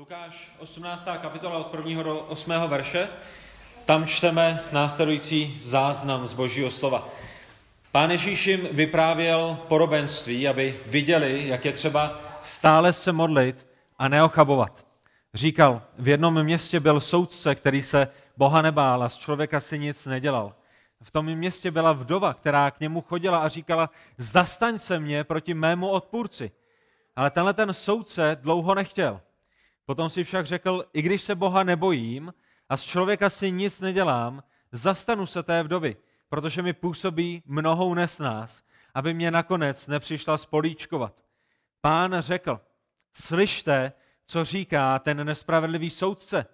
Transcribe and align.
Lukáš 0.00 0.52
18. 0.58 1.08
kapitola 1.22 1.58
od 1.58 1.74
1. 1.74 2.02
do 2.02 2.18
8. 2.18 2.52
verše. 2.68 3.08
Tam 3.84 4.06
čteme 4.06 4.60
následující 4.72 5.56
záznam 5.58 6.26
z 6.26 6.34
Božího 6.34 6.70
slova. 6.70 7.08
Pán 7.92 8.10
Ježíš 8.10 8.46
jim 8.46 8.68
vyprávěl 8.72 9.58
porobenství, 9.68 10.48
aby 10.48 10.80
viděli, 10.86 11.48
jak 11.48 11.64
je 11.64 11.72
třeba 11.72 12.20
stále 12.42 12.92
se 12.92 13.12
modlit 13.12 13.66
a 13.98 14.08
neochabovat. 14.08 14.84
Říkal, 15.34 15.82
v 15.98 16.08
jednom 16.08 16.42
městě 16.42 16.80
byl 16.80 17.00
soudce, 17.00 17.54
který 17.54 17.82
se 17.82 18.08
Boha 18.36 18.62
nebál 18.62 19.02
a 19.02 19.08
z 19.08 19.16
člověka 19.16 19.60
si 19.60 19.78
nic 19.78 20.06
nedělal. 20.06 20.54
V 21.02 21.10
tom 21.10 21.26
městě 21.26 21.70
byla 21.70 21.92
vdova, 21.92 22.34
která 22.34 22.70
k 22.70 22.80
němu 22.80 23.00
chodila 23.00 23.38
a 23.38 23.48
říkala, 23.48 23.90
zastaň 24.18 24.78
se 24.78 25.00
mě 25.00 25.24
proti 25.24 25.54
mému 25.54 25.88
odpůrci. 25.88 26.50
Ale 27.16 27.30
tenhle 27.30 27.54
ten 27.54 27.74
soudce 27.74 28.38
dlouho 28.40 28.74
nechtěl. 28.74 29.20
Potom 29.90 30.08
si 30.08 30.24
však 30.24 30.46
řekl, 30.46 30.84
i 30.92 31.02
když 31.02 31.22
se 31.22 31.34
Boha 31.34 31.62
nebojím 31.62 32.34
a 32.68 32.76
z 32.76 32.82
člověka 32.82 33.30
si 33.30 33.50
nic 33.50 33.80
nedělám, 33.80 34.42
zastanu 34.72 35.26
se 35.26 35.42
té 35.42 35.62
vdovy, 35.62 35.96
protože 36.28 36.62
mi 36.62 36.72
působí 36.72 37.42
mnohou 37.46 37.94
nesnás, 37.94 38.62
aby 38.94 39.14
mě 39.14 39.30
nakonec 39.30 39.86
nepřišla 39.86 40.38
spolíčkovat. 40.38 41.24
Pán 41.80 42.16
řekl, 42.18 42.60
slyšte, 43.12 43.92
co 44.26 44.44
říká 44.44 44.98
ten 44.98 45.26
nespravedlivý 45.26 45.90
soudce. 45.90 46.46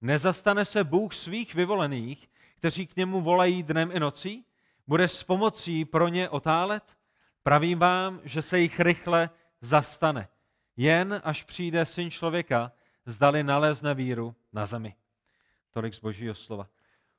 Nezastane 0.00 0.64
se 0.64 0.84
Bůh 0.84 1.14
svých 1.14 1.54
vyvolených, 1.54 2.28
kteří 2.56 2.86
k 2.86 2.96
němu 2.96 3.20
volají 3.20 3.62
dnem 3.62 3.90
i 3.92 4.00
nocí? 4.00 4.44
Bude 4.86 5.08
s 5.08 5.22
pomocí 5.22 5.84
pro 5.84 6.08
ně 6.08 6.28
otálet? 6.28 6.96
Pravím 7.42 7.78
vám, 7.78 8.20
že 8.24 8.42
se 8.42 8.60
jich 8.60 8.80
rychle 8.80 9.30
zastane. 9.60 10.28
Jen 10.76 11.20
až 11.24 11.42
přijde 11.42 11.86
syn 11.86 12.10
člověka, 12.10 12.72
zdali 13.06 13.42
nalezne 13.42 13.94
víru 13.94 14.34
na 14.52 14.66
zemi. 14.66 14.94
Tolik 15.70 15.94
z 15.94 16.00
božího 16.00 16.34
slova. 16.34 16.68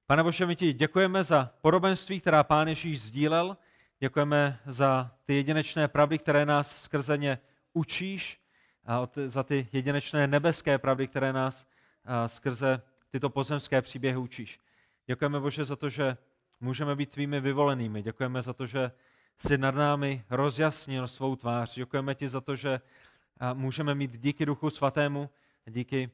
Pane 0.06 0.24
Bože, 0.24 0.46
my 0.46 0.56
ti 0.56 0.74
děkujeme 0.74 1.24
za 1.24 1.52
podobenství, 1.62 2.20
která 2.20 2.44
Pán 2.44 2.68
Ježíš 2.68 3.02
sdílel. 3.02 3.58
Děkujeme 4.00 4.60
za 4.66 5.12
ty 5.26 5.36
jedinečné 5.36 5.88
pravdy, 5.88 6.18
které 6.18 6.46
nás 6.46 6.84
skrze 6.84 7.18
ně 7.18 7.40
učíš, 7.74 8.40
a 8.86 9.08
za 9.26 9.44
ty 9.44 9.68
jedinečné 9.74 10.28
nebeské 10.28 10.78
pravdy, 10.78 11.08
které 11.08 11.34
nás 11.34 11.68
skrze 12.28 12.82
tyto 13.12 13.30
pozemské 13.30 13.82
příběhy 13.82 14.18
učíš. 14.18 14.60
Děkujeme, 15.08 15.40
Bože, 15.40 15.64
za 15.64 15.76
to, 15.76 15.90
že 15.90 16.18
můžeme 16.60 16.96
být 16.96 17.12
tvými 17.12 17.40
vyvolenými. 17.40 18.02
Děkujeme 18.02 18.42
za 18.42 18.54
to, 18.54 18.66
že 18.66 18.92
jsi 19.38 19.58
nad 19.58 19.76
námi 19.76 20.24
rozjasnil 20.30 21.08
svou 21.08 21.36
tvář. 21.36 21.76
Děkujeme 21.76 22.16
ti 22.16 22.30
za 22.30 22.42
to, 22.42 22.56
že 22.56 22.82
můžeme 23.54 23.96
mít 23.96 24.18
díky 24.20 24.46
Duchu 24.46 24.70
Svatému, 24.70 25.30
díky 25.66 26.12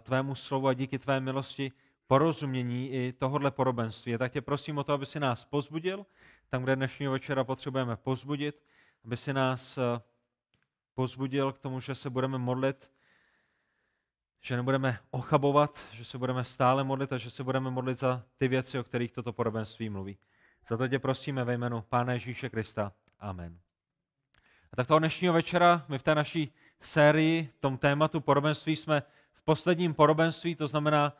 tvému 0.00 0.34
slovu 0.34 0.68
a 0.68 0.74
díky 0.74 0.98
tvé 0.98 1.20
milosti 1.20 1.72
porozumění 2.06 2.92
i 2.92 3.12
tohohle 3.12 3.50
porobenství. 3.50 4.18
Tak 4.18 4.32
tě 4.32 4.40
prosím 4.40 4.78
o 4.78 4.84
to, 4.84 4.92
aby 4.92 5.06
si 5.06 5.20
nás 5.20 5.44
pozbudil, 5.44 6.06
tam, 6.48 6.62
kde 6.62 6.76
dnešního 6.76 7.12
večera 7.12 7.44
potřebujeme 7.44 7.96
pozbudit, 7.96 8.62
aby 9.04 9.16
si 9.16 9.32
nás 9.32 9.78
pozbudil 10.94 11.52
k 11.52 11.58
tomu, 11.58 11.80
že 11.80 11.94
se 11.94 12.10
budeme 12.10 12.38
modlit, 12.38 12.90
že 14.40 14.56
nebudeme 14.56 14.98
ochabovat, 15.10 15.86
že 15.92 16.04
se 16.04 16.18
budeme 16.18 16.44
stále 16.44 16.84
modlit 16.84 17.12
a 17.12 17.18
že 17.18 17.30
se 17.30 17.44
budeme 17.44 17.70
modlit 17.70 17.98
za 17.98 18.22
ty 18.36 18.48
věci, 18.48 18.78
o 18.78 18.84
kterých 18.84 19.12
toto 19.12 19.32
porobenství 19.32 19.90
mluví. 19.90 20.18
Za 20.66 20.76
to 20.76 20.88
tě 20.88 20.98
prosíme 20.98 21.44
ve 21.44 21.54
jménu 21.54 21.82
Pána 21.82 22.12
Ježíše 22.12 22.50
Krista. 22.50 22.92
Amen. 23.20 23.58
A 24.72 24.76
tak 24.76 24.86
toho 24.86 24.98
dnešního 24.98 25.34
večera 25.34 25.84
my 25.88 25.98
v 25.98 26.02
té 26.02 26.14
naší 26.14 26.52
sérii, 26.80 27.50
tom 27.60 27.78
tématu 27.78 28.20
porobenství, 28.20 28.76
jsme 28.76 29.02
v 29.32 29.42
posledním 29.42 29.94
porobenství, 29.94 30.54
to 30.54 30.66
znamená, 30.66 31.12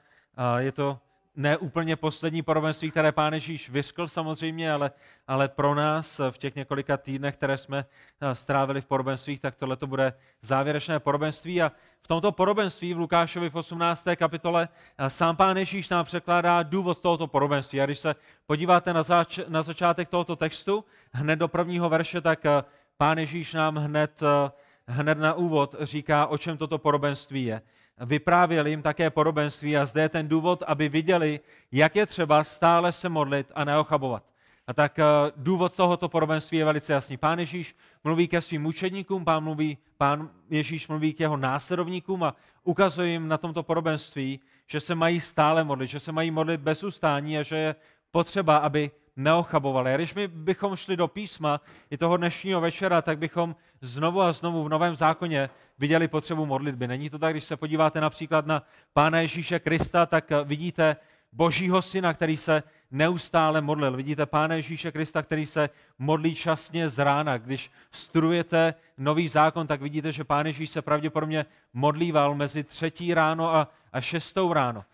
je 0.58 0.72
to 0.72 0.98
ne 1.36 1.56
úplně 1.56 1.96
poslední 1.96 2.42
porobenství, 2.42 2.90
které 2.90 3.12
Pán 3.12 3.34
Ježíš 3.34 3.70
vyskl 3.70 4.08
samozřejmě, 4.08 4.72
ale, 4.72 4.90
ale 5.28 5.48
pro 5.48 5.74
nás 5.74 6.20
v 6.30 6.38
těch 6.38 6.54
několika 6.54 6.96
týdnech, 6.96 7.36
které 7.36 7.58
jsme 7.58 7.84
strávili 8.32 8.80
v 8.80 8.86
porobenstvích, 8.86 9.40
tak 9.40 9.56
tohle 9.56 9.76
to 9.76 9.86
bude 9.86 10.12
závěrečné 10.42 11.00
porobenství. 11.00 11.62
A 11.62 11.72
v 12.02 12.08
tomto 12.08 12.32
porobenství 12.32 12.94
v 12.94 12.98
Lukášovi 12.98 13.50
v 13.50 13.56
18. 13.56 14.06
kapitole 14.16 14.68
sám 15.08 15.36
Pán 15.36 15.56
Ježíš 15.56 15.88
nám 15.88 16.04
překládá 16.04 16.62
důvod 16.62 16.98
tohoto 16.98 17.26
porobenství. 17.26 17.80
A 17.80 17.86
když 17.86 17.98
se 17.98 18.14
podíváte 18.46 18.92
na, 18.92 19.02
zač- 19.02 19.48
na 19.48 19.62
začátek 19.62 20.08
tohoto 20.08 20.36
textu, 20.36 20.84
hned 21.12 21.36
do 21.36 21.48
prvního 21.48 21.88
verše, 21.88 22.20
tak 22.20 22.44
Pán 22.96 23.18
Ježíš 23.18 23.54
nám 23.54 23.76
hned, 23.76 24.20
hned 24.86 25.18
na 25.18 25.34
úvod 25.34 25.74
říká, 25.80 26.26
o 26.26 26.38
čem 26.38 26.56
toto 26.56 26.78
porobenství 26.78 27.44
je. 27.44 27.62
Vyprávěl 28.00 28.66
jim 28.66 28.82
také 28.82 29.10
porobenství 29.10 29.76
a 29.76 29.86
zde 29.86 30.02
je 30.02 30.08
ten 30.08 30.28
důvod, 30.28 30.62
aby 30.66 30.88
viděli, 30.88 31.40
jak 31.72 31.96
je 31.96 32.06
třeba 32.06 32.44
stále 32.44 32.92
se 32.92 33.08
modlit 33.08 33.52
a 33.54 33.64
neochabovat. 33.64 34.24
A 34.66 34.72
tak 34.72 34.98
důvod 35.36 35.76
tohoto 35.76 36.08
porobenství 36.08 36.58
je 36.58 36.64
velice 36.64 36.92
jasný. 36.92 37.16
Pán 37.16 37.38
Ježíš 37.38 37.76
mluví 38.04 38.28
ke 38.28 38.40
svým 38.40 38.66
učedníkům, 38.66 39.24
pán, 39.24 39.44
mluví, 39.44 39.78
pán 39.98 40.30
Ježíš 40.50 40.88
mluví 40.88 41.12
k 41.12 41.20
jeho 41.20 41.36
následovníkům 41.36 42.24
a 42.24 42.36
ukazuje 42.64 43.08
jim 43.08 43.28
na 43.28 43.38
tomto 43.38 43.62
porobenství, 43.62 44.40
že 44.66 44.80
se 44.80 44.94
mají 44.94 45.20
stále 45.20 45.64
modlit, 45.64 45.90
že 45.90 46.00
se 46.00 46.12
mají 46.12 46.30
modlit 46.30 46.60
bez 46.60 46.84
ustání 46.84 47.38
a 47.38 47.42
že 47.42 47.56
je 47.56 47.74
potřeba, 48.12 48.56
aby 48.56 48.90
neochabovali. 49.16 49.94
A 49.94 49.96
když 49.96 50.14
my 50.14 50.28
bychom 50.28 50.76
šli 50.76 50.96
do 50.96 51.08
písma 51.08 51.60
i 51.90 51.98
toho 51.98 52.16
dnešního 52.16 52.60
večera, 52.60 53.02
tak 53.02 53.18
bychom 53.18 53.56
znovu 53.80 54.20
a 54.22 54.32
znovu 54.32 54.64
v 54.64 54.68
Novém 54.68 54.96
zákoně 54.96 55.50
viděli 55.78 56.08
potřebu 56.08 56.46
modlitby. 56.46 56.88
Není 56.88 57.10
to 57.10 57.18
tak, 57.18 57.34
když 57.34 57.44
se 57.44 57.56
podíváte 57.56 58.00
například 58.00 58.46
na 58.46 58.62
Pána 58.92 59.20
Ježíše 59.20 59.58
Krista, 59.58 60.06
tak 60.06 60.24
vidíte 60.44 60.96
Božího 61.32 61.82
syna, 61.82 62.14
který 62.14 62.36
se 62.36 62.62
neustále 62.90 63.60
modlil. 63.60 63.96
Vidíte 63.96 64.26
Pána 64.26 64.54
Ježíše 64.54 64.92
Krista, 64.92 65.22
který 65.22 65.46
se 65.46 65.70
modlí 65.98 66.34
časně 66.34 66.88
z 66.88 66.98
rána. 66.98 67.38
Když 67.38 67.70
studujete 67.90 68.74
nový 68.98 69.28
zákon, 69.28 69.66
tak 69.66 69.82
vidíte, 69.82 70.12
že 70.12 70.24
Pán 70.24 70.46
Ježíš 70.46 70.70
se 70.70 70.82
pravděpodobně 70.82 71.46
modlíval 71.72 72.34
mezi 72.34 72.64
třetí 72.64 73.14
ráno 73.14 73.54
a, 73.54 73.68
a 73.92 74.00
šestou 74.00 74.52
ráno. 74.52 74.84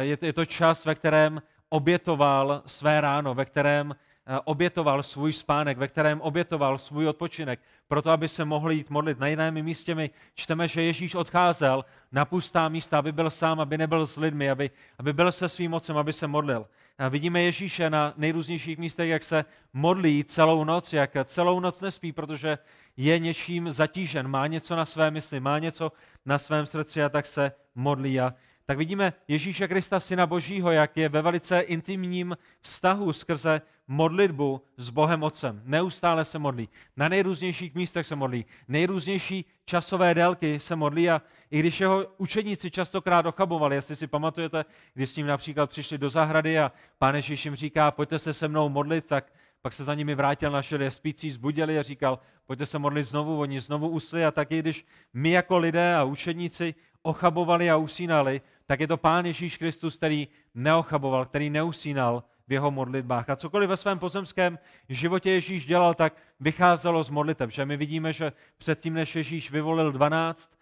Je, 0.00 0.18
je 0.22 0.32
to 0.32 0.44
čas, 0.44 0.84
ve 0.84 0.94
kterém 0.94 1.42
obětoval 1.72 2.62
své 2.66 3.00
ráno, 3.00 3.34
ve 3.34 3.44
kterém 3.44 3.96
eh, 4.26 4.38
obětoval 4.44 5.02
svůj 5.02 5.32
spánek, 5.32 5.78
ve 5.78 5.88
kterém 5.88 6.20
obětoval 6.20 6.78
svůj 6.78 7.08
odpočinek, 7.08 7.60
proto 7.88 8.10
aby 8.10 8.28
se 8.28 8.44
mohl 8.44 8.70
jít 8.70 8.90
modlit. 8.90 9.18
Na 9.18 9.26
jiném 9.26 9.62
místě 9.62 9.94
my 9.94 10.10
čteme, 10.34 10.68
že 10.68 10.82
Ježíš 10.82 11.14
odcházel 11.14 11.84
na 12.12 12.24
pustá 12.24 12.68
místa, 12.68 12.98
aby 12.98 13.12
byl 13.12 13.30
sám, 13.30 13.60
aby 13.60 13.78
nebyl 13.78 14.06
s 14.06 14.16
lidmi, 14.16 14.50
aby, 14.50 14.70
aby 14.98 15.12
byl 15.12 15.32
se 15.32 15.48
svým 15.48 15.70
mocem, 15.70 15.96
aby 15.96 16.12
se 16.12 16.26
modlil. 16.26 16.66
A 16.98 17.08
vidíme 17.08 17.42
Ježíše 17.42 17.90
na 17.90 18.12
nejrůznějších 18.16 18.78
místech, 18.78 19.08
jak 19.08 19.24
se 19.24 19.44
modlí 19.72 20.24
celou 20.24 20.64
noc, 20.64 20.92
jak 20.92 21.10
celou 21.24 21.60
noc 21.60 21.80
nespí, 21.80 22.12
protože 22.12 22.58
je 22.96 23.18
něčím 23.18 23.70
zatížen, 23.70 24.28
má 24.28 24.46
něco 24.46 24.76
na 24.76 24.86
své 24.86 25.10
mysli, 25.10 25.40
má 25.40 25.58
něco 25.58 25.92
na 26.26 26.38
svém 26.38 26.66
srdci 26.66 27.02
a 27.02 27.08
tak 27.08 27.26
se 27.26 27.52
modlí. 27.74 28.20
A 28.20 28.34
tak 28.72 28.78
vidíme 28.78 29.12
Ježíše 29.28 29.68
Krista, 29.68 30.00
Syna 30.00 30.26
Božího, 30.26 30.70
jak 30.70 30.96
je 30.96 31.08
ve 31.08 31.22
velice 31.22 31.60
intimním 31.60 32.36
vztahu 32.60 33.12
skrze 33.12 33.60
modlitbu 33.88 34.62
s 34.76 34.90
Bohem 34.90 35.22
Otcem. 35.22 35.62
Neustále 35.64 36.24
se 36.24 36.38
modlí. 36.38 36.68
Na 36.96 37.08
nejrůznějších 37.08 37.74
místech 37.74 38.06
se 38.06 38.16
modlí. 38.16 38.44
Nejrůznější 38.68 39.44
časové 39.64 40.14
délky 40.14 40.60
se 40.60 40.76
modlí 40.76 41.10
a 41.10 41.22
i 41.50 41.58
když 41.58 41.80
jeho 41.80 42.06
učeníci 42.18 42.70
častokrát 42.70 43.26
ochabovali, 43.26 43.76
jestli 43.76 43.96
si 43.96 44.06
pamatujete, 44.06 44.64
když 44.94 45.10
s 45.10 45.16
ním 45.16 45.26
například 45.26 45.70
přišli 45.70 45.98
do 45.98 46.08
zahrady 46.08 46.58
a 46.58 46.72
pán 46.98 47.14
Ježíš 47.14 47.44
jim 47.44 47.54
říká, 47.54 47.90
pojďte 47.90 48.18
se 48.18 48.34
se 48.34 48.48
mnou 48.48 48.68
modlit, 48.68 49.06
tak 49.06 49.32
pak 49.62 49.72
se 49.72 49.84
za 49.84 49.94
nimi 49.94 50.14
vrátil, 50.14 50.50
našel 50.50 50.82
je 50.82 50.90
spící, 50.90 51.30
zbudili 51.30 51.78
a 51.78 51.82
říkal, 51.82 52.18
pojďte 52.46 52.66
se 52.66 52.78
modlit 52.78 53.04
znovu, 53.04 53.40
oni 53.40 53.60
znovu 53.60 53.88
usli 53.88 54.24
a 54.24 54.30
taky 54.30 54.58
když 54.58 54.86
my 55.12 55.30
jako 55.30 55.58
lidé 55.58 55.94
a 55.94 56.04
učeníci 56.04 56.74
ochabovali 57.02 57.70
a 57.70 57.76
usínali, 57.76 58.40
tak 58.66 58.80
je 58.80 58.86
to 58.86 58.96
Pán 58.96 59.26
Ježíš 59.26 59.56
Kristus, 59.56 59.96
který 59.96 60.28
neochaboval, 60.54 61.26
který 61.26 61.50
neusínal 61.50 62.24
v 62.48 62.52
jeho 62.52 62.70
modlitbách. 62.70 63.30
A 63.30 63.36
cokoliv 63.36 63.68
ve 63.68 63.76
svém 63.76 63.98
pozemském 63.98 64.58
životě 64.88 65.30
Ježíš 65.30 65.66
dělal, 65.66 65.94
tak 65.94 66.16
vycházelo 66.40 67.02
z 67.02 67.10
modliteb. 67.10 67.50
Že 67.50 67.64
my 67.64 67.76
vidíme, 67.76 68.12
že 68.12 68.32
předtím, 68.58 68.94
než 68.94 69.16
Ježíš 69.16 69.50
vyvolil 69.50 69.92
12 69.92 70.52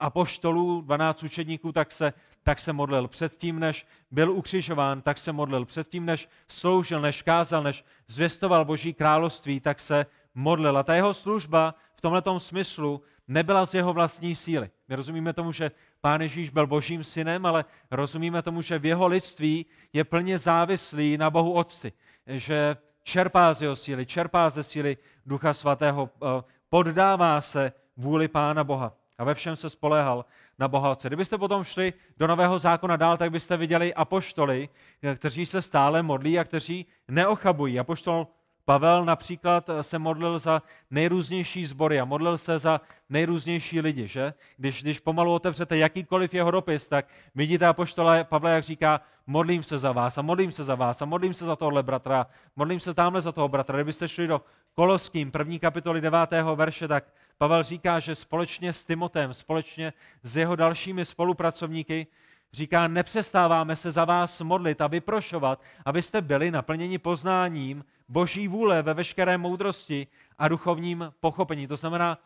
apoštolů, 0.00 0.80
12 0.80 1.22
učedníků, 1.22 1.72
tak 1.72 1.92
se, 1.92 2.12
tak 2.42 2.60
se 2.60 2.72
modlil. 2.72 3.08
Předtím, 3.08 3.58
než 3.58 3.86
byl 4.10 4.32
ukřižován, 4.32 5.02
tak 5.02 5.18
se 5.18 5.32
modlil. 5.32 5.64
Předtím, 5.64 6.06
než 6.06 6.28
sloužil, 6.48 7.00
než 7.00 7.22
kázal, 7.22 7.62
než 7.62 7.84
zvěstoval 8.06 8.64
Boží 8.64 8.94
království, 8.94 9.60
tak 9.60 9.80
se 9.80 10.06
modlil. 10.34 10.78
A 10.78 10.82
ta 10.82 10.94
jeho 10.94 11.14
služba 11.14 11.74
v 11.94 12.00
tomto 12.00 12.40
smyslu 12.40 13.02
nebyla 13.32 13.66
z 13.66 13.74
jeho 13.74 13.92
vlastní 13.92 14.36
síly. 14.36 14.70
My 14.88 14.96
rozumíme 14.96 15.32
tomu, 15.32 15.52
že 15.52 15.70
Pán 16.00 16.20
Ježíš 16.20 16.50
byl 16.50 16.66
božím 16.66 17.04
synem, 17.04 17.46
ale 17.46 17.64
rozumíme 17.90 18.42
tomu, 18.42 18.62
že 18.62 18.78
v 18.78 18.86
jeho 18.86 19.06
lidství 19.06 19.66
je 19.92 20.04
plně 20.04 20.38
závislý 20.38 21.18
na 21.18 21.30
Bohu 21.30 21.52
Otci, 21.52 21.92
že 22.26 22.76
čerpá 23.02 23.54
z 23.54 23.62
jeho 23.62 23.76
síly, 23.76 24.06
čerpá 24.06 24.50
ze 24.50 24.62
síly 24.62 24.96
Ducha 25.26 25.54
Svatého, 25.54 26.10
eh, 26.14 26.42
poddává 26.70 27.40
se 27.40 27.72
vůli 27.96 28.28
Pána 28.28 28.64
Boha. 28.64 28.92
a 29.18 29.24
ve 29.24 29.34
všem 29.34 29.56
se 29.56 29.70
spoléhal 29.70 30.24
na 30.58 30.68
Boha 30.68 30.90
Otce. 30.90 31.08
Kdybyste 31.08 31.38
potom 31.38 31.64
šli 31.64 31.92
do 32.16 32.26
Nového 32.26 32.58
zákona 32.58 32.96
dál, 32.96 33.16
tak 33.16 33.30
byste 33.30 33.56
viděli 33.56 33.94
apoštoly, 33.94 34.68
kteří 35.16 35.46
se 35.46 35.62
stále 35.62 36.02
modlí 36.02 36.38
a 36.38 36.44
kteří 36.44 36.86
neochabují. 37.08 37.78
Apoštol 37.78 38.26
Pavel 38.64 39.04
například 39.04 39.68
eh, 39.68 39.82
se 39.82 39.98
modlil 39.98 40.38
za 40.38 40.62
nejrůznější 40.90 41.66
sbory 41.66 42.00
a 42.00 42.04
modlil 42.04 42.38
se 42.38 42.58
za 42.58 42.80
nejrůznější 43.08 43.80
lidi, 43.80 44.08
že? 44.08 44.34
Když, 44.56 44.82
když 44.82 45.00
pomalu 45.00 45.34
otevřete 45.34 45.76
jakýkoliv 45.76 46.34
jeho 46.34 46.50
dopis, 46.50 46.88
tak 46.88 47.06
vidíte 47.34 47.66
apoštola 47.66 48.24
Pavla, 48.24 48.50
jak 48.50 48.64
říká, 48.64 49.00
modlím 49.26 49.62
se 49.62 49.78
za 49.78 49.92
vás 49.92 50.18
a 50.18 50.22
modlím 50.22 50.52
se 50.52 50.64
za 50.64 50.74
vás 50.74 51.02
a 51.02 51.04
modlím 51.04 51.34
se 51.34 51.44
za 51.44 51.56
tohle 51.56 51.82
bratra, 51.82 52.26
modlím 52.56 52.80
se 52.80 52.94
tamhle 52.94 53.22
za 53.22 53.32
toho 53.32 53.48
bratra. 53.48 53.78
Kdybyste 53.78 54.08
šli 54.08 54.26
do 54.26 54.40
Koloským, 54.74 55.30
první 55.30 55.58
kapitoly 55.58 56.00
9. 56.00 56.18
verše, 56.54 56.88
tak 56.88 57.04
Pavel 57.38 57.62
říká, 57.62 58.00
že 58.00 58.14
společně 58.14 58.72
s 58.72 58.84
Timotem, 58.84 59.34
společně 59.34 59.92
s 60.22 60.36
jeho 60.36 60.56
dalšími 60.56 61.04
spolupracovníky 61.04 62.06
Říká, 62.54 62.88
nepřestáváme 62.88 63.76
se 63.76 63.92
za 63.92 64.04
vás 64.04 64.40
modlit 64.40 64.80
a 64.80 64.86
vyprošovat, 64.86 65.62
abyste 65.84 66.20
byli 66.20 66.50
naplněni 66.50 66.98
poznáním 66.98 67.84
boží 68.08 68.48
vůle 68.48 68.82
ve 68.82 68.94
veškeré 68.94 69.38
moudrosti 69.38 70.06
a 70.38 70.48
duchovním 70.48 71.12
pochopení. 71.20 71.66
To 71.66 71.76
znamená, 71.76 72.18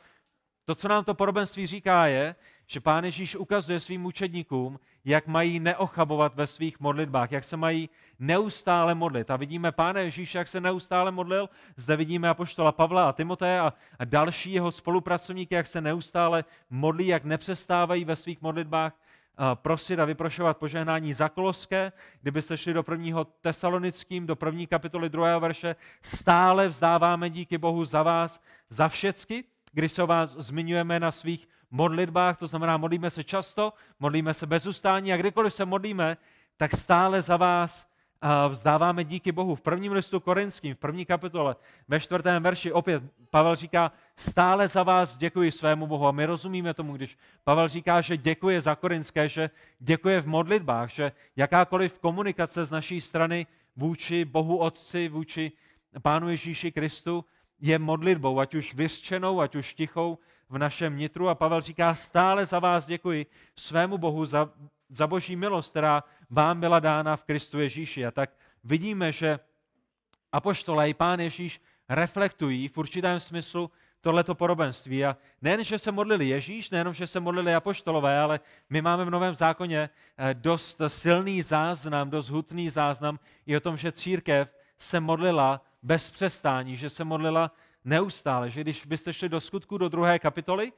to, 0.64 0.74
co 0.74 0.88
nám 0.88 1.04
to 1.04 1.14
podobenství 1.14 1.66
říká, 1.66 2.06
je, 2.06 2.34
že 2.66 2.80
Pán 2.80 3.04
Ježíš 3.04 3.36
ukazuje 3.36 3.80
svým 3.80 4.06
učedníkům, 4.06 4.80
jak 5.04 5.26
mají 5.26 5.60
neochabovat 5.60 6.34
ve 6.34 6.46
svých 6.46 6.80
modlitbách, 6.80 7.32
jak 7.32 7.44
se 7.44 7.56
mají 7.56 7.90
neustále 8.18 8.94
modlit. 8.94 9.30
A 9.30 9.36
vidíme 9.36 9.72
Pána 9.72 10.00
Ježíše, 10.00 10.38
jak 10.38 10.48
se 10.48 10.60
neustále 10.60 11.10
modlil. 11.10 11.48
Zde 11.76 11.96
vidíme 11.96 12.28
apoštola 12.28 12.72
Pavla 12.72 13.08
a 13.08 13.12
Timoteje 13.12 13.60
a, 13.60 13.72
a 13.98 14.04
další 14.04 14.52
jeho 14.52 14.72
spolupracovníky, 14.72 15.54
jak 15.54 15.66
se 15.66 15.80
neustále 15.80 16.44
modlí, 16.70 17.06
jak 17.06 17.24
nepřestávají 17.24 18.04
ve 18.04 18.16
svých 18.16 18.42
modlitbách 18.42 18.92
prosit 19.54 20.00
a 20.00 20.04
vyprošovat 20.04 20.56
požehnání 20.56 21.14
za 21.14 21.28
Koloské, 21.28 21.92
kdybyste 22.22 22.56
šli 22.56 22.72
do 22.72 22.82
prvního 22.82 23.24
tesalonickým, 23.24 24.26
do 24.26 24.36
první 24.36 24.66
kapitoly 24.66 25.08
druhého 25.08 25.40
verše, 25.40 25.76
stále 26.02 26.68
vzdáváme 26.68 27.30
díky 27.30 27.58
Bohu 27.58 27.84
za 27.84 28.02
vás, 28.02 28.40
za 28.68 28.88
všecky, 28.88 29.44
když 29.72 29.92
se 29.92 30.02
o 30.02 30.06
vás 30.06 30.30
zmiňujeme 30.30 31.00
na 31.00 31.12
svých 31.12 31.48
modlitbách, 31.70 32.36
to 32.36 32.46
znamená, 32.46 32.76
modlíme 32.76 33.10
se 33.10 33.24
často, 33.24 33.72
modlíme 34.00 34.34
se 34.34 34.46
bez 34.46 34.66
ustání 34.66 35.12
a 35.12 35.16
kdykoliv 35.16 35.54
se 35.54 35.64
modlíme, 35.64 36.16
tak 36.56 36.72
stále 36.72 37.22
za 37.22 37.36
vás 37.36 37.86
vzdáváme 38.48 39.04
díky 39.04 39.32
Bohu. 39.32 39.54
V 39.54 39.60
prvním 39.60 39.92
listu 39.92 40.20
korinským, 40.20 40.74
v 40.74 40.78
první 40.78 41.04
kapitole, 41.04 41.56
ve 41.88 42.00
čtvrtém 42.00 42.42
verši 42.42 42.72
opět 42.72 43.02
Pavel 43.30 43.56
říká, 43.56 43.92
stále 44.16 44.68
za 44.68 44.82
vás 44.82 45.16
děkuji 45.16 45.52
svému 45.52 45.86
Bohu. 45.86 46.06
A 46.06 46.12
my 46.12 46.26
rozumíme 46.26 46.74
tomu, 46.74 46.96
když 46.96 47.18
Pavel 47.44 47.68
říká, 47.68 48.00
že 48.00 48.16
děkuje 48.16 48.60
za 48.60 48.74
korinské, 48.74 49.28
že 49.28 49.50
děkuje 49.78 50.20
v 50.20 50.26
modlitbách, 50.26 50.90
že 50.90 51.12
jakákoliv 51.36 51.98
komunikace 51.98 52.64
z 52.64 52.70
naší 52.70 53.00
strany 53.00 53.46
vůči 53.76 54.24
Bohu 54.24 54.56
Otci, 54.56 55.08
vůči 55.08 55.52
Pánu 56.02 56.28
Ježíši 56.28 56.72
Kristu 56.72 57.24
je 57.60 57.78
modlitbou, 57.78 58.40
ať 58.40 58.54
už 58.54 58.74
vyřčenou, 58.74 59.40
ať 59.40 59.54
už 59.54 59.74
tichou 59.74 60.18
v 60.48 60.58
našem 60.58 60.96
nitru. 60.96 61.28
A 61.28 61.34
Pavel 61.34 61.60
říká, 61.60 61.94
stále 61.94 62.46
za 62.46 62.58
vás 62.58 62.86
děkuji 62.86 63.26
svému 63.56 63.98
Bohu 63.98 64.24
za 64.24 64.50
za 64.88 65.06
boží 65.06 65.36
milost, 65.36 65.70
která 65.70 66.04
vám 66.30 66.60
byla 66.60 66.80
dána 66.80 67.16
v 67.16 67.24
Kristu 67.24 67.60
Ježíši. 67.60 68.06
A 68.06 68.10
tak 68.10 68.30
vidíme, 68.64 69.12
že 69.12 69.40
apoštole 70.32 70.90
i 70.90 70.94
pán 70.94 71.20
Ježíš 71.20 71.60
reflektují 71.88 72.68
v 72.68 72.78
určitém 72.78 73.20
smyslu 73.20 73.70
tohleto 74.00 74.34
podobenství. 74.34 75.04
A 75.04 75.16
nejen, 75.42 75.64
že 75.64 75.78
se 75.78 75.92
modlili 75.92 76.28
Ježíš, 76.28 76.70
nejenom, 76.70 76.94
že 76.94 77.06
se 77.06 77.20
modlili 77.20 77.54
apoštolové, 77.54 78.20
ale 78.20 78.40
my 78.70 78.82
máme 78.82 79.04
v 79.04 79.10
Novém 79.10 79.34
zákoně 79.34 79.90
eh, 79.90 80.34
dost 80.34 80.80
silný 80.86 81.42
záznam, 81.42 82.10
dost 82.10 82.28
hutný 82.28 82.70
záznam 82.70 83.18
i 83.46 83.56
o 83.56 83.60
tom, 83.60 83.76
že 83.76 83.92
církev 83.92 84.48
se 84.78 85.00
modlila 85.00 85.60
bez 85.82 86.10
přestání, 86.10 86.76
že 86.76 86.90
se 86.90 87.04
modlila 87.04 87.50
neustále, 87.84 88.50
že 88.50 88.60
když 88.60 88.86
byste 88.86 89.12
šli 89.12 89.28
do 89.28 89.40
skutku 89.40 89.78
do 89.78 89.88
druhé 89.88 90.18
kapitoly, 90.18 90.72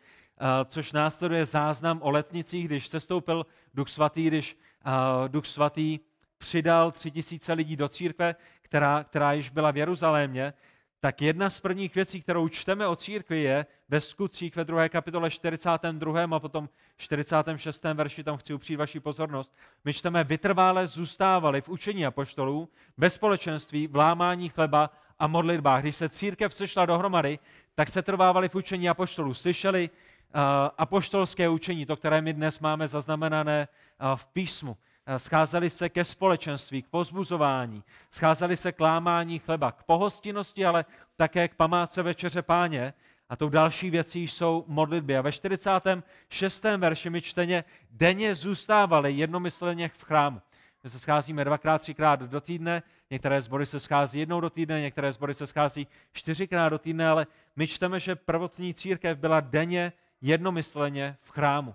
což 0.64 0.92
následuje 0.92 1.46
záznam 1.46 1.98
o 2.02 2.10
letnicích, 2.10 2.66
když 2.66 2.88
se 2.88 3.00
stoupil 3.00 3.46
Duch 3.74 3.88
Svatý, 3.88 4.26
když 4.26 4.58
eh, 4.86 5.28
Duch 5.28 5.46
Svatý 5.46 5.98
přidal 6.38 6.90
tři 6.90 7.10
tisíce 7.10 7.52
lidí 7.52 7.76
do 7.76 7.88
církve, 7.88 8.34
která, 8.62 9.04
která 9.04 9.32
již 9.32 9.50
byla 9.50 9.70
v 9.70 9.76
Jeruzalémě, 9.76 10.52
tak 11.00 11.22
jedna 11.22 11.50
z 11.50 11.60
prvních 11.60 11.94
věcí, 11.94 12.22
kterou 12.22 12.48
čteme 12.48 12.86
o 12.86 12.96
církvi, 12.96 13.42
je 13.42 13.66
ve 13.88 14.00
skutcích 14.00 14.56
ve 14.56 14.64
druhé 14.64 14.88
kapitole 14.88 15.30
42. 15.30 16.24
a 16.30 16.40
potom 16.40 16.68
46. 16.96 17.84
verši, 17.84 18.24
tam 18.24 18.36
chci 18.36 18.54
upřít 18.54 18.76
vaši 18.76 19.00
pozornost. 19.00 19.54
My 19.84 19.92
čteme, 19.92 20.24
vytrvále 20.24 20.86
zůstávali 20.86 21.60
v 21.60 21.68
učení 21.68 22.06
apoštolů, 22.06 22.68
ve 22.96 23.10
společenství, 23.10 23.86
v 23.86 23.96
lámání 23.96 24.48
chleba 24.48 24.90
a 25.18 25.26
modlitbách. 25.26 25.82
Když 25.82 25.96
se 25.96 26.08
církev 26.08 26.54
sešla 26.54 26.86
dohromady, 26.86 27.38
tak 27.74 27.88
se 27.88 28.02
trvávali 28.02 28.48
v 28.48 28.54
učení 28.54 28.88
apoštolů. 28.88 29.34
Slyšeli 29.34 29.90
apoštolské 30.78 31.48
učení, 31.48 31.86
to, 31.86 31.96
které 31.96 32.20
my 32.20 32.32
dnes 32.32 32.60
máme 32.60 32.88
zaznamenané 32.88 33.68
v 34.14 34.26
písmu. 34.26 34.76
Scházeli 35.16 35.70
se 35.70 35.88
ke 35.88 36.04
společenství, 36.04 36.82
k 36.82 36.88
pozbuzování, 36.88 37.84
scházeli 38.10 38.56
se 38.56 38.72
k 38.72 38.80
lámání 38.80 39.38
chleba, 39.38 39.72
k 39.72 39.82
pohostinnosti, 39.82 40.66
ale 40.66 40.84
také 41.16 41.48
k 41.48 41.54
památce 41.54 42.02
večeře 42.02 42.42
páně. 42.42 42.94
A 43.28 43.36
tou 43.36 43.48
další 43.48 43.90
věcí 43.90 44.28
jsou 44.28 44.64
modlitby. 44.66 45.16
A 45.16 45.20
ve 45.20 45.32
46. 45.32 46.64
verši 46.76 47.10
mi 47.10 47.22
čteně 47.22 47.64
denně 47.90 48.34
zůstávali 48.34 49.12
jednomyslně 49.12 49.88
v 49.88 50.04
chrámu. 50.04 50.40
My 50.84 50.90
se 50.90 50.98
scházíme 50.98 51.44
dvakrát, 51.44 51.78
třikrát 51.78 52.20
do 52.20 52.40
týdne, 52.40 52.82
některé 53.10 53.42
sbory 53.42 53.66
se 53.66 53.80
schází 53.80 54.18
jednou 54.20 54.40
do 54.40 54.50
týdne, 54.50 54.80
některé 54.80 55.12
sbory 55.12 55.34
se 55.34 55.46
schází 55.46 55.86
čtyřikrát 56.12 56.68
do 56.68 56.78
týdne, 56.78 57.08
ale 57.08 57.26
my 57.56 57.66
čteme, 57.66 58.00
že 58.00 58.16
prvotní 58.16 58.74
církev 58.74 59.18
byla 59.18 59.40
denně 59.40 59.92
jednomysleně 60.20 61.16
v 61.22 61.30
chrámu. 61.30 61.74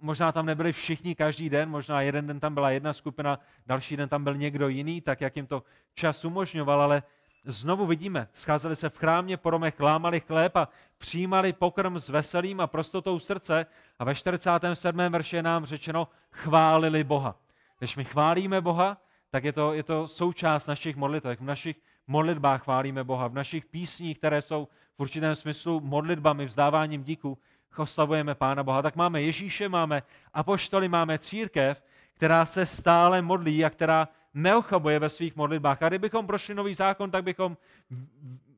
Možná 0.00 0.32
tam 0.32 0.46
nebyli 0.46 0.72
všichni 0.72 1.14
každý 1.14 1.50
den, 1.50 1.70
možná 1.70 2.00
jeden 2.00 2.26
den 2.26 2.40
tam 2.40 2.54
byla 2.54 2.70
jedna 2.70 2.92
skupina, 2.92 3.38
další 3.66 3.96
den 3.96 4.08
tam 4.08 4.24
byl 4.24 4.36
někdo 4.36 4.68
jiný, 4.68 5.00
tak 5.00 5.20
jak 5.20 5.36
jim 5.36 5.46
to 5.46 5.62
čas 5.94 6.24
umožňoval, 6.24 6.82
ale 6.82 7.02
znovu 7.44 7.86
vidíme, 7.86 8.28
scházeli 8.32 8.76
se 8.76 8.88
v 8.88 8.98
chrámě, 8.98 9.36
po 9.36 9.50
romech 9.50 9.80
lámali 9.80 10.20
chléb 10.20 10.56
a 10.56 10.68
přijímali 10.98 11.52
pokrm 11.52 11.98
s 11.98 12.08
veselým 12.08 12.60
a 12.60 12.66
prostotou 12.66 13.18
srdce 13.18 13.66
a 13.98 14.04
ve 14.04 14.14
47. 14.14 14.98
verši 15.08 15.36
je 15.36 15.42
nám 15.42 15.66
řečeno, 15.66 16.08
chválili 16.30 17.04
Boha. 17.04 17.36
Když 17.78 17.96
my 17.96 18.04
chválíme 18.04 18.60
Boha, 18.60 18.96
tak 19.30 19.44
je 19.44 19.52
to, 19.52 19.72
je 19.72 19.82
to 19.82 20.08
součást 20.08 20.66
našich 20.66 20.96
modlitev. 20.96 21.40
V 21.40 21.44
našich 21.44 21.76
modlitbách 22.06 22.62
chválíme 22.62 23.04
Boha, 23.04 23.28
v 23.28 23.34
našich 23.34 23.64
písních, 23.64 24.18
které 24.18 24.42
jsou 24.42 24.68
v 24.96 25.00
určitém 25.00 25.34
smyslu 25.34 25.80
modlitbami, 25.80 26.46
vzdáváním 26.46 27.04
díku, 27.04 27.38
oslavujeme 27.78 28.34
Pána 28.34 28.62
Boha. 28.62 28.82
Tak 28.82 28.96
máme 28.96 29.22
Ježíše, 29.22 29.68
máme 29.68 30.02
apoštoly, 30.34 30.88
máme 30.88 31.18
církev, 31.18 31.82
která 32.14 32.46
se 32.46 32.66
stále 32.66 33.22
modlí 33.22 33.64
a 33.64 33.70
která 33.70 34.08
neochabuje 34.34 34.98
ve 34.98 35.08
svých 35.08 35.36
modlitbách. 35.36 35.82
A 35.82 35.88
kdybychom 35.88 36.26
prošli 36.26 36.54
nový 36.54 36.74
zákon, 36.74 37.10
tak 37.10 37.24
bychom, 37.24 37.56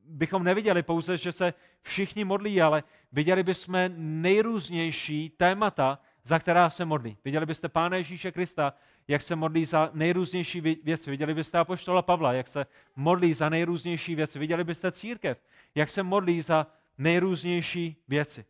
bychom 0.05 0.43
neviděli 0.43 0.83
pouze, 0.83 1.17
že 1.17 1.31
se 1.31 1.53
všichni 1.81 2.25
modlí, 2.25 2.61
ale 2.61 2.83
viděli 3.11 3.43
bychom 3.43 3.89
nejrůznější 3.97 5.29
témata, 5.29 5.99
za 6.23 6.39
která 6.39 6.69
se 6.69 6.85
modlí. 6.85 7.17
Viděli 7.25 7.45
byste 7.45 7.69
Pána 7.69 7.97
Ježíše 7.97 8.31
Krista, 8.31 8.73
jak 9.07 9.21
se 9.21 9.35
modlí 9.35 9.65
za 9.65 9.89
nejrůznější 9.93 10.61
věci. 10.61 11.11
Viděli 11.11 11.33
byste 11.33 11.57
Apoštola 11.57 12.01
Pavla, 12.01 12.33
jak 12.33 12.47
se 12.47 12.65
modlí 12.95 13.33
za 13.33 13.49
nejrůznější 13.49 14.15
věci. 14.15 14.39
Viděli 14.39 14.63
byste 14.63 14.91
církev, 14.91 15.41
jak 15.75 15.89
se 15.89 16.03
modlí 16.03 16.41
za 16.41 16.67
nejrůznější 16.97 17.95
věci. 18.07 18.45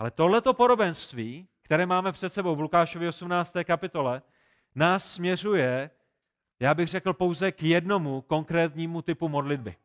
Ale 0.00 0.10
tohleto 0.10 0.54
podobenství, 0.54 1.48
které 1.62 1.86
máme 1.86 2.12
před 2.12 2.32
sebou 2.32 2.56
v 2.56 2.60
Lukášově 2.60 3.08
18. 3.08 3.56
kapitole, 3.64 4.22
nás 4.74 5.12
směřuje, 5.12 5.90
já 6.60 6.74
bych 6.74 6.88
řekl, 6.88 7.12
pouze 7.12 7.52
k 7.52 7.62
jednomu 7.62 8.20
konkrétnímu 8.20 9.02
typu 9.02 9.28
modlitby. 9.28 9.76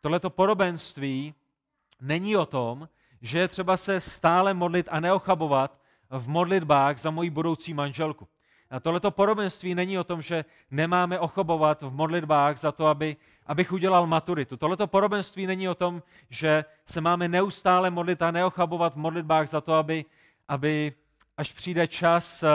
Tohleto 0.00 0.30
podobenství 0.30 1.34
není 2.00 2.36
o 2.36 2.46
tom, 2.46 2.88
že 3.20 3.38
je 3.38 3.48
třeba 3.48 3.76
se 3.76 4.00
stále 4.00 4.54
modlit 4.54 4.88
a 4.90 5.00
neochabovat 5.00 5.78
v 6.10 6.28
modlitbách 6.28 6.98
za 6.98 7.10
moji 7.10 7.30
budoucí 7.30 7.74
manželku. 7.74 8.28
A 8.72 8.80
tohleto 8.80 9.10
podobenství 9.10 9.74
není 9.74 9.98
o 9.98 10.04
tom, 10.04 10.22
že 10.22 10.44
nemáme 10.70 11.18
ochobovat 11.18 11.82
v 11.82 11.92
modlitbách 11.92 12.58
za 12.58 12.72
to, 12.72 12.86
aby, 12.86 13.16
abych 13.46 13.72
udělal 13.72 14.06
maturitu. 14.06 14.56
Tohleto 14.56 14.86
podobenství 14.86 15.46
není 15.46 15.68
o 15.68 15.74
tom, 15.74 16.02
že 16.30 16.64
se 16.86 17.00
máme 17.00 17.28
neustále 17.28 17.90
modlit 17.90 18.22
a 18.22 18.30
neochabovat 18.30 18.94
v 18.94 18.96
modlitbách 18.96 19.48
za 19.48 19.60
to, 19.60 19.74
aby, 19.74 20.04
aby 20.48 20.92
až 21.36 21.52
přijde 21.52 21.86
čas, 21.86 22.42
eh, 22.42 22.48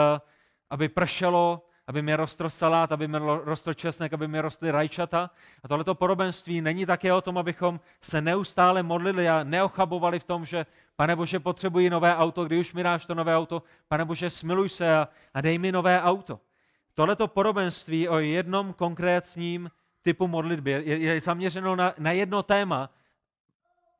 aby 0.70 0.88
pršelo, 0.88 1.67
aby 1.88 2.02
mi 2.02 2.16
rostl 2.16 2.50
salát, 2.50 2.92
aby 2.92 3.08
mi 3.08 3.18
rostl 3.44 3.74
česnek, 3.74 4.12
aby 4.12 4.28
mi 4.28 4.40
rostly 4.40 4.70
rajčata. 4.70 5.30
A 5.62 5.68
tohleto 5.68 5.94
podobenství 5.94 6.60
není 6.60 6.86
také 6.86 7.12
o 7.12 7.20
tom, 7.20 7.38
abychom 7.38 7.80
se 8.02 8.20
neustále 8.20 8.82
modlili 8.82 9.28
a 9.28 9.44
neochabovali 9.44 10.18
v 10.18 10.24
tom, 10.24 10.44
že 10.44 10.66
pane 10.96 11.16
Bože, 11.16 11.40
potřebuji 11.40 11.90
nové 11.90 12.16
auto, 12.16 12.44
kdy 12.44 12.58
už 12.58 12.72
mi 12.72 12.82
dáš 12.82 13.06
to 13.06 13.14
nové 13.14 13.36
auto, 13.36 13.62
pane 13.88 14.04
Bože, 14.04 14.30
smiluj 14.30 14.68
se 14.68 14.96
a, 14.96 15.08
a 15.34 15.40
dej 15.40 15.58
mi 15.58 15.72
nové 15.72 16.02
auto. 16.02 16.40
Tohleto 16.94 17.28
podobenství 17.28 18.08
o 18.08 18.18
jednom 18.18 18.72
konkrétním 18.72 19.70
typu 20.02 20.28
modlitby 20.28 20.70
je, 20.70 20.98
je 20.98 21.20
zaměřeno 21.20 21.76
na, 21.76 21.94
na 21.98 22.12
jedno 22.12 22.42
téma 22.42 22.90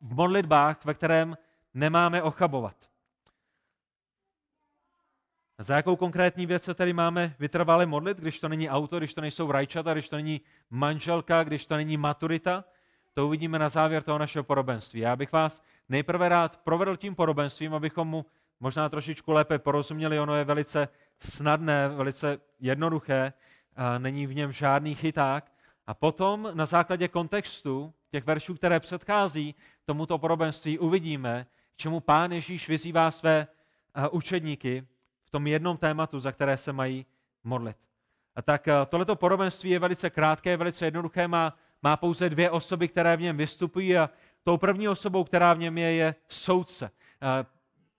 v 0.00 0.14
modlitbách, 0.14 0.84
ve 0.84 0.94
kterém 0.94 1.36
nemáme 1.74 2.22
ochabovat. 2.22 2.87
Za 5.60 5.76
jakou 5.76 5.96
konkrétní 5.96 6.46
věc 6.46 6.64
se 6.64 6.74
tedy 6.74 6.92
máme 6.92 7.34
vytrvale 7.38 7.86
modlit, 7.86 8.18
když 8.18 8.40
to 8.40 8.48
není 8.48 8.70
auto, 8.70 8.98
když 8.98 9.14
to 9.14 9.20
nejsou 9.20 9.52
rajčata, 9.52 9.92
když 9.92 10.08
to 10.08 10.16
není 10.16 10.40
manželka, 10.70 11.44
když 11.44 11.66
to 11.66 11.76
není 11.76 11.96
maturita? 11.96 12.64
To 13.14 13.26
uvidíme 13.26 13.58
na 13.58 13.68
závěr 13.68 14.02
toho 14.02 14.18
našeho 14.18 14.44
podobenství. 14.44 15.00
Já 15.00 15.16
bych 15.16 15.32
vás 15.32 15.62
nejprve 15.88 16.28
rád 16.28 16.56
provedl 16.56 16.96
tím 16.96 17.14
podobenstvím, 17.14 17.74
abychom 17.74 18.08
mu 18.08 18.26
možná 18.60 18.88
trošičku 18.88 19.32
lépe 19.32 19.58
porozuměli. 19.58 20.20
Ono 20.20 20.34
je 20.34 20.44
velice 20.44 20.88
snadné, 21.20 21.88
velice 21.88 22.38
jednoduché, 22.60 23.32
není 23.98 24.26
v 24.26 24.34
něm 24.34 24.52
žádný 24.52 24.94
chyták. 24.94 25.52
A 25.86 25.94
potom 25.94 26.50
na 26.54 26.66
základě 26.66 27.08
kontextu 27.08 27.94
těch 28.10 28.24
veršů, 28.24 28.54
které 28.54 28.80
předchází 28.80 29.54
tomuto 29.84 30.18
podobenství, 30.18 30.78
uvidíme, 30.78 31.46
k 31.74 31.76
čemu 31.76 32.00
pán 32.00 32.32
Ježíš 32.32 32.68
vyzývá 32.68 33.10
své 33.10 33.46
učedníky 34.10 34.86
v 35.28 35.30
tom 35.30 35.46
jednom 35.46 35.76
tématu, 35.76 36.20
za 36.20 36.32
které 36.32 36.56
se 36.56 36.72
mají 36.72 37.06
modlit. 37.44 37.76
A 38.36 38.42
tak 38.42 38.68
tohleto 38.88 39.16
podobenství 39.16 39.70
je 39.70 39.78
velice 39.78 40.10
krátké, 40.10 40.56
velice 40.56 40.86
jednoduché, 40.86 41.28
má, 41.28 41.56
má 41.82 41.96
pouze 41.96 42.30
dvě 42.30 42.50
osoby, 42.50 42.88
které 42.88 43.16
v 43.16 43.20
něm 43.20 43.36
vystupují 43.36 43.96
a 43.96 44.10
tou 44.42 44.56
první 44.56 44.88
osobou, 44.88 45.24
která 45.24 45.54
v 45.54 45.58
něm 45.58 45.78
je, 45.78 45.92
je 45.92 46.14
soudce. 46.28 46.90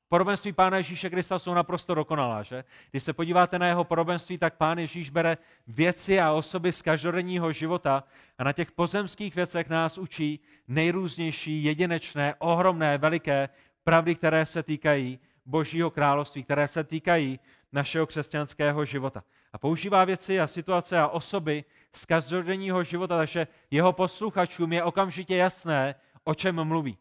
Podobenství 0.07 0.53
Pána 0.53 0.77
Ježíše 0.77 1.09
Krista 1.09 1.39
jsou 1.39 1.53
naprosto 1.53 1.95
dokonalá, 1.95 2.43
že? 2.43 2.63
Když 2.91 3.03
se 3.03 3.13
podíváte 3.13 3.59
na 3.59 3.67
jeho 3.67 3.83
podobenství, 3.83 4.37
tak 4.37 4.57
Pán 4.57 4.79
Ježíš 4.79 5.09
bere 5.09 5.37
věci 5.67 6.19
a 6.19 6.31
osoby 6.31 6.71
z 6.71 6.81
každodenního 6.81 7.51
života 7.51 8.03
a 8.37 8.43
na 8.43 8.53
těch 8.53 8.71
pozemských 8.71 9.35
věcech 9.35 9.69
nás 9.69 9.97
učí 9.97 10.39
nejrůznější, 10.67 11.63
jedinečné, 11.63 12.35
ohromné, 12.39 12.97
veliké 12.97 13.49
pravdy, 13.83 14.15
které 14.15 14.45
se 14.45 14.63
týkají 14.63 15.19
Božího 15.45 15.91
království, 15.91 16.43
které 16.43 16.67
se 16.67 16.83
týkají 16.83 17.39
našeho 17.71 18.07
křesťanského 18.07 18.85
života. 18.85 19.23
A 19.53 19.57
používá 19.57 20.05
věci 20.05 20.39
a 20.39 20.47
situace 20.47 20.99
a 20.99 21.07
osoby 21.07 21.63
z 21.93 22.05
každodenního 22.05 22.83
života, 22.83 23.17
takže 23.17 23.47
jeho 23.71 23.93
posluchačům 23.93 24.73
je 24.73 24.83
okamžitě 24.83 25.35
jasné, 25.35 25.95
o 26.23 26.35
čem 26.35 26.63
mluví. 26.63 26.97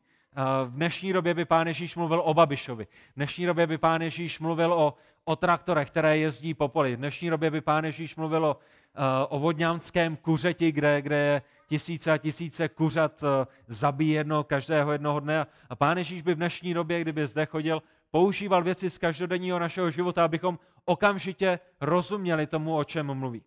V 0.65 0.71
dnešní 0.71 1.13
době 1.13 1.35
by 1.35 1.45
pán 1.45 1.67
Ježíš 1.67 1.97
mluvil 1.97 2.23
o 2.25 2.35
Babišovi. 2.35 2.85
V 2.85 3.17
dnešní 3.17 3.47
době 3.47 3.67
by 3.67 3.79
pán 3.79 4.03
Ježíš 4.03 4.39
mluvil 4.39 4.73
o, 4.73 4.95
o 5.25 5.37
traktorech, 5.37 5.91
které 5.91 6.19
jezdí 6.19 6.55
po 6.55 6.69
poli. 6.69 6.97
V 6.97 6.99
dnešní 6.99 7.31
době 7.31 7.51
by 7.51 7.61
pán 7.61 7.85
Ježíš 7.85 8.17
mluvil 8.17 8.45
o, 8.45 8.57
o 9.29 9.39
vodňanském 9.39 10.17
kuřeti, 10.17 10.73
kde, 10.73 11.03
kde 11.03 11.17
je 11.17 11.43
tisíce 11.67 12.13
a 12.13 12.19
tisíce 12.19 12.69
kuřat 12.69 13.25
zabíjí 13.67 14.11
jedno 14.11 14.45
každého 14.45 14.93
jednoho 14.93 15.21
dne. 15.21 15.47
A 15.71 15.77
pán 15.77 15.99
Ježíš 15.99 16.23
by 16.23 16.35
v 16.35 16.39
dnešní 16.39 16.75
době, 16.75 17.01
kdyby 17.01 17.27
zde 17.27 17.47
chodil, 17.47 17.83
používal 18.11 18.63
věci 18.63 18.91
z 18.91 18.99
každodenního 18.99 19.59
našeho 19.59 19.91
života, 19.91 20.25
abychom 20.25 20.59
okamžitě 20.85 21.59
rozuměli 21.81 22.47
tomu, 22.47 22.77
o 22.77 22.85
čem 22.85 23.15
mluví. 23.15 23.43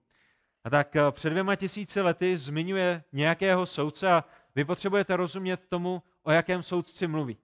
A 0.63 0.69
tak 0.69 0.95
před 1.11 1.29
dvěma 1.29 1.55
tisíci 1.55 2.01
lety 2.01 2.37
zmiňuje 2.37 3.03
nějakého 3.13 3.65
soudce 3.65 4.11
a 4.11 4.23
vy 4.55 4.65
potřebujete 4.65 5.15
rozumět 5.15 5.61
tomu, 5.69 6.03
o 6.23 6.31
jakém 6.31 6.63
soudci 6.63 7.07
mluví. 7.07 7.37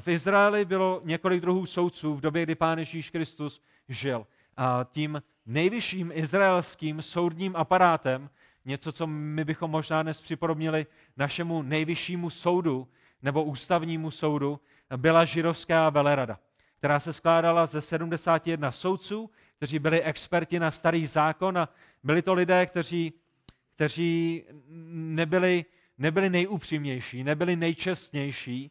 V 0.00 0.08
Izraeli 0.08 0.64
bylo 0.64 1.00
několik 1.04 1.40
druhů 1.40 1.66
soudců 1.66 2.14
v 2.14 2.20
době, 2.20 2.42
kdy 2.42 2.54
Pán 2.54 2.78
Ježíš 2.78 3.10
Kristus 3.10 3.62
žil. 3.88 4.26
A 4.56 4.86
tím 4.90 5.22
nejvyšším 5.46 6.12
izraelským 6.14 7.02
soudním 7.02 7.56
aparátem, 7.56 8.30
něco, 8.64 8.92
co 8.92 9.06
my 9.06 9.44
bychom 9.44 9.70
možná 9.70 10.02
dnes 10.02 10.20
připodobnili 10.20 10.86
našemu 11.16 11.62
nejvyššímu 11.62 12.30
soudu 12.30 12.88
nebo 13.22 13.44
ústavnímu 13.44 14.10
soudu, 14.10 14.60
byla 14.96 15.24
židovská 15.24 15.90
velerada, 15.90 16.38
která 16.80 17.00
se 17.00 17.12
skládala 17.12 17.66
ze 17.66 17.80
71 17.80 18.72
soudců, 18.72 19.30
kteří 19.56 19.78
byli 19.78 20.02
experti 20.02 20.58
na 20.58 20.70
starý 20.70 21.06
zákon 21.06 21.58
a 21.58 21.68
byli 22.02 22.22
to 22.22 22.34
lidé, 22.34 22.66
kteří, 22.66 23.12
kteří 23.74 24.44
nebyli 24.92 25.64
nebyli 25.98 26.30
nejupřímnější, 26.30 27.24
nebyli 27.24 27.56
nejčestnější, 27.56 28.70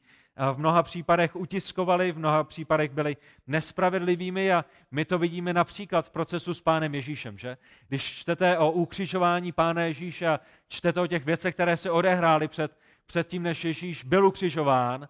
v 0.54 0.58
mnoha 0.58 0.84
případech 0.84 1.36
utiskovali, 1.36 2.12
v 2.12 2.18
mnoha 2.18 2.44
případech 2.44 2.92
byli 2.92 3.18
nespravedlivými 3.48 4.54
a 4.54 4.66
my 4.92 5.06
to 5.06 5.18
vidíme 5.18 5.54
například 5.54 6.06
v 6.06 6.12
procesu 6.12 6.54
s 6.54 6.62
pánem 6.62 6.96
Ježíšem. 6.96 7.38
Že? 7.38 7.58
Když 7.88 8.04
čtete 8.04 8.58
o 8.58 8.72
ukřižování 8.72 9.52
pána 9.52 9.82
Ježíše 9.82 10.28
a 10.28 10.40
čtete 10.68 11.02
o 11.02 11.08
těch 11.08 11.26
věcech, 11.26 11.54
které 11.54 11.78
se 11.78 11.92
odehrály 11.92 12.48
před, 12.48 12.78
před 13.06 13.28
tím, 13.28 13.44
než 13.44 13.66
Ježíš 13.66 14.04
byl 14.04 14.28
ukřižován, 14.28 15.08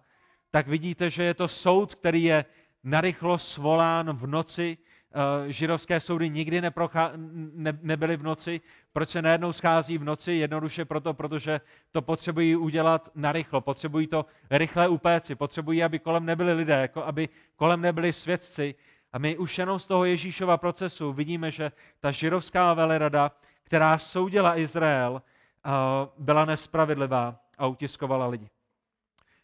tak 0.50 0.68
vidíte, 0.68 1.10
že 1.10 1.22
je 1.22 1.34
to 1.34 1.48
soud, 1.48 1.94
který 1.94 2.22
je 2.22 2.44
narychlo 2.84 3.38
svolán 3.38 4.16
v 4.16 4.26
noci, 4.26 4.78
Eh, 5.12 5.52
židovské 5.52 6.00
soudy 6.00 6.30
nikdy 6.30 6.60
neprochá, 6.60 7.12
ne, 7.14 7.78
nebyly 7.82 8.16
v 8.16 8.22
noci. 8.22 8.60
Proč 8.92 9.08
se 9.08 9.22
najednou 9.22 9.52
schází 9.52 9.98
v 9.98 10.04
noci? 10.04 10.32
Jednoduše 10.32 10.84
proto, 10.84 11.14
protože 11.14 11.60
to 11.90 12.02
potřebují 12.02 12.56
udělat 12.56 13.10
narychlo, 13.14 13.60
potřebují 13.60 14.06
to 14.06 14.26
rychle 14.50 14.88
upéci, 14.88 15.34
potřebují, 15.34 15.84
aby 15.84 15.98
kolem 15.98 16.24
nebyli 16.26 16.52
lidé, 16.52 16.74
jako 16.80 17.04
aby 17.04 17.28
kolem 17.56 17.80
nebyli 17.80 18.12
svědci. 18.12 18.74
A 19.12 19.18
my 19.18 19.38
už 19.38 19.58
jenom 19.58 19.78
z 19.78 19.86
toho 19.86 20.04
Ježíšova 20.04 20.56
procesu 20.56 21.12
vidíme, 21.12 21.50
že 21.50 21.72
ta 22.00 22.10
židovská 22.10 22.74
velerada, 22.74 23.32
která 23.62 23.98
soudila 23.98 24.58
Izrael, 24.58 25.22
eh, 25.22 25.70
byla 26.18 26.44
nespravedlivá 26.44 27.40
a 27.58 27.66
utiskovala 27.66 28.26
lidi. 28.26 28.50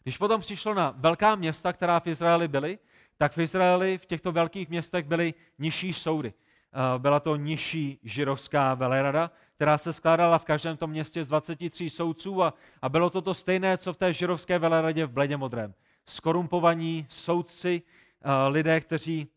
Když 0.03 0.17
potom 0.17 0.41
přišlo 0.41 0.73
na 0.73 0.93
velká 0.97 1.35
města, 1.35 1.73
která 1.73 1.99
v 1.99 2.07
Izraeli 2.07 2.47
byly, 2.47 2.79
tak 3.17 3.31
v 3.31 3.37
Izraeli 3.37 3.97
v 3.97 4.05
těchto 4.05 4.31
velkých 4.31 4.69
městech 4.69 5.05
byly 5.05 5.33
nižší 5.59 5.93
soudy. 5.93 6.33
Eh, 6.73 6.99
byla 6.99 7.19
to 7.19 7.35
nižší 7.35 7.99
žirovská 8.03 8.73
velerada, 8.73 9.31
která 9.55 9.77
se 9.77 9.93
skládala 9.93 10.37
v 10.37 10.45
každém 10.45 10.77
tom 10.77 10.89
městě 10.89 11.23
z 11.23 11.27
23 11.27 11.89
soudců 11.89 12.43
a, 12.43 12.53
a 12.81 12.89
bylo 12.89 13.09
to 13.09 13.21
to 13.21 13.33
stejné, 13.33 13.77
co 13.77 13.93
v 13.93 13.97
té 13.97 14.13
žirovské 14.13 14.59
veleradě 14.59 15.05
v 15.05 15.11
bledě 15.11 15.37
modrém. 15.37 15.73
Skorumpovaní 16.05 17.05
soudci, 17.09 17.81
eh, 18.21 18.47
lidé, 18.47 18.81
kteří 18.81 19.27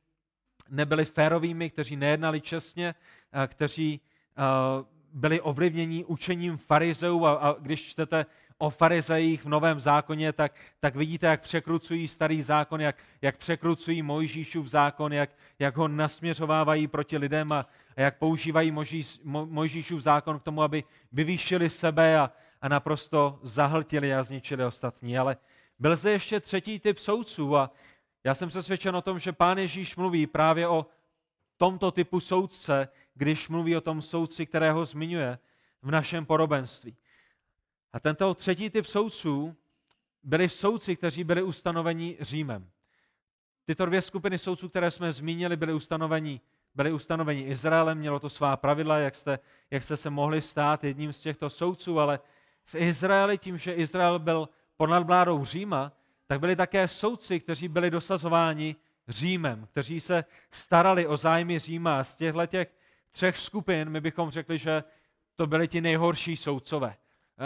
nebyli 0.69 1.05
férovými, 1.05 1.71
kteří 1.71 1.97
nejednali 1.97 2.41
čestně, 2.41 2.95
eh, 3.33 3.47
kteří 3.47 4.01
byli 5.13 5.41
ovlivněni 5.41 6.05
učením 6.05 6.57
farizeů 6.57 7.25
a, 7.25 7.33
a 7.33 7.53
když 7.53 7.83
čtete 7.83 8.27
o 8.63 8.71
farizejích 8.71 9.45
v 9.45 9.49
Novém 9.49 9.81
zákoně, 9.81 10.33
tak, 10.33 10.53
tak 10.81 10.97
vidíte, 10.97 11.27
jak 11.27 11.41
překrucují 11.41 12.09
starý 12.09 12.43
zákon, 12.43 12.81
jak, 12.81 12.97
jak 13.23 13.37
překrucují 13.37 14.03
Mojžíšův 14.03 14.67
zákon, 14.67 15.13
jak, 15.13 15.31
jak 15.59 15.77
ho 15.77 15.89
nasměřovávají 15.89 16.87
proti 16.87 17.19
lidem 17.19 17.53
a, 17.53 17.67
a 17.97 18.01
jak 18.01 18.19
používají 18.19 18.71
Mojžíš, 18.71 19.21
Mojžíšův 19.25 20.01
zákon 20.01 20.39
k 20.39 20.43
tomu, 20.43 20.63
aby 20.63 20.85
vyvýšili 21.13 21.71
sebe 21.71 22.19
a, 22.19 22.31
a 22.63 22.69
naprosto 22.69 23.39
zahltili 23.43 24.15
a 24.15 24.23
zničili 24.23 24.65
ostatní. 24.65 25.19
Ale 25.19 25.37
byl 25.79 25.97
zde 25.97 26.11
ještě 26.11 26.41
třetí 26.41 26.79
typ 26.79 26.99
soudců 26.99 27.57
a 27.57 27.71
já 28.25 28.35
jsem 28.35 28.49
přesvědčen 28.49 28.97
o 28.97 29.03
tom, 29.03 29.19
že 29.19 29.33
pán 29.33 29.59
Ježíš 29.59 29.97
mluví 29.97 30.27
právě 30.27 30.69
o 30.69 30.87
tomto 31.57 31.91
typu 31.91 32.21
soudce, 32.21 32.89
když 33.15 33.49
mluví 33.49 33.77
o 33.77 33.81
tom 33.81 34.03
soudci, 34.03 34.47
kterého 34.47 34.85
zmiňuje 34.85 35.39
v 35.83 35.91
našem 35.91 36.27
podobenství. 36.27 36.97
A 37.93 38.01
tento 38.01 38.35
třetí 38.35 38.71
typ 38.71 38.87
soudců 38.87 39.57
byli 40.23 40.49
soudci, 40.49 40.97
kteří 40.97 41.25
byli 41.25 41.43
ustanoveni 41.43 42.17
Římem. 42.21 42.71
Tyto 43.65 43.87
dvě 43.87 44.03
skupiny 44.03 44.39
soudců, 44.39 44.69
které 44.69 44.91
jsme 44.91 45.13
zmínili, 45.13 45.57
byly 45.57 45.73
ustanoveni, 45.73 46.41
byly 46.75 46.93
ustanoveni 46.93 47.43
Izraelem, 47.43 47.99
mělo 47.99 48.21
to 48.21 48.29
svá 48.29 48.57
pravidla, 48.57 48.99
jak 48.99 49.17
jste, 49.17 49.39
jak 49.71 49.83
jste 49.83 49.97
se 49.97 50.11
mohli 50.11 50.43
stát 50.43 50.85
jedním 50.85 51.13
z 51.13 51.21
těchto 51.21 51.51
soudců, 51.51 52.01
ale 52.01 52.21
v 52.65 52.75
Izraeli, 52.75 53.39
tím, 53.39 53.59
že 53.59 53.73
Izrael 53.73 54.19
byl 54.19 54.49
pod 54.77 54.87
nadvládou 54.87 55.45
Říma, 55.45 55.93
tak 56.27 56.41
byli 56.41 56.57
také 56.57 56.89
soudci, 56.89 57.41
kteří 57.41 57.69
byli 57.69 57.91
dosazováni 57.91 58.77
Římem, 59.09 59.67
kteří 59.71 60.01
se 60.01 60.25
starali 60.51 61.07
o 61.07 61.17
zájmy 61.17 61.59
Říma. 61.59 62.05
Z 62.05 62.17
těchto 62.17 62.47
těch 62.47 62.75
třech 63.11 63.39
skupin 63.39 63.91
my 63.91 64.01
bychom 64.01 64.31
řekli, 64.31 64.59
že 64.59 64.85
to 65.37 65.47
byli 65.47 65.69
ti 65.69 65.81
nejhorší 65.81 66.37
soudcové. 66.37 66.97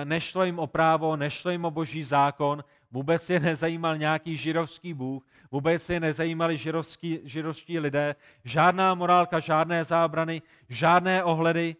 Nešlo 0.04 0.44
jim 0.44 0.58
o 0.58 0.66
právo, 0.66 1.16
nešlo 1.16 1.50
jim 1.50 1.64
o 1.64 1.70
boží 1.70 2.02
zákon, 2.02 2.64
vůbec 2.90 3.30
je 3.30 3.40
nezajímal 3.40 3.96
nějaký 3.96 4.36
židovský 4.36 4.94
bůh, 4.94 5.26
vůbec 5.50 5.90
je 5.90 6.00
nezajímali 6.00 6.56
židovský, 6.56 7.20
židovští 7.24 7.78
lidé, 7.78 8.14
žádná 8.44 8.94
morálka, 8.94 9.40
žádné 9.40 9.84
zábrany, 9.84 10.42
žádné 10.68 11.24
ohledy 11.24 11.76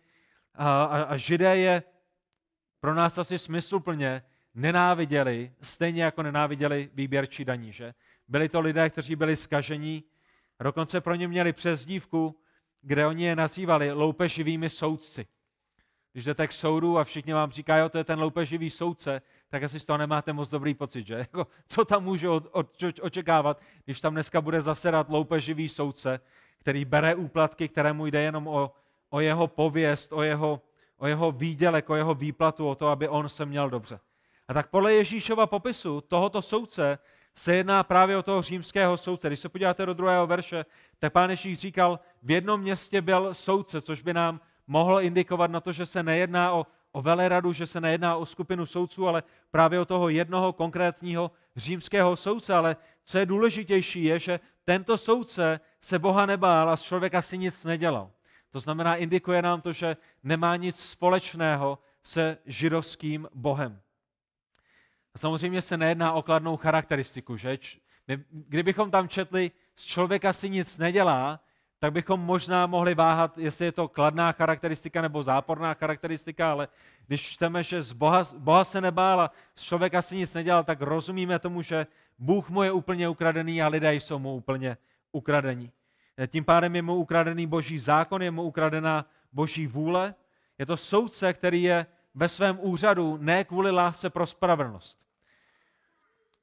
a, 0.54 0.84
a, 0.84 1.02
a 1.02 1.16
židé 1.16 1.56
je 1.56 1.82
pro 2.80 2.94
nás 2.94 3.18
asi 3.18 3.38
smysluplně 3.38 4.22
nenáviděli, 4.54 5.52
stejně 5.60 6.02
jako 6.02 6.22
nenáviděli 6.22 6.90
výběrčí 6.94 7.44
daní, 7.44 7.72
že? 7.72 7.94
Byli 8.28 8.48
to 8.48 8.60
lidé, 8.60 8.90
kteří 8.90 9.16
byli 9.16 9.36
skažení, 9.36 10.04
dokonce 10.62 11.00
pro 11.00 11.14
ně 11.14 11.28
měli 11.28 11.52
přezdívku, 11.52 12.40
kde 12.82 13.06
oni 13.06 13.24
je 13.24 13.36
nazývali 13.36 13.92
loupeživými 13.92 14.70
soudci. 14.70 15.26
Když 16.14 16.24
jdete 16.24 16.46
k 16.46 16.52
soudu 16.52 16.98
a 16.98 17.04
všichni 17.04 17.32
vám 17.32 17.50
říkají, 17.50 17.80
jo, 17.80 17.88
to 17.88 17.98
je 17.98 18.04
ten 18.04 18.20
loupeživý 18.20 18.70
soudce, 18.70 19.22
tak 19.48 19.62
asi 19.62 19.80
z 19.80 19.84
toho 19.84 19.98
nemáte 19.98 20.32
moc 20.32 20.50
dobrý 20.50 20.74
pocit, 20.74 21.06
že? 21.06 21.14
Jako, 21.18 21.46
co 21.68 21.84
tam 21.84 22.04
můžu 22.04 22.42
očekávat, 23.02 23.60
když 23.84 24.00
tam 24.00 24.14
dneska 24.14 24.40
bude 24.40 24.60
zasedat 24.60 25.08
loupeživý 25.08 25.68
soudce, 25.68 26.20
který 26.58 26.84
bere 26.84 27.14
úplatky, 27.14 27.68
kterému 27.68 28.06
jde 28.06 28.22
jenom 28.22 28.48
o, 28.48 28.72
o 29.10 29.20
jeho 29.20 29.46
pověst, 29.46 30.12
o 30.12 30.22
jeho, 30.22 30.60
o 30.98 31.06
jeho 31.06 31.32
výdělek, 31.32 31.90
o 31.90 31.94
jeho 31.94 32.14
výplatu, 32.14 32.68
o 32.68 32.74
to, 32.74 32.88
aby 32.88 33.08
on 33.08 33.28
se 33.28 33.46
měl 33.46 33.70
dobře. 33.70 34.00
A 34.48 34.54
tak 34.54 34.70
podle 34.70 34.94
Ježíšova 34.94 35.46
popisu 35.46 36.00
tohoto 36.00 36.42
soudce 36.42 36.98
se 37.34 37.54
jedná 37.54 37.82
právě 37.82 38.16
o 38.16 38.22
toho 38.22 38.42
římského 38.42 38.96
soudce. 38.96 39.28
Když 39.28 39.40
se 39.40 39.48
podíváte 39.48 39.86
do 39.86 39.94
druhého 39.94 40.26
verše, 40.26 40.64
tak 40.98 41.12
pán 41.12 41.30
Ježíš 41.30 41.58
říkal, 41.58 42.00
v 42.22 42.30
jednom 42.30 42.60
městě 42.60 43.02
byl 43.02 43.34
soudce, 43.34 43.80
což 43.80 44.02
by 44.02 44.14
nám 44.14 44.40
mohlo 44.66 45.00
indikovat 45.00 45.50
na 45.50 45.60
to, 45.60 45.72
že 45.72 45.86
se 45.86 46.02
nejedná 46.02 46.52
o, 46.52 46.66
o 46.92 47.02
veleradu, 47.02 47.52
že 47.52 47.66
se 47.66 47.80
nejedná 47.80 48.16
o 48.16 48.26
skupinu 48.26 48.66
soudců, 48.66 49.08
ale 49.08 49.22
právě 49.50 49.80
o 49.80 49.84
toho 49.84 50.08
jednoho 50.08 50.52
konkrétního 50.52 51.30
římského 51.56 52.16
soudce. 52.16 52.54
Ale 52.54 52.76
co 53.04 53.18
je 53.18 53.26
důležitější, 53.26 54.04
je, 54.04 54.18
že 54.18 54.40
tento 54.64 54.98
soudce 54.98 55.60
se 55.80 55.98
Boha 55.98 56.26
nebál 56.26 56.70
a 56.70 56.76
z 56.76 56.82
člověka 56.82 57.22
si 57.22 57.38
nic 57.38 57.64
nedělal. 57.64 58.10
To 58.50 58.60
znamená, 58.60 58.96
indikuje 58.96 59.42
nám 59.42 59.60
to, 59.60 59.72
že 59.72 59.96
nemá 60.22 60.56
nic 60.56 60.80
společného 60.80 61.78
se 62.02 62.38
židovským 62.46 63.28
Bohem. 63.34 63.80
A 65.14 65.18
samozřejmě 65.18 65.62
se 65.62 65.76
nejedná 65.76 66.12
o 66.12 66.22
kladnou 66.22 66.56
charakteristiku, 66.56 67.36
že? 67.36 67.58
Kdybychom 68.30 68.90
tam 68.90 69.08
četli, 69.08 69.50
z 69.74 69.84
člověka 69.84 70.32
si 70.32 70.50
nic 70.50 70.78
nedělá, 70.78 71.40
tak 71.84 71.92
bychom 71.92 72.20
možná 72.20 72.66
mohli 72.66 72.94
váhat, 72.94 73.38
jestli 73.38 73.64
je 73.64 73.72
to 73.72 73.88
kladná 73.88 74.32
charakteristika 74.32 75.02
nebo 75.02 75.22
záporná 75.22 75.74
charakteristika, 75.74 76.50
ale 76.50 76.68
když 77.06 77.22
čteme, 77.22 77.62
že 77.62 77.82
z 77.82 77.92
Boha, 77.92 78.24
Boha 78.38 78.64
se 78.64 78.80
nebál 78.80 79.20
a 79.20 79.30
z 79.54 79.62
člověka 79.62 80.02
si 80.02 80.16
nic 80.16 80.34
nedělal, 80.34 80.64
tak 80.64 80.80
rozumíme 80.80 81.38
tomu, 81.38 81.62
že 81.62 81.86
Bůh 82.18 82.50
mu 82.50 82.62
je 82.62 82.72
úplně 82.72 83.08
ukradený 83.08 83.62
a 83.62 83.68
lidé 83.68 83.94
jsou 83.94 84.18
mu 84.18 84.34
úplně 84.34 84.76
ukradení. 85.12 85.72
Tím 86.26 86.44
pádem 86.44 86.76
je 86.76 86.82
mu 86.82 86.94
ukradený 86.94 87.46
boží 87.46 87.78
zákon, 87.78 88.22
je 88.22 88.30
mu 88.30 88.42
ukradená 88.42 89.06
boží 89.32 89.66
vůle. 89.66 90.14
Je 90.58 90.66
to 90.66 90.76
soudce, 90.76 91.32
který 91.32 91.62
je 91.62 91.86
ve 92.14 92.28
svém 92.28 92.58
úřadu 92.60 93.18
ne 93.20 93.44
kvůli 93.44 93.70
lásce 93.70 94.10
pro 94.10 94.26
spravedlnost. 94.26 95.06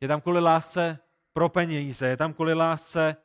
Je 0.01 0.07
tam 0.07 0.21
kvůli 0.21 0.39
lásce 0.39 1.00
pro 1.33 1.50
peníze, 1.50 2.07
je 2.07 2.17
tam 2.17 2.33
kvůli 2.33 2.53
lásce 2.53 3.15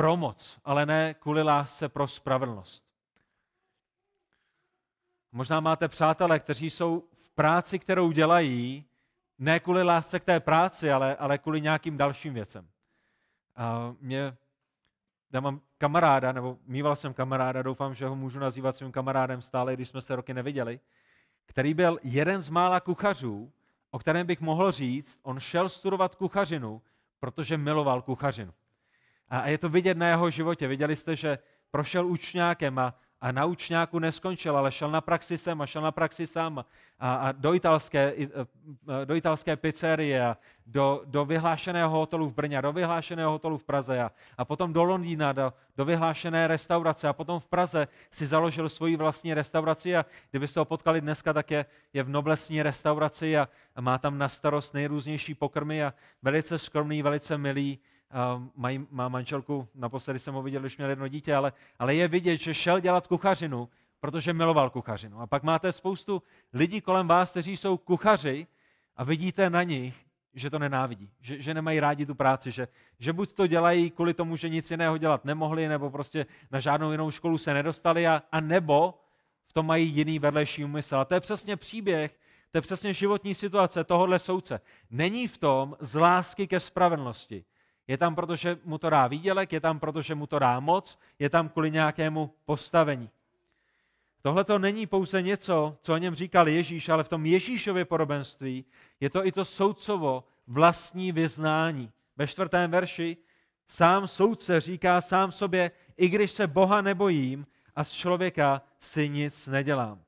pro 0.00 0.16
moc, 0.16 0.58
ale 0.64 0.86
ne 0.86 1.14
kvůli 1.14 1.42
lásce 1.42 1.88
pro 1.88 2.08
spravedlnost. 2.08 2.84
Možná 5.32 5.60
máte 5.60 5.88
přátelé, 5.88 6.40
kteří 6.40 6.70
jsou 6.70 7.04
v 7.12 7.30
práci, 7.30 7.78
kterou 7.78 8.12
dělají, 8.12 8.84
ne 9.38 9.60
kvůli 9.60 9.82
lásce 9.82 10.20
k 10.20 10.24
té 10.24 10.40
práci, 10.40 10.92
ale, 10.92 11.16
ale 11.16 11.38
kvůli 11.38 11.60
nějakým 11.60 11.96
dalším 11.96 12.34
věcem. 12.34 12.68
A 13.56 13.94
mě, 14.00 14.36
já 15.32 15.40
mám 15.40 15.60
kamaráda, 15.78 16.32
nebo 16.32 16.58
mýval 16.66 16.96
jsem 16.96 17.14
kamaráda, 17.14 17.62
doufám, 17.62 17.94
že 17.94 18.06
ho 18.06 18.16
můžu 18.16 18.38
nazývat 18.38 18.76
svým 18.76 18.92
kamarádem 18.92 19.42
stále, 19.42 19.74
když 19.74 19.88
jsme 19.88 20.00
se 20.00 20.16
roky 20.16 20.34
neviděli, 20.34 20.80
který 21.46 21.74
byl 21.74 21.98
jeden 22.02 22.42
z 22.42 22.50
mála 22.50 22.80
kuchařů, 22.80 23.52
o 23.90 23.98
kterém 23.98 24.26
bych 24.26 24.40
mohl 24.40 24.72
říct, 24.72 25.20
on 25.22 25.40
šel 25.40 25.68
studovat 25.68 26.14
kuchařinu, 26.14 26.82
protože 27.18 27.56
miloval 27.56 28.02
kuchařinu. 28.02 28.52
A 29.30 29.48
je 29.48 29.58
to 29.58 29.68
vidět 29.68 29.98
na 29.98 30.08
jeho 30.08 30.30
životě. 30.30 30.68
Viděli 30.68 30.96
jste, 30.96 31.16
že 31.16 31.38
prošel 31.70 32.06
učňákem 32.06 32.78
a, 32.78 32.94
a 33.20 33.32
na 33.32 33.44
učňáku 33.44 33.98
neskončil, 33.98 34.56
ale 34.56 34.72
šel 34.72 34.90
na 34.90 35.00
praxi 35.00 35.38
sem 35.38 35.60
a 35.60 35.66
šel 35.66 35.82
na 35.82 35.92
praxi 35.92 36.26
sám 36.26 36.64
a, 36.98 37.14
a 37.14 37.32
do, 37.32 37.54
italské, 37.54 38.14
do 39.04 39.14
italské 39.14 39.56
pizzerie 39.56 40.24
a 40.24 40.36
do, 40.66 41.02
do 41.04 41.24
vyhlášeného 41.24 41.90
hotelu 41.90 42.28
v 42.28 42.34
Brně, 42.34 42.62
do 42.62 42.72
vyhlášeného 42.72 43.30
hotelu 43.30 43.58
v 43.58 43.64
Praze 43.64 44.02
a, 44.02 44.10
a 44.38 44.44
potom 44.44 44.72
do 44.72 44.84
Londýna, 44.84 45.32
do, 45.32 45.52
do 45.76 45.84
vyhlášené 45.84 46.46
restaurace 46.46 47.08
a 47.08 47.12
potom 47.12 47.40
v 47.40 47.46
Praze 47.46 47.88
si 48.10 48.26
založil 48.26 48.68
svoji 48.68 48.96
vlastní 48.96 49.34
restauraci 49.34 49.96
a 49.96 50.06
kdybyste 50.30 50.60
ho 50.60 50.64
potkali 50.64 51.00
dneska, 51.00 51.32
tak 51.32 51.50
je, 51.50 51.64
je 51.92 52.02
v 52.02 52.08
noblesní 52.08 52.62
restauraci 52.62 53.38
a, 53.38 53.48
a 53.76 53.80
má 53.80 53.98
tam 53.98 54.18
na 54.18 54.28
starost 54.28 54.74
nejrůznější 54.74 55.34
pokrmy 55.34 55.84
a 55.84 55.94
velice 56.22 56.58
skromný, 56.58 57.02
velice 57.02 57.38
milý, 57.38 57.78
mají, 58.56 58.86
má 58.90 59.08
manželku, 59.08 59.68
naposledy 59.74 60.18
jsem 60.18 60.34
ho 60.34 60.42
viděl, 60.42 60.60
když 60.60 60.76
měl 60.76 60.90
jedno 60.90 61.08
dítě, 61.08 61.34
ale, 61.34 61.52
ale 61.78 61.94
je 61.94 62.08
vidět, 62.08 62.36
že 62.36 62.54
šel 62.54 62.80
dělat 62.80 63.06
kuchařinu, 63.06 63.68
protože 64.00 64.32
miloval 64.32 64.70
kuchařinu. 64.70 65.20
A 65.20 65.26
pak 65.26 65.42
máte 65.42 65.72
spoustu 65.72 66.22
lidí 66.52 66.80
kolem 66.80 67.08
vás, 67.08 67.30
kteří 67.30 67.56
jsou 67.56 67.76
kuchaři 67.76 68.46
a 68.96 69.04
vidíte 69.04 69.50
na 69.50 69.62
nich, 69.62 69.94
že 70.34 70.50
to 70.50 70.58
nenávidí, 70.58 71.10
že, 71.20 71.42
že 71.42 71.54
nemají 71.54 71.80
rádi 71.80 72.06
tu 72.06 72.14
práci, 72.14 72.50
že, 72.50 72.68
že 72.98 73.12
buď 73.12 73.32
to 73.32 73.46
dělají 73.46 73.90
kvůli 73.90 74.14
tomu, 74.14 74.36
že 74.36 74.48
nic 74.48 74.70
jiného 74.70 74.98
dělat 74.98 75.24
nemohli, 75.24 75.68
nebo 75.68 75.90
prostě 75.90 76.26
na 76.50 76.60
žádnou 76.60 76.90
jinou 76.90 77.10
školu 77.10 77.38
se 77.38 77.54
nedostali, 77.54 78.06
a, 78.06 78.22
a 78.32 78.40
nebo 78.40 78.94
v 79.46 79.52
tom 79.52 79.66
mají 79.66 79.88
jiný 79.88 80.18
vedlejší 80.18 80.64
úmysl. 80.64 80.96
A 80.96 81.04
to 81.04 81.14
je 81.14 81.20
přesně 81.20 81.56
příběh, 81.56 82.18
to 82.50 82.58
je 82.58 82.62
přesně 82.62 82.94
životní 82.94 83.34
situace 83.34 83.84
tohohle 83.84 84.18
soudce. 84.18 84.60
Není 84.90 85.28
v 85.28 85.38
tom 85.38 85.76
z 85.80 85.98
lásky 85.98 86.46
ke 86.46 86.60
spravedlnosti, 86.60 87.44
je 87.90 87.98
tam, 87.98 88.14
protože 88.14 88.58
mu 88.64 88.78
to 88.78 88.90
dá 88.90 89.06
výdělek, 89.06 89.52
je 89.52 89.60
tam, 89.60 89.80
protože 89.80 90.14
mu 90.14 90.26
to 90.26 90.38
dá 90.38 90.60
moc, 90.60 90.98
je 91.18 91.30
tam 91.30 91.48
kvůli 91.48 91.70
nějakému 91.70 92.30
postavení. 92.44 93.10
Tohle 94.22 94.44
to 94.44 94.58
není 94.58 94.86
pouze 94.86 95.22
něco, 95.22 95.76
co 95.80 95.94
o 95.94 95.96
něm 95.96 96.14
říkal 96.14 96.48
Ježíš, 96.48 96.88
ale 96.88 97.04
v 97.04 97.08
tom 97.08 97.26
Ježíšově 97.26 97.84
podobenství 97.84 98.64
je 99.00 99.10
to 99.10 99.26
i 99.26 99.32
to 99.32 99.44
soudcovo 99.44 100.24
vlastní 100.46 101.12
vyznání. 101.12 101.90
Ve 102.16 102.26
čtvrtém 102.26 102.70
verši 102.70 103.16
sám 103.68 104.06
soudce 104.06 104.60
říká 104.60 105.00
sám 105.00 105.32
sobě, 105.32 105.70
i 105.96 106.08
když 106.08 106.30
se 106.30 106.46
Boha 106.46 106.80
nebojím 106.80 107.46
a 107.76 107.84
z 107.84 107.92
člověka 107.92 108.62
si 108.80 109.08
nic 109.08 109.46
nedělám. 109.46 110.00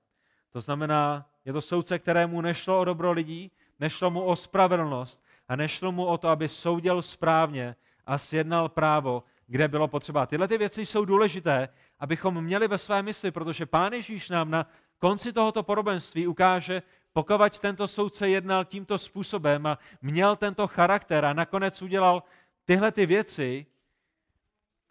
To 0.53 0.61
znamená, 0.61 1.27
je 1.45 1.53
to 1.53 1.61
soudce, 1.61 1.99
kterému 1.99 2.40
nešlo 2.40 2.81
o 2.81 2.85
dobro 2.85 3.12
lidí, 3.12 3.51
nešlo 3.81 4.11
mu 4.11 4.23
o 4.23 4.37
spravedlnost, 4.37 5.23
a 5.53 5.57
nešlo 5.57 5.93
mu 5.93 6.05
o 6.05 6.19
to, 6.19 6.29
aby 6.29 6.49
soudil 6.49 7.03
správně 7.03 7.77
a 8.07 8.19
sjednal 8.19 8.69
právo, 8.69 9.23
kde 9.47 9.69
bylo 9.69 9.88
potřeba. 9.88 10.27
Tyhle 10.27 10.49
ty 10.49 10.59
věci 10.59 10.87
jsou 10.87 11.05
důležité, 11.05 11.69
abychom 11.99 12.45
měli 12.45 12.69
ve 12.69 12.79
své 12.79 13.03
mysli, 13.03 13.31
protože 13.31 13.67
Pán 13.67 13.93
Ježíš 13.93 14.29
nám 14.29 14.51
na 14.51 14.67
konci 14.99 15.33
tohoto 15.33 15.62
podobenství 15.62 16.27
ukáže, 16.27 16.83
pokud 17.12 17.59
tento 17.59 17.88
soudce 17.88 18.29
jednal 18.29 18.65
tímto 18.65 18.99
způsobem 18.99 19.67
a 19.67 19.79
měl 20.03 20.37
tento 20.37 20.67
charakter 20.67 21.25
a 21.25 21.33
nakonec 21.33 21.83
udělal 21.83 22.23
tyhle 22.65 22.93
ty 22.93 23.07
věci, 23.07 23.67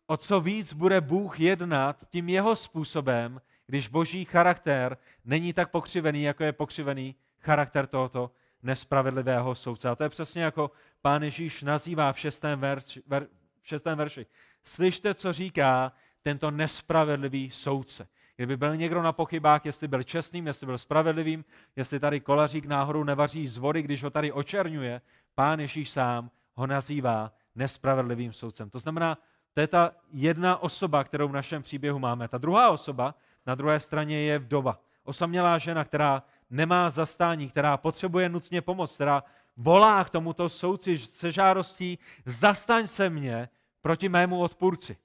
o 0.08 0.18
co 0.18 0.42
víc 0.42 0.74
bude 0.74 1.02
Bůh 1.02 1.40
jednat 1.40 2.06
tím 2.10 2.30
jeho 2.30 2.56
způsobem, 2.56 3.42
když 3.68 3.88
boží 3.88 4.26
charakter 4.26 4.98
není 5.26 5.54
tak 5.54 5.72
pokřivený, 5.72 6.24
jako 6.24 6.44
je 6.44 6.54
pokřivený 6.54 7.16
charakter 7.40 7.88
tohoto 7.88 8.32
nespravedlivého 8.64 9.56
soudce. 9.56 9.90
A 9.90 9.96
to 9.96 10.04
je 10.04 10.10
přesně 10.10 10.44
jako 10.44 10.72
pán 11.02 11.24
Ježíš 11.24 11.64
nazývá 11.64 12.14
v 12.14 12.20
šestém, 12.20 12.60
verši, 12.60 13.04
ver, 13.08 13.28
v 13.62 13.68
šestém 13.68 13.98
verši. 13.98 14.26
Slyšte, 14.64 15.14
co 15.14 15.34
říká 15.34 15.92
tento 16.22 16.52
nespravedlivý 16.52 17.52
soudce. 17.52 18.08
Kdyby 18.36 18.58
byl 18.58 18.76
někdo 18.76 19.02
na 19.02 19.12
pochybách, 19.12 19.66
jestli 19.66 19.88
byl 19.88 20.04
čestným, 20.04 20.48
jestli 20.48 20.66
byl 20.66 20.78
spravedlivým, 20.78 21.46
jestli 21.76 22.00
tady 22.00 22.20
kolařík 22.20 22.66
náhodou 22.66 23.04
nevaří 23.04 23.48
z 23.48 23.58
vody, 23.58 23.82
když 23.82 24.04
ho 24.04 24.10
tady 24.10 24.32
očerňuje, 24.32 25.02
pán 25.36 25.60
Ježíš 25.60 25.90
sám 25.90 26.32
ho 26.54 26.68
nazývá 26.68 27.32
nespravedlivým 27.56 28.34
soudcem. 28.34 28.70
To 28.70 28.80
znamená, 28.80 29.18
to 29.54 29.62
je 29.62 29.68
ta 29.68 29.92
jedna 30.12 30.58
osoba, 30.58 31.04
kterou 31.04 31.28
v 31.28 31.34
našem 31.34 31.64
příběhu 31.64 32.00
máme. 32.00 32.28
Ta 32.28 32.38
druhá 32.38 32.70
osoba 32.70 33.16
na 33.46 33.56
druhé 33.56 33.80
straně 33.80 34.22
je 34.22 34.40
vdova. 34.40 34.80
Osamělá 35.04 35.58
žena, 35.58 35.84
která 35.84 36.24
nemá 36.52 36.90
zastání, 36.90 37.50
která 37.50 37.78
potřebuje 37.78 38.30
nutně 38.30 38.62
pomoc, 38.62 38.96
která 38.96 39.24
volá 39.58 40.04
k 40.04 40.10
tomuto 40.10 40.50
soudci 40.50 40.98
se 40.98 41.32
žádostí, 41.32 42.00
zastaň 42.26 42.88
se 42.88 43.10
mě 43.10 43.50
proti 43.82 44.10
mému 44.10 44.40
odpůrci. 44.40 44.98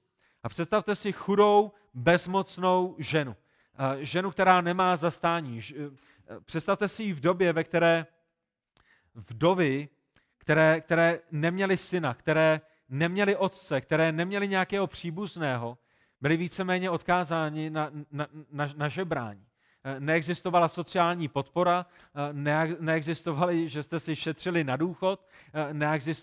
A 0.43 0.49
představte 0.49 0.95
si 0.95 1.11
chudou, 1.11 1.71
bezmocnou 1.93 2.95
ženu. 2.97 3.35
Ženu, 3.97 4.31
která 4.31 4.61
nemá 4.61 4.95
zastání. 4.95 5.61
Představte 6.45 6.87
si 6.87 7.03
ji 7.03 7.13
v 7.13 7.19
době, 7.19 7.53
ve 7.53 7.63
které 7.63 8.05
vdovy, 9.15 9.89
které, 10.37 10.81
které 10.81 11.19
neměli 11.31 11.77
syna, 11.77 12.13
které 12.13 12.61
neměli 12.89 13.35
otce, 13.35 13.81
které 13.81 14.11
neměli 14.11 14.47
nějakého 14.47 14.87
příbuzného, 14.87 15.77
byli 16.21 16.37
víceméně 16.37 16.89
odkázáni 16.89 17.69
na, 17.69 17.91
na, 18.11 18.27
na, 18.51 18.69
na 18.75 18.87
žebrání. 18.89 19.46
Eh, 19.89 19.99
neexistovala 19.99 20.67
sociální 20.67 21.27
podpora, 21.27 21.85
eh, 22.15 22.33
neexistovali, 22.79 23.69
že 23.69 23.83
jste 23.83 23.99
si 23.99 24.15
šetřili 24.15 24.63
na 24.63 24.75
důchod, 24.75 25.27
eh, 25.53 25.73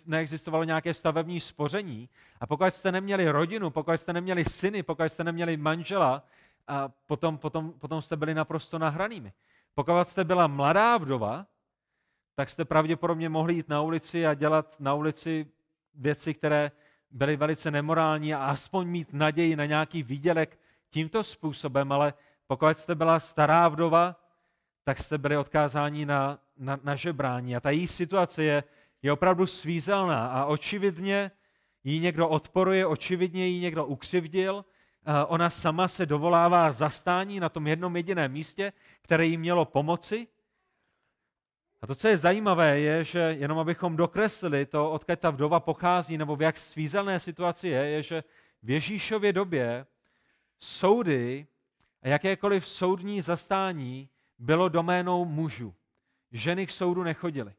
neexistovalo 0.07 0.65
nějaké 0.65 0.95
stavební 0.95 1.41
spoření. 1.41 2.09
A 2.41 2.47
pokud 2.47 2.67
jste 2.75 2.93
neměli 2.93 3.31
rodinu, 3.31 3.71
pokud 3.71 3.93
jste 3.93 4.13
neměli 4.13 4.45
syny, 4.45 4.83
pokud 4.83 5.05
jste 5.05 5.25
neměli 5.25 5.57
manžela, 5.57 6.23
a 6.69 6.89
potom, 6.89 7.39
potom, 7.39 7.73
potom 7.73 8.03
jste 8.03 8.17
byli 8.17 8.35
naprosto 8.35 8.79
nahranými. 8.79 9.33
Pokud 9.75 10.05
jste 10.09 10.25
byla 10.25 10.47
mladá 10.47 10.97
vdova, 10.97 11.47
tak 12.35 12.51
jste 12.51 12.65
pravděpodobně 12.65 13.29
mohli 13.29 13.55
jít 13.55 13.69
na 13.69 13.81
ulici 13.81 14.27
a 14.27 14.35
dělat 14.35 14.77
na 14.81 14.95
ulici 14.95 15.47
věci, 15.95 16.35
které 16.35 16.71
byly 17.11 17.37
velice 17.37 17.71
nemorální 17.71 18.35
a 18.35 18.47
aspoň 18.47 18.87
mít 18.87 19.13
naději 19.13 19.57
na 19.57 19.65
nějaký 19.65 20.03
výdělek 20.03 20.59
tímto 20.91 21.25
způsobem, 21.25 21.93
ale 21.93 22.15
pokud 22.47 22.79
jste 22.79 22.95
byla 22.95 23.21
stará 23.21 23.69
vdova, 23.69 24.17
tak 24.85 24.99
jste 24.99 25.19
byli 25.19 25.37
odkázáni 25.37 26.07
na, 26.07 26.39
na, 26.57 26.79
na 26.83 26.97
žebrání. 26.97 27.57
A 27.57 27.61
ta 27.61 27.71
její 27.71 27.87
situace 27.87 28.45
je, 28.45 28.65
je 29.03 29.13
opravdu 29.13 29.47
svízelná 29.47 30.27
a 30.27 30.45
očividně 30.45 31.31
jí 31.85 32.01
někdo 32.01 32.29
odporuje, 32.29 32.87
očividně 32.87 33.47
jí 33.47 33.61
někdo 33.61 33.87
ukřivdil. 33.87 34.65
Ona 35.27 35.51
sama 35.51 35.89
se 35.89 36.07
dovolává 36.07 36.73
zastání 36.73 37.41
na 37.41 37.49
tom 37.49 37.67
jednom 37.67 37.97
jediném 37.97 38.33
místě, 38.33 38.73
které 39.03 39.27
jí 39.27 39.37
mělo 39.37 39.65
pomoci. 39.65 40.27
A 41.83 41.87
to, 41.87 41.95
co 41.95 42.09
je 42.09 42.19
zajímavé, 42.19 42.81
je, 42.81 43.05
že 43.05 43.19
jenom 43.19 43.59
abychom 43.59 43.97
dokreslili 43.97 44.67
to, 44.67 44.91
odkud 44.91 45.21
ta 45.21 45.31
vdova 45.31 45.61
pochází, 45.61 46.19
nebo 46.19 46.37
v 46.37 46.43
jak 46.43 46.59
svízelné 46.59 47.21
situaci 47.21 47.69
je, 47.69 47.87
je, 47.87 48.03
že 48.03 48.25
v 48.63 48.71
Ježíšově 48.71 49.33
době 49.33 49.87
soudy 50.59 51.47
a 52.05 52.09
jakékoliv 52.09 52.67
soudní 52.67 53.21
zastání 53.21 54.09
bylo 54.39 54.69
doménou 54.69 55.25
mužů. 55.25 55.75
Ženy 56.33 56.67
k 56.67 56.71
soudu 56.71 57.03
nechodily. 57.03 57.53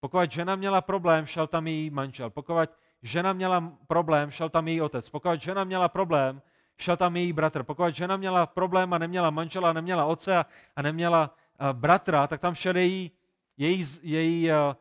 Pokud 0.00 0.32
žena 0.32 0.56
měla 0.56 0.80
problém, 0.80 1.26
šel 1.26 1.46
tam 1.46 1.66
její 1.66 1.90
manžel. 1.90 2.30
Pokud 2.30 2.70
žena 3.02 3.32
měla 3.32 3.72
problém, 3.86 4.30
šel 4.30 4.48
tam 4.48 4.68
její 4.68 4.80
otec. 4.80 5.08
Pokud 5.08 5.42
žena 5.42 5.64
měla 5.64 5.88
problém, 5.88 6.42
šel 6.76 6.96
tam 6.96 7.16
její 7.16 7.32
bratr. 7.32 7.62
Pokud 7.62 7.94
žena 7.94 8.16
měla 8.16 8.46
problém 8.46 8.92
a 8.92 8.98
neměla 8.98 9.30
manžela, 9.30 9.72
neměla 9.72 10.04
otce 10.04 10.44
a 10.76 10.82
neměla 10.82 11.34
bratra, 11.72 12.26
tak 12.26 12.40
tam 12.40 12.54
šel 12.54 12.76
její, 12.76 13.10
její, 13.56 13.86
její 14.02 14.50
Eh, 14.50 14.74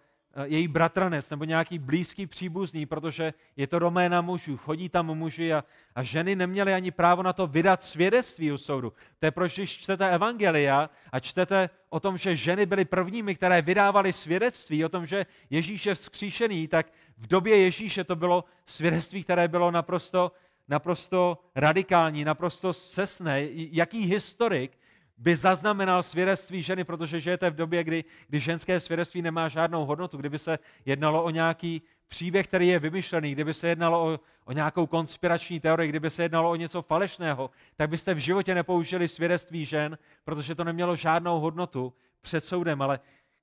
její 0.44 0.68
bratranec 0.68 1.30
nebo 1.30 1.44
nějaký 1.44 1.80
blízký 1.80 2.28
příbuzný, 2.28 2.86
protože 2.86 3.34
je 3.58 3.68
to 3.68 3.80
doména 3.80 4.22
mužů, 4.22 4.58
chodí 4.58 4.90
tam 4.90 5.06
muži 5.06 5.54
a, 5.54 5.64
a 5.96 6.04
ženy 6.04 6.36
neměly 6.36 6.74
ani 6.74 6.92
právo 6.92 7.24
na 7.24 7.34
to 7.34 7.48
vydat 7.48 7.84
svědectví 7.84 8.52
u 8.52 8.58
soudu. 8.58 8.94
To 9.20 9.26
je 9.26 9.32
proč, 9.32 9.56
když 9.56 9.78
čtete 9.78 10.10
Evangelia 10.10 10.90
a 11.12 11.20
čtete 11.20 11.70
o 11.90 12.00
tom, 12.00 12.18
že 12.18 12.36
ženy 12.36 12.66
byly 12.66 12.86
prvními, 12.86 13.36
které 13.36 13.62
vydávaly 13.62 14.14
svědectví 14.14 14.86
o 14.86 14.90
tom, 14.90 15.06
že 15.06 15.26
Ježíš 15.50 15.86
je 15.86 15.96
vzkříšený, 15.96 16.68
tak 16.68 16.88
v 17.18 17.28
době 17.28 17.58
Ježíše 17.58 18.04
to 18.04 18.16
bylo 18.16 18.44
svědectví, 18.66 19.24
které 19.24 19.48
bylo 19.48 19.72
naprosto, 19.72 20.32
naprosto 20.68 21.38
radikální, 21.56 22.26
naprosto 22.26 22.74
sesné. 22.74 23.48
Jaký 23.52 24.06
historik 24.06 24.81
by 25.22 25.36
zaznamenal 25.36 26.04
svědectví 26.04 26.64
ženy, 26.64 26.84
protože 26.84 27.20
žijete 27.20 27.50
v 27.50 27.56
době, 27.56 27.84
kdy, 27.84 28.04
kdy 28.28 28.40
ženské 28.40 28.80
svědectví 28.80 29.22
nemá 29.22 29.50
žádnou 29.50 29.86
hodnotu, 29.86 30.18
kdyby 30.18 30.40
se 30.40 30.60
jednalo 30.86 31.24
o 31.24 31.30
nějaký 31.30 31.82
příběh, 32.08 32.48
který 32.48 32.68
je 32.68 32.80
vymyšlený, 32.80 33.32
kdyby 33.32 33.54
se 33.54 33.68
jednalo 33.68 34.14
o, 34.14 34.20
o 34.46 34.52
nějakou 34.52 34.88
konspirační 34.88 35.60
teorii, 35.60 35.90
kdyby 35.90 36.10
se 36.10 36.24
jednalo 36.24 36.52
o 36.52 36.56
něco 36.56 36.82
falešného, 36.82 37.50
tak 37.76 37.90
byste 37.90 38.14
v 38.14 38.18
životě 38.18 38.56
nepoužili 38.56 39.08
svědectví 39.08 39.66
žen, 39.66 39.98
protože 40.24 40.56
to 40.56 40.64
nemělo 40.64 40.96
žádnou 40.96 41.40
hodnotu 41.40 41.94
před 42.22 42.46
soudem. 42.46 42.82
Ale 42.82 43.00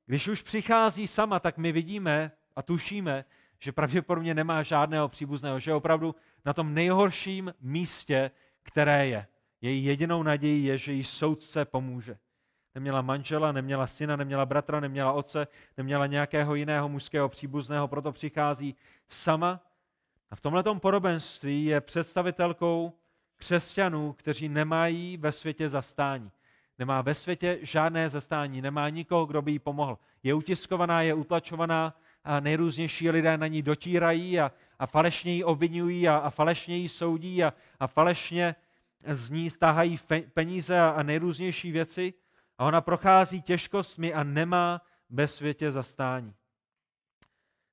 když 0.06 0.28
už 0.28 0.42
přichází 0.42 1.08
sama, 1.08 1.40
tak 1.40 1.58
my 1.58 1.72
vidíme 1.72 2.30
a 2.56 2.62
tušíme, 2.62 3.24
že 3.58 3.72
pravděpodobně 3.72 4.34
nemá 4.34 4.62
žádného 4.62 5.08
příbuzného, 5.08 5.60
že 5.60 5.70
je 5.70 5.74
opravdu 5.74 6.14
na 6.44 6.52
tom 6.52 6.74
nejhorším 6.74 7.54
místě, 7.60 8.30
které 8.62 9.06
je. 9.06 9.26
Její 9.60 9.84
jedinou 9.84 10.22
nadějí 10.22 10.64
je, 10.64 10.78
že 10.78 10.92
jí 10.92 11.04
soudce 11.04 11.64
pomůže. 11.64 12.18
Neměla 12.74 13.02
manžela, 13.02 13.52
neměla 13.52 13.86
syna, 13.86 14.16
neměla 14.16 14.46
bratra, 14.46 14.80
neměla 14.80 15.12
otce, 15.12 15.46
neměla 15.76 16.06
nějakého 16.06 16.54
jiného 16.54 16.88
mužského 16.88 17.28
příbuzného, 17.28 17.88
proto 17.88 18.12
přichází 18.12 18.74
sama. 19.08 19.60
A 20.30 20.36
v 20.36 20.40
tomhle 20.40 20.62
podobenství 20.62 21.64
je 21.64 21.80
představitelkou 21.80 22.92
křesťanů, 23.36 24.12
kteří 24.12 24.48
nemají 24.48 25.16
ve 25.16 25.32
světě 25.32 25.68
zastání. 25.68 26.30
Nemá 26.78 27.02
ve 27.02 27.14
světě 27.14 27.58
žádné 27.62 28.08
zastání, 28.08 28.62
nemá 28.62 28.88
nikoho, 28.88 29.26
kdo 29.26 29.42
by 29.42 29.52
jí 29.52 29.58
pomohl. 29.58 29.98
Je 30.22 30.34
utiskovaná, 30.34 31.02
je 31.02 31.14
utlačovaná 31.14 31.94
a 32.24 32.40
nejrůznější 32.40 33.10
lidé 33.10 33.38
na 33.38 33.46
ní 33.46 33.62
dotírají 33.62 34.40
a, 34.40 34.52
a 34.78 34.86
falešně 34.86 35.32
ji 35.32 35.44
obvinují 35.44 36.08
a, 36.08 36.16
a 36.16 36.30
falešně 36.30 36.76
ji 36.76 36.88
soudí 36.88 37.44
a, 37.44 37.52
a 37.80 37.86
falešně 37.86 38.54
z 39.06 39.30
ní 39.30 39.50
stáhají 39.50 39.98
peníze 40.34 40.80
a 40.80 41.02
nejrůznější 41.02 41.72
věci 41.72 42.14
a 42.58 42.64
ona 42.64 42.80
prochází 42.80 43.42
těžkostmi 43.42 44.14
a 44.14 44.22
nemá 44.22 44.80
ve 45.10 45.28
světě 45.28 45.72
zastání. 45.72 46.34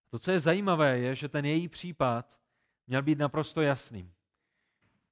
To, 0.10 0.20
co 0.20 0.32
je 0.32 0.40
zajímavé, 0.40 1.00
je, 1.00 1.16
že 1.16 1.30
ten 1.30 1.46
její 1.46 1.68
případ 1.68 2.40
měl 2.88 3.02
být 3.02 3.20
naprosto 3.20 3.62
jasným. 3.62 4.12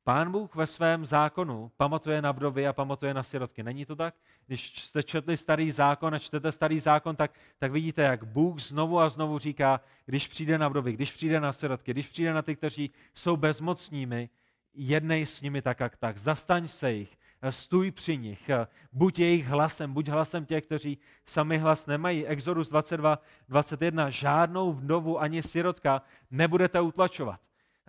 Pán 0.04 0.32
Bůh 0.32 0.56
ve 0.56 0.67
svém 0.67 1.06
zákonu 1.06 1.71
pamatuje 1.78 2.21
na 2.21 2.32
vdovy 2.32 2.67
a 2.67 2.73
pamatuje 2.73 3.13
na 3.13 3.23
sirotky. 3.23 3.63
Není 3.63 3.86
to 3.86 3.95
tak? 3.95 4.15
Když 4.47 4.80
jste 4.80 5.04
četli 5.04 5.38
starý 5.38 5.71
zákon 5.71 6.15
a 6.15 6.19
čtete 6.19 6.52
starý 6.52 6.80
zákon, 6.80 7.15
tak, 7.15 7.32
tak 7.60 7.71
vidíte, 7.71 8.02
jak 8.02 8.23
Bůh 8.23 8.60
znovu 8.60 8.99
a 8.99 9.10
znovu 9.10 9.39
říká, 9.39 9.82
když 10.06 10.28
přijde 10.28 10.58
na 10.58 10.67
vdovy, 10.67 10.93
když 10.93 11.12
přijde 11.12 11.39
na 11.39 11.54
sirotky, 11.54 11.91
když 11.91 12.08
přijde 12.08 12.34
na 12.34 12.41
ty, 12.41 12.56
kteří 12.56 12.91
jsou 13.13 13.38
bezmocními, 13.38 14.30
jednej 14.74 15.26
s 15.26 15.42
nimi 15.42 15.62
tak 15.62 15.80
jak 15.80 15.98
tak, 15.98 16.18
zastaň 16.18 16.68
se 16.68 16.92
jich, 16.92 17.18
stůj 17.50 17.92
při 17.92 18.18
nich, 18.18 18.50
buď 18.92 19.20
jejich 19.20 19.48
hlasem, 19.48 19.94
buď 19.94 20.08
hlasem 20.08 20.46
těch, 20.46 20.66
kteří 20.66 20.98
sami 21.26 21.58
hlas 21.58 21.86
nemají. 21.86 22.28
Exodus 22.28 22.70
22, 22.70 23.20
21, 23.50 24.10
žádnou 24.10 24.74
vdovu 24.74 25.22
ani 25.22 25.44
sirotka 25.44 26.02
nebudete 26.32 26.82
utlačovat, 26.82 27.40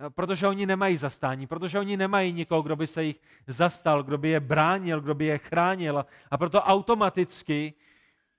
protože 0.08 0.46
oni 0.46 0.66
nemají 0.66 0.96
zastání, 0.96 1.46
protože 1.46 1.78
oni 1.78 1.96
nemají 1.96 2.32
nikoho, 2.32 2.62
kdo 2.62 2.76
by 2.76 2.86
se 2.86 3.04
jich 3.04 3.20
zastal, 3.46 4.02
kdo 4.02 4.18
by 4.18 4.28
je 4.28 4.40
bránil, 4.40 5.00
kdo 5.00 5.14
by 5.14 5.24
je 5.24 5.38
chránil. 5.38 6.06
A 6.30 6.38
proto 6.38 6.62
automaticky 6.62 7.74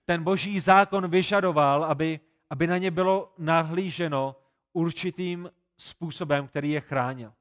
ten 0.06 0.24
boží 0.24 0.60
zákon 0.60 1.08
vyžadoval, 1.08 1.84
aby, 1.84 2.20
aby 2.50 2.68
na 2.68 2.78
ně 2.78 2.92
bylo 2.92 3.34
nahlíženo 3.38 4.36
určitým 4.74 5.52
způsobem, 5.78 6.48
který 6.48 6.72
je 6.72 6.82
chránil. 6.82 7.34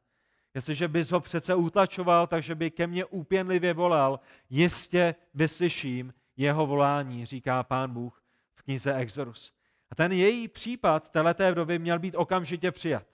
Jestliže 0.54 0.88
bys 0.88 1.10
ho 1.10 1.20
přece 1.20 1.54
utlačoval, 1.54 2.26
takže 2.26 2.54
by 2.54 2.70
ke 2.70 2.86
mně 2.86 3.04
úpěnlivě 3.04 3.74
volal, 3.74 4.20
jistě 4.50 5.14
vyslyším 5.34 6.14
jeho 6.36 6.66
volání, 6.66 7.26
říká 7.26 7.62
pán 7.62 7.90
Bůh 7.92 8.22
v 8.54 8.62
knize 8.62 8.94
Exodus. 8.94 9.52
A 9.90 9.94
ten 9.94 10.12
její 10.12 10.48
případ 10.48 11.10
této 11.10 11.52
vdovy 11.52 11.78
měl 11.78 11.98
být 11.98 12.14
okamžitě 12.14 12.72
přijat. 12.72 13.06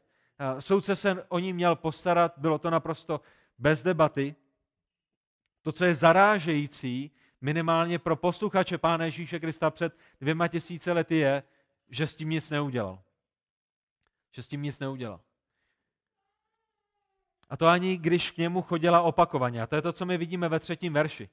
Soudce 0.59 0.97
se 0.97 1.25
o 1.29 1.39
ní 1.39 1.53
měl 1.53 1.77
postarat, 1.77 2.35
bylo 2.37 2.59
to 2.59 2.71
naprosto 2.71 3.21
bez 3.59 3.83
debaty. 3.83 4.35
To, 5.63 5.73
co 5.73 5.85
je 5.85 5.95
zarážející, 5.95 7.11
minimálně 7.41 7.99
pro 7.99 8.17
posluchače 8.17 8.79
Pána 8.79 9.05
Ježíše 9.05 9.41
Krista 9.41 9.71
před 9.71 9.97
dvěma 10.21 10.49
tisíce 10.49 10.93
lety 10.93 11.17
je, 11.17 11.43
že 11.89 12.07
s 12.07 12.17
tím 12.17 12.31
nic 12.31 12.51
neudělal. 12.51 13.03
Že 14.33 14.43
s 14.43 14.47
tím 14.47 14.63
nic 14.63 14.79
neudělal. 14.79 15.21
A 17.51 17.57
to 17.57 17.67
ani 17.67 17.97
když 17.97 18.31
k 18.31 18.39
němu 18.39 18.63
chodila 18.63 19.01
opakovaně. 19.01 19.63
A 19.63 19.67
to 19.67 19.77
je 19.77 19.83
to, 19.83 19.93
co 19.93 20.07
my 20.07 20.19
vidíme 20.19 20.49
ve 20.49 20.61
třetím 20.61 20.93
verši. 20.93 21.29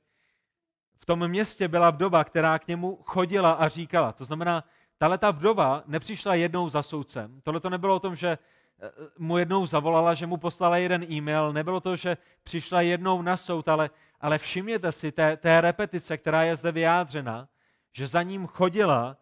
V 0.99 1.05
tom 1.05 1.27
městě 1.27 1.67
byla 1.67 1.89
vdova, 1.89 2.23
která 2.23 2.59
k 2.59 2.67
němu 2.67 2.99
chodila 3.03 3.51
a 3.51 3.67
říkala. 3.67 4.11
To 4.11 4.25
znamená, 4.25 4.63
tahle 4.97 5.17
ta 5.17 5.31
vdova 5.31 5.83
nepřišla 5.85 6.35
jednou 6.35 6.69
za 6.69 6.83
soudcem. 6.83 7.41
Tohle 7.43 7.59
to 7.59 7.69
nebylo 7.69 7.95
o 7.95 7.99
tom, 7.99 8.15
že 8.15 8.27
eh, 8.27 8.91
mu 9.17 9.37
jednou 9.37 9.65
zavolala, 9.65 10.13
že 10.13 10.27
mu 10.27 10.37
poslala 10.37 10.77
jeden 10.77 11.03
e-mail. 11.11 11.53
Nebylo 11.53 11.79
to, 11.79 11.95
že 11.95 12.17
přišla 12.43 12.81
jednou 12.81 13.21
na 13.21 13.37
soud, 13.37 13.67
ale, 13.67 13.89
ale 14.21 14.37
všimněte 14.37 14.91
si 14.91 15.11
té, 15.11 15.37
té 15.37 15.61
repetice, 15.61 16.17
která 16.17 16.43
je 16.43 16.55
zde 16.55 16.71
vyjádřena, 16.71 17.47
že 17.93 18.07
za 18.07 18.21
ním 18.21 18.47
chodila, 18.47 19.17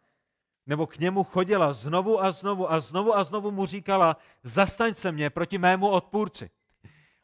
nebo 0.65 0.87
k 0.87 0.97
němu 0.97 1.23
chodila 1.23 1.73
znovu 1.73 2.23
a 2.23 2.31
znovu 2.31 2.71
a 2.71 2.79
znovu 2.79 3.17
a 3.17 3.23
znovu 3.23 3.51
mu 3.51 3.65
říkala, 3.65 4.17
zastaň 4.43 4.93
se 4.93 5.11
mě 5.11 5.29
proti 5.29 5.57
mému 5.57 5.89
odpůrci. 5.89 6.49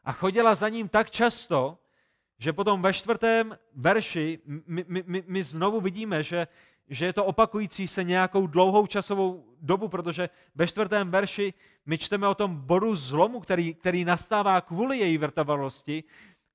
A 0.04 0.12
chodila 0.12 0.54
za 0.54 0.68
ním 0.68 0.88
tak 0.88 1.10
často, 1.10 1.78
že 2.38 2.52
potom 2.52 2.82
ve 2.82 2.92
čtvrtém 2.92 3.58
verši 3.74 4.38
my, 4.46 4.84
my, 4.88 5.04
my, 5.06 5.24
my 5.26 5.42
znovu 5.42 5.80
vidíme, 5.80 6.22
že, 6.22 6.46
že 6.88 7.06
je 7.06 7.12
to 7.12 7.24
opakující 7.24 7.88
se 7.88 8.04
nějakou 8.04 8.46
dlouhou 8.46 8.86
časovou 8.86 9.44
dobu, 9.60 9.88
protože 9.88 10.28
ve 10.54 10.66
čtvrtém 10.66 11.10
verši 11.10 11.54
my 11.86 11.98
čteme 11.98 12.28
o 12.28 12.34
tom 12.34 12.56
bodu 12.56 12.96
zlomu, 12.96 13.40
který, 13.40 13.74
který 13.74 14.04
nastává 14.04 14.60
kvůli 14.60 14.98
její 14.98 15.18
vrtavalosti, 15.18 16.04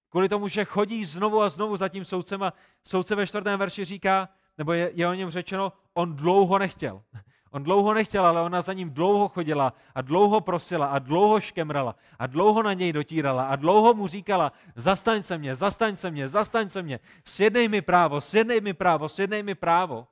kvůli 0.09 0.29
tomu, 0.29 0.47
že 0.47 0.65
chodí 0.65 1.05
znovu 1.05 1.41
a 1.41 1.49
znovu 1.49 1.77
za 1.77 1.89
tím 1.89 2.05
soudcem 2.05 2.43
a 2.43 2.53
soudce 2.83 3.15
ve 3.15 3.27
čtvrtém 3.27 3.59
verši 3.59 3.85
říká, 3.85 4.29
nebo 4.57 4.73
je, 4.73 4.91
je 4.93 5.07
o 5.07 5.13
něm 5.13 5.29
řečeno, 5.29 5.73
on 5.93 6.15
dlouho 6.15 6.59
nechtěl. 6.59 7.03
On 7.51 7.63
dlouho 7.63 7.93
nechtěl, 7.93 8.25
ale 8.25 8.41
ona 8.41 8.61
za 8.61 8.73
ním 8.73 8.89
dlouho 8.89 9.29
chodila 9.29 9.73
a 9.95 10.01
dlouho 10.01 10.41
prosila 10.41 10.85
a 10.85 10.99
dlouho 10.99 11.41
škemrala 11.41 11.95
a 12.19 12.27
dlouho 12.27 12.63
na 12.63 12.73
něj 12.73 12.93
dotírala 12.93 13.43
a 13.47 13.55
dlouho 13.55 13.93
mu 13.93 14.07
říkala, 14.07 14.51
zastaň 14.75 15.23
se 15.23 15.37
mě, 15.37 15.55
zastaň 15.55 15.97
se 15.97 16.11
mě, 16.11 16.27
zastaň 16.27 16.69
se 16.69 16.81
mě, 16.81 16.99
sjednej 17.25 17.67
mi 17.67 17.81
právo, 17.81 18.21
sjednej 18.21 18.61
mi 18.61 18.73
právo, 18.73 19.09
sjednej 19.09 19.43
mi 19.43 19.55
právo. 19.55 20.07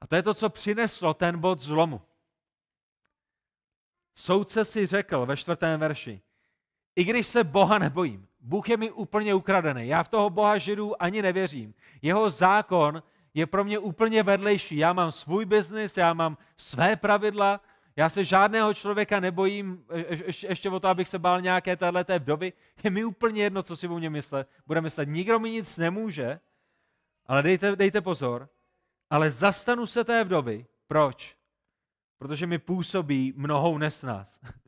A 0.00 0.06
to 0.06 0.16
je 0.16 0.22
to, 0.22 0.34
co 0.34 0.48
přineslo 0.48 1.14
ten 1.14 1.38
bod 1.38 1.60
zlomu. 1.60 2.02
Soudce 4.14 4.64
si 4.64 4.86
řekl 4.86 5.26
ve 5.26 5.36
čtvrtém 5.36 5.80
verši, 5.80 6.20
i 6.96 7.04
když 7.04 7.26
se 7.26 7.44
Boha 7.44 7.78
nebojím, 7.78 8.28
Bůh 8.40 8.68
je 8.68 8.76
mi 8.76 8.90
úplně 8.90 9.34
ukradený, 9.34 9.88
já 9.88 10.02
v 10.02 10.08
toho 10.08 10.30
Boha 10.30 10.58
židů 10.58 11.02
ani 11.02 11.22
nevěřím. 11.22 11.74
Jeho 12.02 12.30
zákon 12.30 13.02
je 13.34 13.46
pro 13.46 13.64
mě 13.64 13.78
úplně 13.78 14.22
vedlejší. 14.22 14.76
Já 14.76 14.92
mám 14.92 15.12
svůj 15.12 15.44
biznis, 15.44 15.96
já 15.96 16.14
mám 16.14 16.38
své 16.56 16.96
pravidla, 16.96 17.60
já 17.96 18.08
se 18.08 18.24
žádného 18.24 18.74
člověka 18.74 19.20
nebojím, 19.20 19.84
ještě 20.48 20.70
o 20.70 20.80
to, 20.80 20.88
abych 20.88 21.08
se 21.08 21.18
bál 21.18 21.40
nějaké 21.40 21.76
téhleté 21.76 22.18
vdovy. 22.18 22.52
Je 22.82 22.90
mi 22.90 23.04
úplně 23.04 23.42
jedno, 23.42 23.62
co 23.62 23.76
si 23.76 23.88
o 23.88 23.98
mě 23.98 24.10
myslet. 24.10 24.48
Bude 24.66 24.80
myslet, 24.80 25.08
nikdo 25.08 25.38
mi 25.38 25.50
nic 25.50 25.76
nemůže, 25.76 26.40
ale 27.26 27.42
dejte, 27.42 27.76
dejte 27.76 28.00
pozor, 28.00 28.48
ale 29.10 29.30
zastanu 29.30 29.86
se 29.86 30.04
té 30.04 30.24
vdovy. 30.24 30.66
Proč? 30.86 31.36
Protože 32.18 32.46
mi 32.46 32.58
působí 32.58 33.32
mnohou 33.36 33.78
nesnás. 33.78 34.40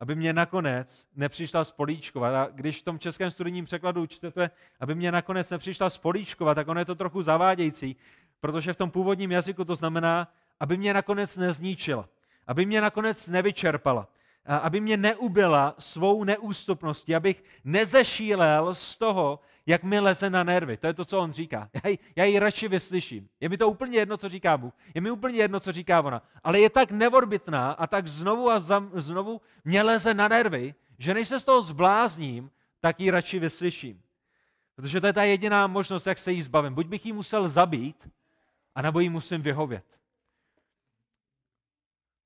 Aby 0.00 0.14
mě 0.14 0.32
nakonec 0.32 1.06
nepřišla 1.16 1.64
spolíčkovat. 1.64 2.34
A 2.34 2.48
když 2.52 2.80
v 2.80 2.84
tom 2.84 2.98
českém 2.98 3.30
studijním 3.30 3.64
překladu 3.64 4.06
čtete, 4.06 4.50
aby 4.80 4.94
mě 4.94 5.12
nakonec 5.12 5.50
nepřišla 5.50 5.90
spolíčkovat, 5.90 6.54
tak 6.54 6.68
ono 6.68 6.80
je 6.80 6.84
to 6.84 6.94
trochu 6.94 7.22
zavádějící, 7.22 7.96
protože 8.40 8.72
v 8.72 8.76
tom 8.76 8.90
původním 8.90 9.32
jazyku 9.32 9.64
to 9.64 9.74
znamená, 9.74 10.28
aby 10.60 10.76
mě 10.76 10.94
nakonec 10.94 11.36
nezničila, 11.36 12.08
aby 12.46 12.66
mě 12.66 12.80
nakonec 12.80 13.28
nevyčerpala, 13.28 14.08
aby 14.46 14.80
mě 14.80 14.96
neubila 14.96 15.74
svou 15.78 16.24
neústupností, 16.24 17.14
abych 17.14 17.44
nezešílel 17.64 18.74
z 18.74 18.98
toho, 18.98 19.40
jak 19.66 19.82
mi 19.82 20.00
leze 20.00 20.30
na 20.30 20.44
nervy. 20.44 20.76
To 20.76 20.86
je 20.86 20.94
to, 20.94 21.04
co 21.04 21.18
on 21.18 21.32
říká. 21.32 21.70
Já 21.84 21.90
ji, 21.90 21.98
já 22.16 22.24
ji 22.24 22.38
radši 22.38 22.68
vyslyším. 22.68 23.28
Je 23.40 23.48
mi 23.48 23.58
to 23.58 23.70
úplně 23.70 23.98
jedno, 23.98 24.16
co 24.16 24.28
říká 24.28 24.56
Bůh. 24.56 24.74
Je 24.94 25.00
mi 25.00 25.10
úplně 25.10 25.38
jedno, 25.38 25.60
co 25.60 25.72
říká 25.72 26.00
ona. 26.00 26.22
Ale 26.44 26.60
je 26.60 26.70
tak 26.70 26.90
nevorbitná 26.90 27.72
a 27.72 27.86
tak 27.86 28.06
znovu 28.06 28.50
a 28.50 28.58
zam, 28.58 28.90
znovu 28.94 29.40
mě 29.64 29.82
leze 29.82 30.14
na 30.14 30.28
nervy, 30.28 30.74
že 30.98 31.14
než 31.14 31.28
se 31.28 31.40
z 31.40 31.44
toho 31.44 31.62
zblázním, 31.62 32.50
tak 32.80 33.00
ji 33.00 33.10
radši 33.10 33.38
vyslyším. 33.38 34.02
Protože 34.74 35.00
to 35.00 35.06
je 35.06 35.12
ta 35.12 35.22
jediná 35.22 35.66
možnost, 35.66 36.06
jak 36.06 36.18
se 36.18 36.32
jí 36.32 36.42
zbavím. 36.42 36.74
Buď 36.74 36.86
bych 36.86 37.06
ji 37.06 37.12
musel 37.12 37.48
zabít, 37.48 38.08
anebo 38.74 39.00
jí 39.00 39.08
musím 39.08 39.42
vyhovět. 39.42 39.84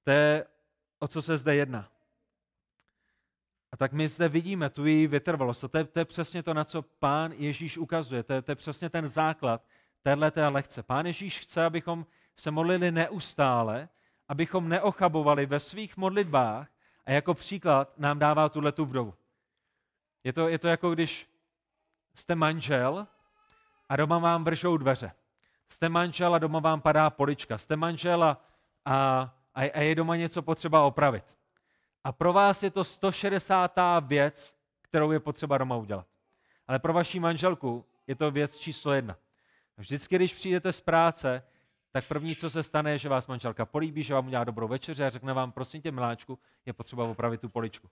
To 0.05 0.11
je, 0.11 0.47
o 0.99 1.09
co 1.09 1.23
se 1.23 1.39
zde 1.39 1.55
jedná. 1.55 1.89
A 3.75 3.77
tak 3.77 3.93
my 3.93 4.09
zde 4.09 4.29
vidíme 4.29 4.71
tu 4.71 4.87
její 4.87 5.07
vytrvalost. 5.07 5.65
To 5.71 5.79
je, 5.79 5.85
to 5.85 5.99
je 5.99 6.05
přesně 6.05 6.43
to, 6.43 6.55
na 6.55 6.65
co 6.65 6.83
pán 6.83 7.33
Ježíš 7.33 7.79
ukazuje. 7.79 8.23
To 8.23 8.33
je, 8.33 8.43
to 8.43 8.51
je 8.51 8.55
přesně 8.55 8.91
ten 8.91 9.09
základ 9.09 9.65
této 10.03 10.51
lekce. 10.51 10.83
Pán 10.83 11.07
Ježíš 11.07 11.41
chce, 11.41 11.65
abychom 11.65 12.07
se 12.37 12.51
modlili 12.51 12.91
neustále, 12.91 13.89
abychom 14.29 14.69
neochabovali 14.69 15.47
ve 15.47 15.61
svých 15.61 15.97
modlitbách 15.97 16.69
a 17.07 17.13
jako 17.13 17.35
příklad 17.35 17.99
nám 17.99 18.19
dává 18.19 18.49
tuhle 18.49 18.73
tu 18.73 18.85
vdovu. 18.85 19.15
Je 20.25 20.33
to, 20.33 20.49
je 20.49 20.59
to 20.59 20.69
jako 20.69 20.91
když 20.91 21.29
jste 22.15 22.35
manžel 22.35 23.07
a 23.89 23.97
doma 23.97 24.19
vám 24.19 24.45
vržou 24.45 24.77
dveře. 24.77 25.13
Jste 25.69 25.89
manžel 25.89 26.35
a 26.35 26.39
doma 26.39 26.61
vám 26.61 26.81
padá 26.81 27.11
polička. 27.11 27.59
Jste 27.59 27.77
manžel 27.77 28.25
a, 28.25 28.41
a, 28.85 29.31
a 29.55 29.81
je 29.81 29.95
doma 29.95 30.17
něco 30.17 30.43
potřeba 30.43 30.83
opravit. 30.83 31.35
A 32.05 32.13
pro 32.13 32.33
vás 32.33 32.63
je 32.63 32.71
to 32.71 32.85
160. 32.85 33.79
věc, 34.01 34.57
kterou 34.83 35.11
je 35.11 35.21
potřeba 35.21 35.59
doma 35.59 35.77
udělat. 35.77 36.07
Ale 36.69 36.79
pro 36.79 36.93
vaši 36.93 37.21
manželku 37.21 37.85
je 38.07 38.15
to 38.15 38.31
věc 38.31 38.59
číslo 38.59 38.93
jedna. 38.93 39.17
Vždycky, 39.77 40.17
když 40.17 40.35
přijdete 40.35 40.73
z 40.73 40.81
práce, 40.81 41.43
tak 41.93 42.09
první, 42.09 42.37
co 42.37 42.51
se 42.51 42.63
stane, 42.63 42.91
je, 42.91 42.99
že 42.99 43.09
vás 43.09 43.27
manželka 43.27 43.67
políbí, 43.67 44.03
že 44.03 44.15
vám 44.15 44.27
udělá 44.27 44.45
dobrou 44.45 44.69
večeři 44.69 45.05
a 45.05 45.11
řekne 45.11 45.33
vám, 45.33 45.53
prosím 45.53 45.83
tě, 45.83 45.93
miláčku, 45.93 46.39
je 46.67 46.73
potřeba 46.73 47.05
opravit 47.05 47.41
tu 47.41 47.49
poličku. 47.49 47.89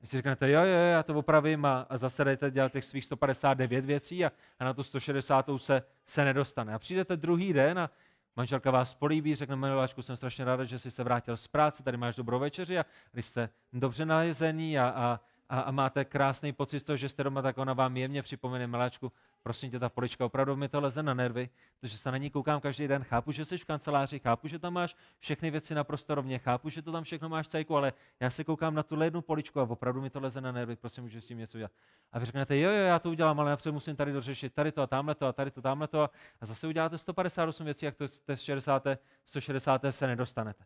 Vy 0.00 0.06
si 0.06 0.16
řeknete, 0.16 0.50
jo, 0.50 0.60
jo, 0.60 0.76
já 0.76 1.02
to 1.02 1.14
opravím 1.14 1.64
a, 1.64 1.86
a 1.88 1.96
zase 1.96 2.24
jdete 2.24 2.50
dělat 2.50 2.72
těch 2.72 2.84
svých 2.84 3.04
159 3.04 3.84
věcí 3.84 4.24
a, 4.24 4.32
a 4.58 4.64
na 4.64 4.74
tu 4.74 4.82
160 4.82 5.46
se, 5.56 5.82
se 6.06 6.24
nedostane. 6.24 6.74
A 6.74 6.78
přijdete 6.78 7.16
druhý 7.16 7.52
den 7.52 7.78
a 7.78 7.90
Manželka 8.36 8.70
vás 8.70 8.94
políbí, 8.94 9.34
řekne, 9.34 9.56
miláčku, 9.56 10.02
jsem 10.02 10.16
strašně 10.16 10.44
ráda, 10.44 10.64
že 10.64 10.78
jsi 10.78 10.90
se 10.90 11.04
vrátil 11.04 11.36
z 11.36 11.46
práce, 11.46 11.82
tady 11.82 11.96
máš 11.96 12.16
dobrou 12.16 12.38
večeři 12.38 12.78
a 12.78 12.86
když 13.12 13.26
jste 13.26 13.48
dobře 13.72 14.06
nalezení 14.06 14.78
a, 14.78 14.88
a, 14.88 15.20
a, 15.54 15.60
a 15.60 15.70
máte 15.70 16.04
krásný 16.04 16.52
pocit 16.52 16.80
z 16.80 16.82
toho, 16.82 16.96
že 16.96 17.08
jste 17.08 17.24
doma, 17.24 17.42
tak 17.42 17.58
ona 17.58 17.72
vám 17.72 17.96
jemně 17.96 18.22
připomene, 18.22 18.66
miláčku, 18.66 19.12
prosím 19.42 19.70
tě, 19.70 19.78
ta 19.78 19.88
polička, 19.88 20.24
opravdu 20.24 20.56
mi 20.56 20.68
to 20.68 20.80
leze 20.80 21.02
na 21.02 21.14
nervy, 21.14 21.48
protože 21.80 21.98
se 21.98 22.10
na 22.10 22.16
ní 22.16 22.30
koukám 22.30 22.60
každý 22.60 22.88
den, 22.88 23.04
chápu, 23.04 23.32
že 23.32 23.44
jsi 23.44 23.58
v 23.58 23.64
kanceláři, 23.64 24.18
chápu, 24.18 24.48
že 24.48 24.58
tam 24.58 24.72
máš 24.72 24.96
všechny 25.18 25.50
věci 25.50 25.74
naprosto 25.74 26.14
rovně, 26.14 26.38
chápu, 26.38 26.68
že 26.68 26.82
to 26.82 26.92
tam 26.92 27.04
všechno 27.04 27.28
máš 27.28 27.48
cajku, 27.48 27.76
ale 27.76 27.92
já 28.20 28.30
se 28.30 28.44
koukám 28.44 28.74
na 28.74 28.82
tuhle 28.82 29.06
jednu 29.06 29.22
poličku 29.22 29.60
a 29.60 29.62
opravdu 29.62 30.00
mi 30.00 30.10
to 30.10 30.20
leze 30.20 30.40
na 30.40 30.52
nervy, 30.52 30.76
prosím, 30.76 31.04
můžeš 31.04 31.24
s 31.24 31.26
tím 31.26 31.38
něco 31.38 31.58
dělat. 31.58 31.72
A 32.12 32.18
vy 32.18 32.26
řeknete, 32.26 32.58
jo, 32.58 32.70
jo, 32.70 32.84
já 32.84 32.98
to 32.98 33.10
udělám, 33.10 33.40
ale 33.40 33.50
napřed 33.50 33.72
musím 33.72 33.96
tady 33.96 34.12
dořešit 34.12 34.54
tady 34.54 34.72
to 34.72 34.82
a 34.82 34.86
tamhle 34.86 35.14
to 35.14 35.26
a 35.26 35.32
tady 35.32 35.50
to, 35.50 35.62
tamhle 35.62 35.88
to 35.88 36.02
a 36.40 36.46
zase 36.46 36.66
uděláte 36.66 36.98
158 36.98 37.64
věcí, 37.64 37.84
jak 37.84 37.96
to 37.96 38.08
z 38.08 38.22
60. 38.36 38.86
160. 39.24 39.82
se 39.90 40.06
nedostanete. 40.06 40.64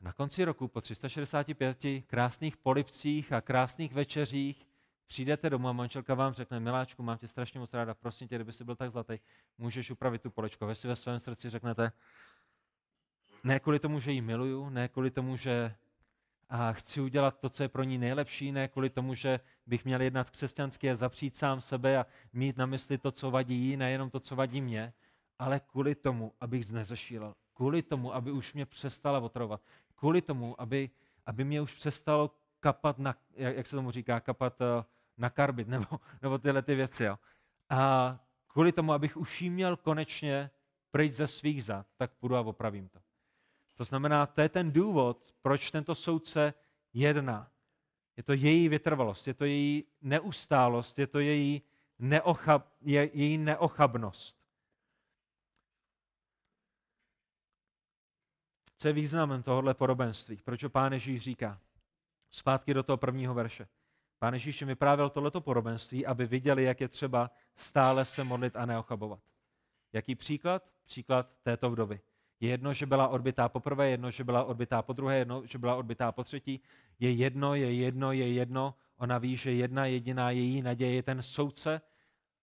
Na 0.00 0.12
konci 0.12 0.44
roku 0.44 0.68
po 0.68 0.80
365 0.80 1.78
krásných 2.06 2.56
polipcích 2.56 3.32
a 3.32 3.40
krásných 3.40 3.92
večeřích 3.92 4.70
Přijdete 5.10 5.50
domů 5.50 5.68
a 5.68 5.72
manželka 5.72 6.14
vám 6.14 6.32
řekne, 6.32 6.60
miláčku, 6.60 7.02
mám 7.02 7.18
tě 7.18 7.28
strašně 7.28 7.60
moc 7.60 7.74
ráda, 7.74 7.94
prosím 7.94 8.28
tě, 8.28 8.34
kdyby 8.34 8.52
jsi 8.52 8.64
byl 8.64 8.76
tak 8.76 8.90
zlatý, 8.90 9.18
můžeš 9.58 9.90
upravit 9.90 10.22
tu 10.22 10.30
polečko. 10.30 10.66
Vy 10.66 10.74
si 10.74 10.88
ve 10.88 10.96
svém 10.96 11.20
srdci 11.20 11.50
řeknete, 11.50 11.92
ne 13.44 13.60
kvůli 13.60 13.78
tomu, 13.78 14.00
že 14.00 14.12
ji 14.12 14.20
miluju, 14.20 14.68
ne 14.68 14.88
kvůli 14.88 15.10
tomu, 15.10 15.36
že 15.36 15.74
a 16.48 16.72
chci 16.72 17.00
udělat 17.00 17.38
to, 17.38 17.48
co 17.48 17.62
je 17.62 17.68
pro 17.68 17.82
ní 17.82 17.98
nejlepší, 17.98 18.52
ne 18.52 18.68
kvůli 18.68 18.90
tomu, 18.90 19.14
že 19.14 19.40
bych 19.66 19.84
měl 19.84 20.02
jednat 20.02 20.30
křesťansky 20.30 20.90
a 20.90 20.96
zapřít 20.96 21.36
sám 21.36 21.60
sebe 21.60 21.98
a 21.98 22.06
mít 22.32 22.56
na 22.56 22.66
mysli 22.66 22.98
to, 22.98 23.12
co 23.12 23.30
vadí 23.30 23.56
jí, 23.56 23.76
nejenom 23.76 24.10
to, 24.10 24.20
co 24.20 24.36
vadí 24.36 24.60
mě, 24.60 24.92
ale 25.38 25.60
kvůli 25.60 25.94
tomu, 25.94 26.32
abych 26.40 26.66
zneřešil, 26.66 27.34
kvůli 27.60 27.82
tomu, 27.82 28.14
aby 28.14 28.32
už 28.32 28.54
mě 28.54 28.66
přestala 28.66 29.18
otrovat, 29.18 29.60
kvůli 29.94 30.22
tomu, 30.22 30.60
aby, 30.60 30.90
aby 31.26 31.44
mě 31.44 31.60
už 31.60 31.72
přestalo 31.72 32.30
kapat, 32.60 32.98
na, 32.98 33.16
jak 33.36 33.66
se 33.66 33.76
tomu 33.76 33.90
říká, 33.90 34.20
kapat 34.20 34.60
uh, 34.60 34.66
nakarbit, 35.16 35.68
nebo, 35.74 36.00
nebo 36.22 36.38
tyhle 36.38 36.62
ty 36.62 36.74
věci. 36.74 37.04
Jo. 37.04 37.18
A 37.70 38.18
kvůli 38.46 38.72
tomu, 38.72 38.92
abych 38.92 39.16
už 39.16 39.42
jí 39.42 39.50
měl 39.50 39.76
konečně 39.76 40.50
pryč 40.90 41.12
ze 41.12 41.26
svých 41.26 41.64
zad, 41.64 41.86
tak 41.96 42.10
půjdu 42.12 42.36
a 42.36 42.40
opravím 42.40 42.88
to. 42.88 42.98
To 43.76 43.84
znamená, 43.84 44.26
to 44.26 44.40
je 44.40 44.48
ten 44.48 44.72
důvod, 44.72 45.34
proč 45.42 45.70
tento 45.70 45.94
soudce 45.94 46.54
jedná. 46.94 47.50
Je 48.16 48.22
to 48.22 48.32
její 48.32 48.68
vytrvalost, 48.68 49.26
je 49.26 49.34
to 49.34 49.44
její 49.44 49.84
neustálost, 50.02 50.98
je 50.98 51.06
to 51.06 51.18
její, 51.18 51.62
neochab, 51.98 52.66
je, 52.80 53.10
její 53.12 53.38
neochabnost. 53.38 54.39
Co 58.80 58.88
je 58.88 58.92
významem 58.92 59.42
tohohle 59.42 59.74
podobenství? 59.74 60.36
Proč 60.44 60.64
Pán 60.68 60.92
Ježíš 60.92 61.22
říká? 61.22 61.60
Zpátky 62.30 62.74
do 62.74 62.82
toho 62.82 62.96
prvního 62.96 63.34
verše. 63.34 63.68
Pán 64.18 64.34
Ježíš 64.34 64.60
jim 64.60 64.68
vyprávěl 64.68 65.10
tohleto 65.10 65.40
podobenství, 65.40 66.06
aby 66.06 66.26
viděli, 66.26 66.64
jak 66.64 66.80
je 66.80 66.88
třeba 66.88 67.30
stále 67.56 68.04
se 68.04 68.24
modlit 68.24 68.56
a 68.56 68.66
neochabovat. 68.66 69.20
Jaký 69.92 70.14
příklad? 70.14 70.70
Příklad 70.84 71.30
této 71.42 71.70
vdovy. 71.70 72.00
Je 72.40 72.50
jedno, 72.50 72.72
že 72.72 72.86
byla 72.86 73.08
odbitá 73.08 73.48
poprvé, 73.48 73.90
jedno, 73.90 74.10
že 74.10 74.24
byla 74.24 74.44
odbitá 74.44 74.82
po 74.82 74.92
druhé, 74.92 75.18
jedno, 75.18 75.46
že 75.46 75.58
byla 75.58 75.74
odbitá 75.74 76.12
po 76.12 76.24
třetí. 76.24 76.60
Je 76.98 77.12
jedno, 77.12 77.54
je 77.54 77.74
jedno, 77.74 78.12
je 78.12 78.32
jedno. 78.32 78.74
Ona 78.96 79.18
ví, 79.18 79.36
že 79.36 79.52
jedna 79.52 79.86
jediná 79.86 80.30
její 80.30 80.62
naděje 80.62 80.94
je 80.94 81.02
ten 81.02 81.22
soudce. 81.22 81.80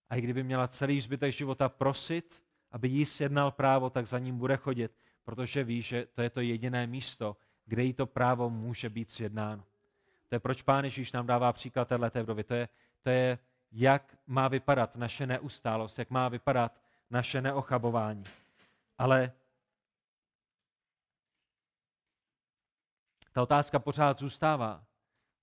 A 0.10 0.15
i 0.15 0.21
kdyby 0.21 0.43
měla 0.43 0.67
celý 0.67 1.02
zbytek 1.02 1.34
života 1.34 1.69
prosit, 1.69 2.43
aby 2.71 2.88
jí 2.88 3.06
sjednal 3.06 3.52
právo, 3.52 3.89
tak 3.89 4.08
za 4.08 4.19
ním 4.19 4.38
bude 4.38 4.58
chodit, 4.58 4.91
protože 5.27 5.63
ví, 5.63 5.81
že 5.81 6.05
to 6.05 6.21
je 6.21 6.29
to 6.29 6.41
jediné 6.41 6.87
místo, 6.87 7.37
kde 7.65 7.83
jí 7.83 7.93
to 7.93 8.05
právo 8.05 8.49
může 8.49 8.89
být 8.89 9.11
sjednáno. 9.11 9.63
To 10.29 10.35
je 10.35 10.39
proč 10.39 10.61
Pán 10.61 10.83
Ježíš 10.83 11.11
nám 11.11 11.27
dává 11.27 11.53
příklad 11.53 11.87
této 11.87 12.23
vdovy. 12.23 12.43
To 12.43 12.53
je, 12.53 12.69
to 13.01 13.09
je, 13.09 13.39
jak 13.71 14.17
má 14.27 14.47
vypadat 14.47 14.95
naše 14.95 15.27
neustálost, 15.27 15.99
jak 15.99 16.09
má 16.09 16.29
vypadat 16.29 16.81
naše 17.09 17.41
neochabování. 17.41 18.23
Ale 18.97 19.31
ta 23.31 23.41
otázka 23.43 23.79
pořád 23.79 24.19
zůstává. 24.19 24.83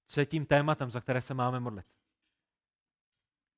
Co 0.07 0.21
je 0.21 0.27
tím 0.27 0.47
tématem, 0.47 0.91
za 0.91 1.01
které 1.01 1.21
se 1.21 1.35
máme 1.35 1.61
modlit? 1.61 1.87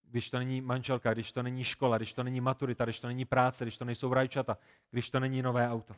Když 0.03 0.31
to 0.31 0.39
není 0.39 0.61
manželka, 0.61 1.13
když 1.13 1.33
to 1.33 1.43
není 1.43 1.65
škola, 1.65 1.97
když 1.97 2.13
to 2.13 2.23
není 2.23 2.41
maturita, 2.41 2.85
když 2.85 3.01
to 3.01 3.07
není 3.07 3.25
práce, 3.25 3.65
když 3.65 3.79
to 3.79 3.85
nejsou 3.85 4.15
rajčata, 4.15 4.59
když 4.91 5.11
to 5.11 5.21
není 5.21 5.43
nové 5.43 5.71
auto. 5.71 5.95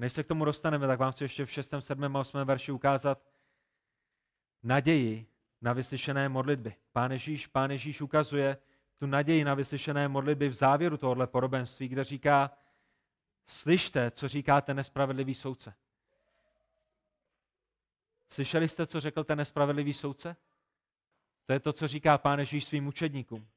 Než 0.00 0.12
se 0.12 0.22
k 0.22 0.26
tomu 0.26 0.44
dostaneme, 0.44 0.86
tak 0.86 0.98
vám 0.98 1.12
chci 1.12 1.24
ještě 1.24 1.44
v 1.44 1.50
6., 1.50 1.74
7. 1.80 2.16
a 2.16 2.20
8. 2.20 2.44
verši 2.44 2.72
ukázat 2.72 3.22
naději 4.62 5.26
na 5.60 5.72
vyslyšené 5.72 6.28
modlitby. 6.28 6.74
Pán 6.92 7.12
Ježíš, 7.12 7.46
Pán 7.46 7.70
Ježíš 7.70 8.00
ukazuje 8.00 8.56
tu 8.96 9.06
naději 9.06 9.44
na 9.44 9.54
vyslyšené 9.54 10.08
modlitby 10.08 10.48
v 10.48 10.54
závěru 10.54 10.96
tohohle 10.96 11.26
podobenství, 11.26 11.88
kde 11.88 12.04
říká, 12.04 12.50
slyšte, 13.46 14.10
co 14.10 14.28
říká 14.28 14.60
ten 14.60 14.76
nespravedlivý 14.76 15.34
soudce. 15.34 15.74
Slyšeli 18.28 18.68
jste, 18.68 18.86
co 18.86 19.00
řekl 19.00 19.24
ten 19.24 19.38
nespravedlivý 19.38 19.92
soudce? 19.92 20.36
To 21.46 21.52
je 21.52 21.60
to, 21.60 21.72
co 21.72 21.88
říká 21.88 22.18
Pán 22.18 22.38
Ježíš 22.38 22.64
svým 22.64 22.86
učedníkům. 22.86 23.48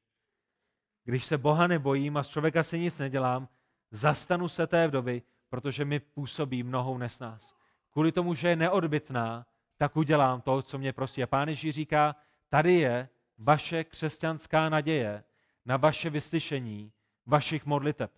Když 1.04 1.24
se 1.24 1.38
Boha 1.38 1.66
nebojím 1.66 2.16
a 2.16 2.22
z 2.22 2.28
člověka 2.28 2.62
si 2.62 2.78
nic 2.78 2.98
nedělám, 2.98 3.48
zastanu 3.90 4.48
se 4.48 4.66
té 4.66 4.88
vdovy, 4.88 5.22
protože 5.54 5.84
mi 5.84 6.00
působí 6.00 6.62
mnohou 6.62 6.98
nesnás. 6.98 7.54
Kvůli 7.92 8.12
tomu, 8.12 8.34
že 8.34 8.48
je 8.48 8.56
neodbitná, 8.56 9.46
tak 9.76 9.96
udělám 9.96 10.40
to, 10.40 10.62
co 10.62 10.78
mě 10.78 10.92
prosí. 10.92 11.22
A 11.22 11.26
Pán 11.26 11.48
Ježíš 11.48 11.74
říká, 11.74 12.16
tady 12.48 12.72
je 12.74 13.08
vaše 13.38 13.84
křesťanská 13.84 14.68
naděje 14.68 15.24
na 15.64 15.76
vaše 15.76 16.10
vyslyšení 16.10 16.92
vašich 17.26 17.66
modliteb. 17.66 18.10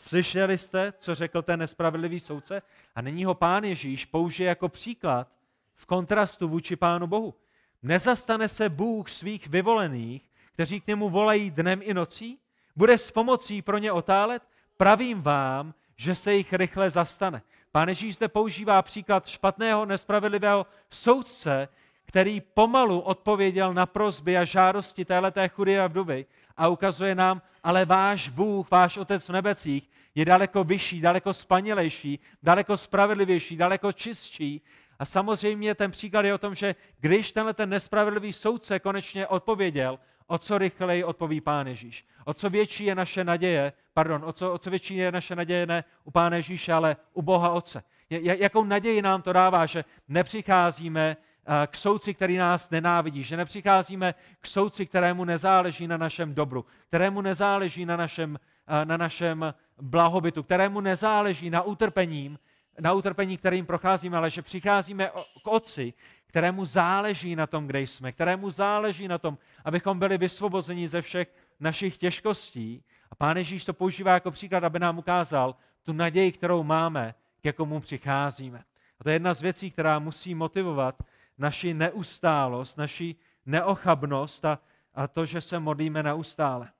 Slyšeli 0.00 0.58
jste, 0.58 0.92
co 0.98 1.14
řekl 1.14 1.42
ten 1.42 1.60
nespravedlivý 1.60 2.20
soudce? 2.20 2.62
A 2.94 3.02
není 3.02 3.24
ho 3.24 3.34
pán 3.34 3.64
Ježíš 3.64 4.04
použije 4.04 4.48
jako 4.48 4.68
příklad 4.68 5.28
v 5.74 5.86
kontrastu 5.86 6.48
vůči 6.48 6.76
pánu 6.76 7.06
Bohu. 7.06 7.34
Nezastane 7.82 8.48
se 8.48 8.68
Bůh 8.68 9.10
svých 9.10 9.48
vyvolených, 9.48 10.30
kteří 10.52 10.80
k 10.80 10.86
němu 10.86 11.10
volají 11.10 11.50
dnem 11.50 11.80
i 11.82 11.94
nocí? 11.94 12.38
Bude 12.76 12.98
s 12.98 13.10
pomocí 13.10 13.62
pro 13.62 13.78
ně 13.78 13.92
otálet? 13.92 14.42
Pravím 14.76 15.22
vám, 15.22 15.74
že 15.98 16.14
se 16.14 16.34
jich 16.34 16.52
rychle 16.52 16.90
zastane. 16.90 17.42
Pán 17.72 17.88
Ježíš 17.88 18.16
zde 18.16 18.28
používá 18.28 18.82
příklad 18.82 19.26
špatného, 19.26 19.86
nespravedlivého 19.86 20.66
soudce, 20.90 21.68
který 22.04 22.40
pomalu 22.40 23.00
odpověděl 23.00 23.74
na 23.74 23.86
prozby 23.86 24.38
a 24.38 24.44
žádosti 24.44 25.04
téhleté 25.04 25.48
chudy 25.48 25.80
a 25.80 25.86
vdovy 25.86 26.26
a 26.56 26.68
ukazuje 26.68 27.14
nám, 27.14 27.42
ale 27.64 27.84
váš 27.84 28.28
Bůh, 28.28 28.70
váš 28.70 28.96
Otec 28.96 29.28
v 29.28 29.32
nebecích 29.32 29.90
je 30.14 30.24
daleko 30.24 30.64
vyšší, 30.64 31.00
daleko 31.00 31.34
spanilejší, 31.34 32.18
daleko 32.42 32.76
spravedlivější, 32.76 33.56
daleko 33.56 33.92
čistší. 33.92 34.62
A 34.98 35.04
samozřejmě 35.04 35.74
ten 35.74 35.90
příklad 35.90 36.24
je 36.24 36.34
o 36.34 36.38
tom, 36.38 36.54
že 36.54 36.74
když 37.00 37.32
tenhle 37.32 37.54
ten 37.54 37.70
nespravedlivý 37.70 38.32
soudce 38.32 38.78
konečně 38.80 39.26
odpověděl, 39.26 39.98
o 40.28 40.38
co 40.38 40.58
rychleji 40.58 41.04
odpoví 41.04 41.40
Pán 41.40 41.66
Ježíš. 41.66 42.04
O 42.24 42.34
co 42.34 42.50
větší 42.50 42.84
je 42.84 42.94
naše 42.94 43.24
naděje, 43.24 43.72
pardon, 43.94 44.24
o 44.24 44.32
co, 44.32 44.52
o 44.52 44.58
co 44.58 44.70
větší 44.70 44.96
je 44.96 45.12
naše 45.12 45.36
naděje 45.36 45.66
ne 45.66 45.84
u 46.04 46.10
Pána 46.10 46.36
Ježíše, 46.36 46.72
ale 46.72 46.96
u 47.12 47.22
Boha 47.22 47.50
Otce. 47.50 47.82
Jakou 48.10 48.64
naději 48.64 49.02
nám 49.02 49.22
to 49.22 49.32
dává, 49.32 49.66
že 49.66 49.84
nepřicházíme 50.08 51.16
eh, 51.16 51.66
k 51.66 51.76
soudci, 51.76 52.14
který 52.14 52.36
nás 52.36 52.70
nenávidí, 52.70 53.22
že 53.22 53.36
nepřicházíme 53.36 54.14
k 54.40 54.46
soudci, 54.46 54.86
kterému 54.86 55.24
nezáleží 55.24 55.86
na 55.86 55.96
našem 55.96 56.34
dobru, 56.34 56.64
kterému 56.88 57.20
nezáleží 57.20 57.86
na 57.86 57.96
našem, 57.96 58.38
eh, 58.66 58.84
na 58.84 58.96
našem 58.96 59.54
blahobytu, 59.82 60.42
kterému 60.42 60.80
nezáleží 60.80 61.50
na 61.50 61.62
utrpením, 61.62 62.38
na 62.80 62.92
utrpení, 62.92 63.36
kterým 63.36 63.66
procházíme, 63.66 64.16
ale 64.16 64.30
že 64.30 64.42
přicházíme 64.42 65.10
k 65.42 65.46
Otci, 65.46 65.94
kterému 66.38 66.64
záleží 66.64 67.36
na 67.36 67.46
tom, 67.46 67.66
kde 67.66 67.80
jsme, 67.80 68.12
kterému 68.12 68.50
záleží 68.50 69.08
na 69.08 69.18
tom, 69.18 69.38
abychom 69.64 69.98
byli 69.98 70.18
vysvobozeni 70.18 70.88
ze 70.88 71.02
všech 71.02 71.34
našich 71.60 71.98
těžkostí. 71.98 72.84
A 73.10 73.14
Pán 73.14 73.36
Ježíš 73.36 73.64
to 73.64 73.72
používá 73.72 74.12
jako 74.12 74.30
příklad, 74.30 74.64
aby 74.64 74.78
nám 74.78 74.98
ukázal 74.98 75.56
tu 75.82 75.92
naději, 75.92 76.32
kterou 76.32 76.62
máme, 76.62 77.14
k 77.40 77.44
jakomu 77.44 77.80
přicházíme. 77.80 78.64
A 79.00 79.04
to 79.04 79.10
je 79.10 79.14
jedna 79.14 79.34
z 79.34 79.40
věcí, 79.40 79.70
která 79.70 79.98
musí 79.98 80.34
motivovat 80.34 81.02
naši 81.38 81.74
neustálost, 81.74 82.78
naši 82.78 83.16
neochabnost 83.46 84.44
a, 84.44 84.58
a 84.94 85.08
to, 85.08 85.26
že 85.26 85.40
se 85.40 85.58
modlíme 85.58 86.02
neustále. 86.02 86.70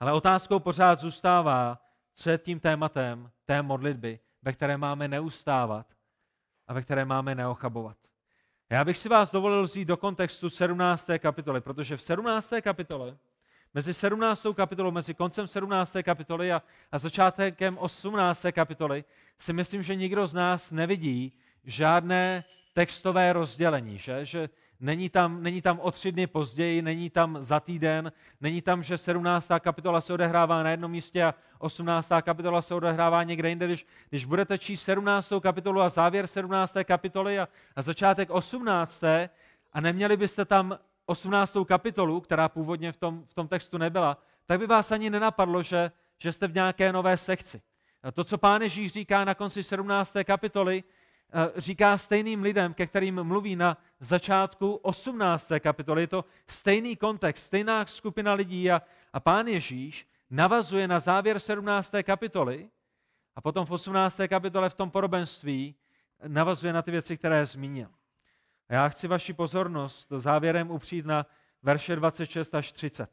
Ale 0.00 0.12
otázkou 0.12 0.58
pořád 0.58 0.98
zůstává, 0.98 1.78
co 2.14 2.30
je 2.30 2.38
tím 2.38 2.60
tématem 2.60 3.30
té 3.44 3.62
modlitby, 3.62 4.20
ve 4.42 4.52
které 4.52 4.76
máme 4.76 5.08
neustávat 5.08 5.86
a 6.66 6.72
ve 6.72 6.82
které 6.82 7.04
máme 7.04 7.34
neochabovat. 7.34 8.07
Já 8.70 8.84
bych 8.84 8.98
si 8.98 9.08
vás 9.08 9.30
dovolil 9.30 9.62
vzít 9.62 9.84
do 9.84 9.96
kontextu 9.96 10.50
17. 10.50 11.10
kapitoly, 11.18 11.60
protože 11.60 11.96
v 11.96 12.02
17. 12.02 12.52
kapitole, 12.62 13.16
mezi 13.74 13.94
17. 13.94 14.46
kapitolou, 14.54 14.90
mezi 14.90 15.14
koncem 15.14 15.48
17. 15.48 15.96
kapitoly 16.02 16.52
a, 16.52 16.62
a 16.92 16.98
začátkem 16.98 17.78
18. 17.78 18.46
kapitoly, 18.52 19.04
si 19.38 19.52
myslím, 19.52 19.82
že 19.82 19.94
nikdo 19.94 20.26
z 20.26 20.34
nás 20.34 20.70
nevidí 20.70 21.32
žádné 21.64 22.44
textové 22.72 23.32
rozdělení, 23.32 23.98
že? 23.98 24.24
že 24.24 24.48
Není 24.80 25.10
tam, 25.10 25.42
není 25.42 25.62
tam 25.62 25.80
o 25.80 25.90
tři 25.90 26.12
dny 26.12 26.26
později, 26.26 26.82
není 26.82 27.10
tam 27.10 27.36
za 27.40 27.60
týden, 27.60 28.12
není 28.40 28.62
tam, 28.62 28.82
že 28.82 28.98
17. 28.98 29.48
kapitola 29.60 30.00
se 30.00 30.12
odehrává 30.12 30.62
na 30.62 30.70
jednom 30.70 30.90
místě 30.90 31.24
a 31.24 31.34
18. 31.58 32.12
kapitola 32.22 32.62
se 32.62 32.74
odehrává 32.74 33.22
někde 33.22 33.48
jinde. 33.48 33.66
Když, 33.66 33.86
když 34.08 34.24
budete 34.24 34.58
číst 34.58 34.82
17. 34.82 35.32
kapitolu 35.40 35.80
a 35.80 35.88
závěr 35.88 36.26
17. 36.26 36.76
kapitoly 36.84 37.38
a, 37.38 37.48
a 37.76 37.82
začátek 37.82 38.30
18. 38.30 39.04
a 39.72 39.80
neměli 39.80 40.16
byste 40.16 40.44
tam 40.44 40.78
18. 41.06 41.56
kapitolu, 41.66 42.20
která 42.20 42.48
původně 42.48 42.92
v 42.92 42.96
tom, 42.96 43.24
v 43.28 43.34
tom 43.34 43.48
textu 43.48 43.78
nebyla, 43.78 44.18
tak 44.46 44.58
by 44.58 44.66
vás 44.66 44.92
ani 44.92 45.10
nenapadlo, 45.10 45.62
že, 45.62 45.90
že 46.18 46.32
jste 46.32 46.46
v 46.46 46.54
nějaké 46.54 46.92
nové 46.92 47.16
sekci. 47.16 47.60
A 48.02 48.12
to, 48.12 48.24
co 48.24 48.38
pán 48.38 48.62
Ježíš 48.62 48.92
říká 48.92 49.24
na 49.24 49.34
konci 49.34 49.62
17. 49.62 50.16
kapitoly, 50.24 50.84
říká 51.56 51.98
stejným 51.98 52.42
lidem, 52.42 52.74
ke 52.74 52.86
kterým 52.86 53.24
mluví 53.24 53.56
na 53.56 53.78
začátku 54.00 54.74
18. 54.74 55.52
kapitoly. 55.60 56.02
Je 56.02 56.06
to 56.06 56.24
stejný 56.46 56.96
kontext, 56.96 57.44
stejná 57.44 57.86
skupina 57.86 58.34
lidí 58.34 58.70
a, 58.70 58.82
a 59.12 59.20
pán 59.20 59.46
Ježíš 59.46 60.08
navazuje 60.30 60.88
na 60.88 61.00
závěr 61.00 61.40
17. 61.40 61.92
kapitoly 62.02 62.70
a 63.36 63.40
potom 63.40 63.66
v 63.66 63.70
18. 63.70 64.20
kapitole 64.28 64.70
v 64.70 64.74
tom 64.74 64.90
porobenství 64.90 65.74
navazuje 66.26 66.72
na 66.72 66.82
ty 66.82 66.90
věci, 66.90 67.16
které 67.16 67.46
zmínil. 67.46 67.88
A 68.68 68.74
já 68.74 68.88
chci 68.88 69.08
vaši 69.08 69.32
pozornost 69.32 70.08
závěrem 70.16 70.70
upřít 70.70 71.06
na 71.06 71.26
verše 71.62 71.96
26 71.96 72.54
až 72.54 72.72
30. 72.72 73.10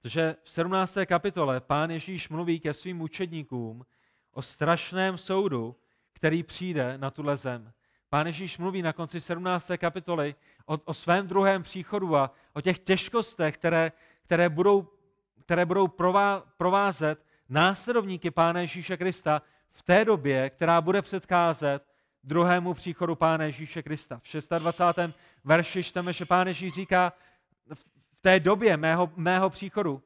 Protože 0.00 0.36
v 0.42 0.50
17. 0.50 0.96
kapitole 1.06 1.60
pán 1.60 1.90
Ježíš 1.90 2.28
mluví 2.28 2.60
ke 2.60 2.74
svým 2.74 3.00
učedníkům 3.00 3.86
o 4.32 4.42
strašném 4.42 5.18
soudu, 5.18 5.76
který 6.16 6.42
přijde 6.42 6.98
na 6.98 7.10
tuhle 7.10 7.36
zem. 7.36 7.72
Pán 8.08 8.26
Ježíš 8.26 8.58
mluví 8.58 8.82
na 8.82 8.92
konci 8.92 9.20
17. 9.20 9.70
kapitoly 9.76 10.34
o, 10.66 10.78
o 10.84 10.94
svém 10.94 11.26
druhém 11.26 11.62
příchodu 11.62 12.16
a 12.16 12.30
o 12.52 12.60
těch 12.60 12.78
těžkostech, 12.78 13.54
které, 13.54 13.92
které 14.22 14.48
budou, 14.48 14.88
které 15.40 15.66
budou 15.66 15.88
prová, 15.88 16.42
provázet 16.56 17.24
následovníky 17.48 18.30
Pána 18.30 18.60
Ježíše 18.60 18.96
Krista 18.96 19.42
v 19.72 19.82
té 19.82 20.04
době, 20.04 20.50
která 20.50 20.80
bude 20.80 21.02
předcházet 21.02 21.86
druhému 22.24 22.74
příchodu 22.74 23.14
Pána 23.14 23.44
Ježíše 23.44 23.82
Krista. 23.82 24.20
V 24.24 24.58
26. 24.58 25.14
verši 25.44 25.82
čteme, 25.82 26.12
že 26.12 26.24
Pán 26.24 26.46
Ježíš 26.46 26.74
říká, 26.74 27.12
v 27.74 27.90
té 28.20 28.40
době 28.40 28.76
mého, 28.76 29.12
mého 29.16 29.50
příchodu, 29.50 30.02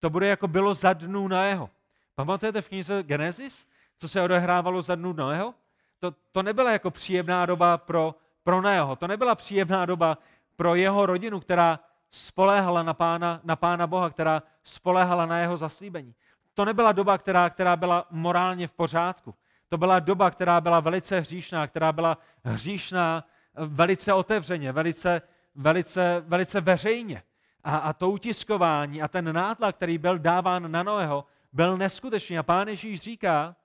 to 0.00 0.10
bude 0.10 0.26
jako 0.26 0.48
bylo 0.48 0.74
za 0.74 0.92
dnů 0.92 1.28
na 1.28 1.44
jeho. 1.44 1.70
Pamatujete 2.14 2.62
v 2.62 2.68
knize 2.68 3.02
Genesis? 3.02 3.66
Co 3.98 4.08
se 4.08 4.22
odehrávalo 4.22 4.82
za 4.82 4.94
dnů 4.94 5.12
Noého, 5.12 5.54
to, 5.98 6.14
to 6.32 6.42
nebyla 6.42 6.72
jako 6.72 6.90
příjemná 6.90 7.46
doba 7.46 7.78
pro, 7.78 8.14
pro 8.42 8.60
Noého. 8.60 8.96
To 8.96 9.06
nebyla 9.06 9.34
příjemná 9.34 9.86
doba 9.86 10.18
pro 10.56 10.74
jeho 10.74 11.06
rodinu, 11.06 11.40
která 11.40 11.80
spoléhala 12.10 12.82
na 12.82 12.94
pána, 12.94 13.40
na 13.44 13.56
pána 13.56 13.86
Boha, 13.86 14.10
která 14.10 14.42
spoléhala 14.62 15.26
na 15.26 15.38
jeho 15.38 15.56
zaslíbení. 15.56 16.14
To 16.54 16.64
nebyla 16.64 16.92
doba, 16.92 17.18
která, 17.18 17.50
která 17.50 17.76
byla 17.76 18.06
morálně 18.10 18.68
v 18.68 18.72
pořádku. 18.72 19.34
To 19.68 19.78
byla 19.78 19.98
doba, 19.98 20.30
která 20.30 20.60
byla 20.60 20.80
velice 20.80 21.20
hříšná, 21.20 21.66
která 21.66 21.92
byla 21.92 22.18
hříšná 22.44 23.24
velice 23.54 24.12
otevřeně, 24.12 24.72
velice, 24.72 25.22
velice, 25.54 26.24
velice 26.26 26.60
veřejně. 26.60 27.22
A, 27.64 27.76
a 27.76 27.92
to 27.92 28.10
utiskování 28.10 29.02
a 29.02 29.08
ten 29.08 29.34
nátlak, 29.34 29.76
který 29.76 29.98
byl 29.98 30.18
dáván 30.18 30.72
na 30.72 30.82
Noého, 30.82 31.24
byl 31.52 31.76
neskutečný. 31.76 32.38
A 32.38 32.42
pán 32.42 32.68
Ježíš 32.68 33.00
říká, 33.00 33.56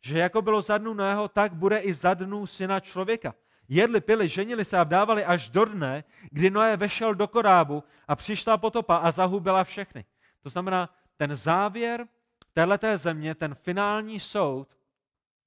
že 0.00 0.18
jako 0.18 0.42
bylo 0.42 0.62
za 0.62 0.78
dnů 0.78 0.94
Noého, 0.94 1.28
tak 1.28 1.54
bude 1.54 1.78
i 1.78 1.94
za 1.94 2.14
dnů 2.14 2.46
syna 2.46 2.80
člověka. 2.80 3.34
Jedli, 3.68 4.00
pili, 4.00 4.28
ženili 4.28 4.64
se 4.64 4.78
a 4.78 4.82
vdávali 4.82 5.24
až 5.24 5.50
do 5.50 5.64
dne, 5.64 6.04
kdy 6.30 6.50
Noé 6.50 6.76
vešel 6.76 7.14
do 7.14 7.28
korábu 7.28 7.84
a 8.08 8.16
přišla 8.16 8.56
potopa 8.56 8.96
a 8.96 9.10
zahubila 9.10 9.64
všechny. 9.64 10.04
To 10.42 10.50
znamená, 10.50 10.94
ten 11.16 11.36
závěr 11.36 12.06
téhleté 12.52 12.98
země, 12.98 13.34
ten 13.34 13.54
finální 13.54 14.20
soud, 14.20 14.68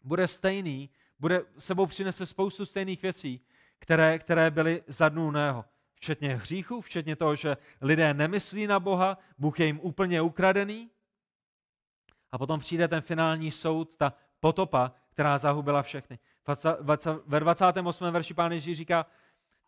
bude 0.04 0.28
stejný, 0.28 0.90
bude 1.20 1.42
sebou 1.58 1.86
přinese 1.86 2.26
spoustu 2.26 2.66
stejných 2.66 3.02
věcí, 3.02 3.42
které, 3.80 4.20
které 4.20 4.52
byly 4.52 4.84
za 4.88 5.10
dnů 5.10 5.32
Noého. 5.32 5.66
Včetně 5.94 6.36
hříchu, 6.36 6.82
včetně 6.82 7.16
toho, 7.16 7.36
že 7.36 7.58
lidé 7.82 8.14
nemyslí 8.14 8.68
na 8.68 8.80
Boha, 8.80 9.18
Bůh 9.38 9.60
je 9.60 9.66
jim 9.66 9.80
úplně 9.80 10.22
ukradený. 10.22 10.90
A 12.32 12.38
potom 12.38 12.60
přijde 12.60 12.88
ten 12.88 13.02
finální 13.02 13.52
soud, 13.52 13.96
ta 13.98 14.14
potopa, 14.44 14.92
která 15.10 15.38
zahubila 15.38 15.82
všechny. 15.82 16.20
Ve 17.26 17.40
28. 17.40 18.12
verši 18.12 18.34
pán 18.34 18.52
Ježíš 18.52 18.78
říká, 18.78 19.06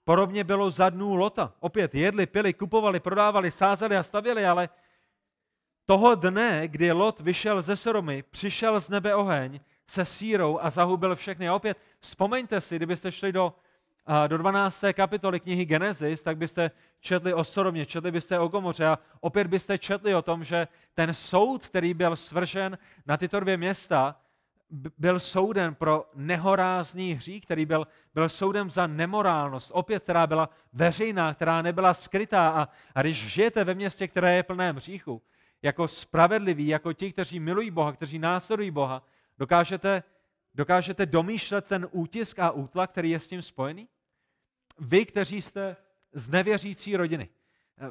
podobně 0.04 0.44
bylo 0.44 0.72
za 0.72 0.90
dnů 0.90 1.16
Lota. 1.16 1.54
Opět 1.60 1.96
jedli, 1.96 2.26
pili, 2.26 2.54
kupovali, 2.54 3.00
prodávali, 3.00 3.52
sázeli 3.52 3.98
a 3.98 4.04
stavěli, 4.04 4.46
ale 4.46 4.70
toho 5.86 6.16
dne, 6.16 6.68
kdy 6.68 6.92
Lot 6.92 7.20
vyšel 7.20 7.62
ze 7.62 7.76
Soromy, 7.76 8.24
přišel 8.24 8.82
z 8.82 8.90
nebe 8.90 9.16
oheň 9.16 9.60
se 9.88 10.06
sírou 10.06 10.60
a 10.62 10.70
zahubil 10.70 11.16
všechny. 11.16 11.48
A 11.48 11.56
opět 11.56 11.78
vzpomeňte 12.00 12.62
si, 12.62 12.76
kdybyste 12.76 13.12
šli 13.12 13.32
do, 13.32 13.56
do 14.28 14.38
12. 14.38 14.84
kapitoly 14.94 15.40
knihy 15.40 15.66
Genesis, 15.66 16.24
tak 16.24 16.38
byste 16.38 16.72
četli 17.00 17.34
o 17.34 17.44
Soromě, 17.44 17.86
četli 17.86 18.12
byste 18.12 18.40
o 18.40 18.48
Gomoře 18.48 18.88
a 18.88 19.00
opět 19.20 19.48
byste 19.48 19.78
četli 19.78 20.16
o 20.16 20.22
tom, 20.22 20.44
že 20.44 20.68
ten 20.94 21.14
soud, 21.14 21.68
který 21.68 21.94
byl 21.94 22.16
svržen 22.16 22.78
na 23.06 23.18
tyto 23.18 23.40
dvě 23.40 23.58
města, 23.58 24.16
byl 24.98 25.20
soudem 25.20 25.76
pro 25.76 26.10
nehorázný 26.16 27.14
hřích, 27.14 27.46
který 27.46 27.66
byl, 27.66 27.88
byl 28.14 28.30
soudem 28.30 28.70
za 28.70 28.88
nemorálnost, 28.88 29.72
opět, 29.74 30.04
která 30.04 30.28
byla 30.28 30.50
veřejná, 30.74 31.34
která 31.34 31.62
nebyla 31.62 31.94
skrytá. 31.94 32.50
A, 32.50 32.68
a 32.96 33.02
když 33.02 33.28
žijete 33.28 33.64
ve 33.64 33.74
městě, 33.74 34.08
které 34.08 34.36
je 34.36 34.44
plné 34.44 34.72
hříchu, 34.72 35.22
jako 35.62 35.88
spravedliví, 35.88 36.68
jako 36.68 36.94
ti, 36.94 37.12
kteří 37.12 37.40
milují 37.40 37.72
Boha, 37.72 37.92
kteří 37.92 38.20
následují 38.20 38.72
Boha, 38.72 39.04
dokážete, 39.38 40.04
dokážete 40.56 41.06
domýšlet 41.06 41.66
ten 41.66 41.88
útisk 41.92 42.40
a 42.40 42.52
útlak, 42.52 42.92
který 42.92 43.10
je 43.10 43.20
s 43.20 43.28
tím 43.28 43.42
spojený? 43.42 43.88
Vy, 44.80 45.06
kteří 45.06 45.42
jste 45.42 45.76
z 46.14 46.30
nevěřící 46.30 46.98
rodiny, 46.98 47.30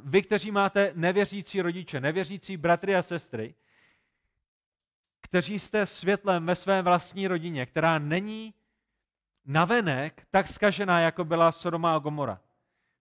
vy, 0.05 0.22
kteří 0.22 0.51
máte 0.51 0.93
nevěřící 0.95 1.62
rodiče, 1.62 2.01
nevěřící 2.01 2.57
bratry 2.57 2.97
a 2.97 3.03
sestry, 3.03 3.55
kteří 5.35 5.59
jste 5.59 5.87
světlem 5.87 6.47
ve 6.47 6.55
své 6.55 6.82
vlastní 6.82 7.28
rodině, 7.28 7.66
která 7.66 7.99
není 7.99 8.55
navenek 9.45 10.26
tak 10.30 10.49
skažená, 10.49 11.01
jako 11.01 11.24
byla 11.24 11.53
Sodoma 11.53 11.95
a 11.95 11.99
Gomora, 11.99 12.41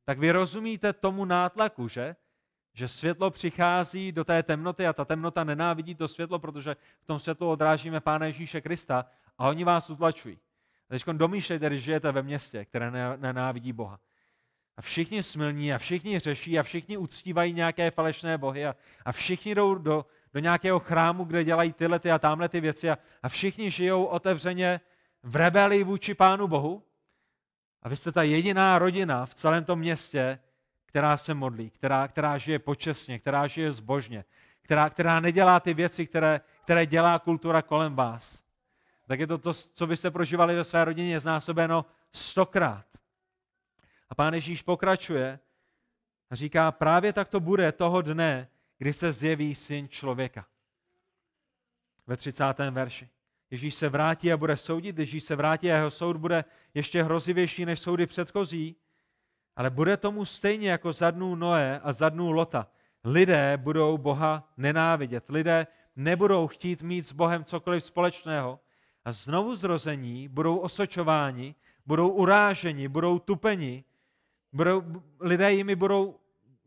tak 0.05 0.19
vy 0.19 0.31
rozumíte 0.31 0.93
tomu 0.93 1.25
nátlaku, 1.25 1.87
že? 1.87 2.15
Že 2.73 2.87
světlo 2.87 3.31
přichází 3.31 4.11
do 4.11 4.23
té 4.23 4.43
temnoty 4.43 4.87
a 4.87 4.93
ta 4.93 5.05
temnota 5.05 5.43
nenávidí 5.43 5.95
to 5.95 6.07
světlo, 6.07 6.39
protože 6.39 6.75
v 7.01 7.05
tom 7.05 7.19
světlu 7.19 7.49
odrážíme 7.49 7.99
Pána 8.01 8.25
Ježíše 8.25 8.61
Krista 8.61 9.05
a 9.37 9.47
oni 9.47 9.63
vás 9.63 9.89
utlačují. 9.89 10.39
A 10.89 10.93
teď 10.93 11.05
domýšlejte, 11.05 11.67
když 11.67 11.83
žijete 11.83 12.11
ve 12.11 12.21
městě, 12.21 12.65
které 12.65 12.91
nenávidí 13.17 13.73
Boha. 13.73 13.99
A 14.77 14.81
všichni 14.81 15.23
smilní 15.23 15.73
a 15.73 15.77
všichni 15.77 16.19
řeší 16.19 16.59
a 16.59 16.63
všichni 16.63 16.97
uctívají 16.97 17.53
nějaké 17.53 17.91
falešné 17.91 18.37
bohy 18.37 18.65
a, 18.65 18.75
a 19.05 19.11
všichni 19.11 19.55
jdou 19.55 19.75
do, 19.75 20.05
do 20.33 20.39
nějakého 20.39 20.79
chrámu, 20.79 21.23
kde 21.23 21.43
dělají 21.43 21.73
tyhle 21.73 21.99
ty 21.99 22.11
a 22.11 22.19
tamhle 22.19 22.49
ty 22.49 22.61
věci 22.61 22.89
a, 22.89 22.97
a 23.23 23.29
všichni 23.29 23.71
žijou 23.71 24.05
otevřeně 24.05 24.79
v 25.23 25.35
rebelii 25.35 25.83
vůči 25.83 26.13
Pánu 26.13 26.47
Bohu. 26.47 26.83
A 27.81 27.89
vy 27.89 27.95
jste 27.95 28.11
ta 28.11 28.23
jediná 28.23 28.79
rodina 28.79 29.25
v 29.25 29.35
celém 29.35 29.65
tom 29.65 29.79
městě, 29.79 30.39
která 30.85 31.17
se 31.17 31.33
modlí, 31.33 31.69
která, 31.69 32.07
která 32.07 32.37
žije 32.37 32.59
počesně, 32.59 33.19
která 33.19 33.47
žije 33.47 33.71
zbožně, 33.71 34.25
která, 34.61 34.89
která 34.89 35.19
nedělá 35.19 35.59
ty 35.59 35.73
věci, 35.73 36.07
které, 36.07 36.41
které 36.63 36.85
dělá 36.85 37.19
kultura 37.19 37.61
kolem 37.61 37.95
vás. 37.95 38.43
Tak 39.07 39.19
je 39.19 39.27
to 39.27 39.37
to, 39.37 39.53
co 39.53 39.87
byste 39.87 40.11
prožívali 40.11 40.55
ve 40.55 40.63
své 40.63 40.85
rodině, 40.85 41.19
znásobeno 41.19 41.85
stokrát. 42.11 42.85
A 44.09 44.15
pán 44.15 44.33
Ježíš 44.33 44.61
pokračuje 44.61 45.39
a 46.29 46.35
říká, 46.35 46.71
právě 46.71 47.13
tak 47.13 47.29
to 47.29 47.39
bude 47.39 47.71
toho 47.71 48.01
dne, 48.01 48.47
kdy 48.77 48.93
se 48.93 49.11
zjeví 49.11 49.55
syn 49.55 49.89
člověka. 49.89 50.45
Ve 52.07 52.17
30. 52.17 52.43
verši. 52.71 53.09
Ježíš 53.51 53.75
se 53.75 53.89
vrátí 53.89 54.31
a 54.31 54.37
bude 54.37 54.57
soudit, 54.57 54.99
Ježíš 54.99 55.23
se 55.23 55.35
vrátí 55.35 55.71
a 55.71 55.75
jeho 55.75 55.91
soud 55.91 56.17
bude 56.17 56.45
ještě 56.73 57.03
hrozivější 57.03 57.65
než 57.65 57.79
soudy 57.79 58.07
předchozí, 58.07 58.75
ale 59.55 59.69
bude 59.69 59.97
tomu 59.97 60.25
stejně 60.25 60.71
jako 60.71 60.93
za 60.93 61.11
dnů 61.11 61.35
Noé 61.35 61.79
a 61.79 61.93
za 61.93 62.09
dnů 62.09 62.31
Lota. 62.31 62.67
Lidé 63.03 63.57
budou 63.57 63.97
Boha 63.97 64.53
nenávidět. 64.57 65.29
Lidé 65.29 65.67
nebudou 65.95 66.47
chtít 66.47 66.81
mít 66.81 67.07
s 67.07 67.11
Bohem 67.11 67.43
cokoliv 67.43 67.83
společného 67.83 68.59
a 69.05 69.11
znovu 69.11 69.55
zrození 69.55 70.27
budou 70.27 70.57
osočováni, 70.57 71.55
budou 71.85 72.09
uráženi, 72.09 72.87
budou 72.87 73.19
tupeni, 73.19 73.83
budou, 74.53 74.83
lidé 75.19 75.53
jimi 75.53 75.75
budou, 75.75 76.19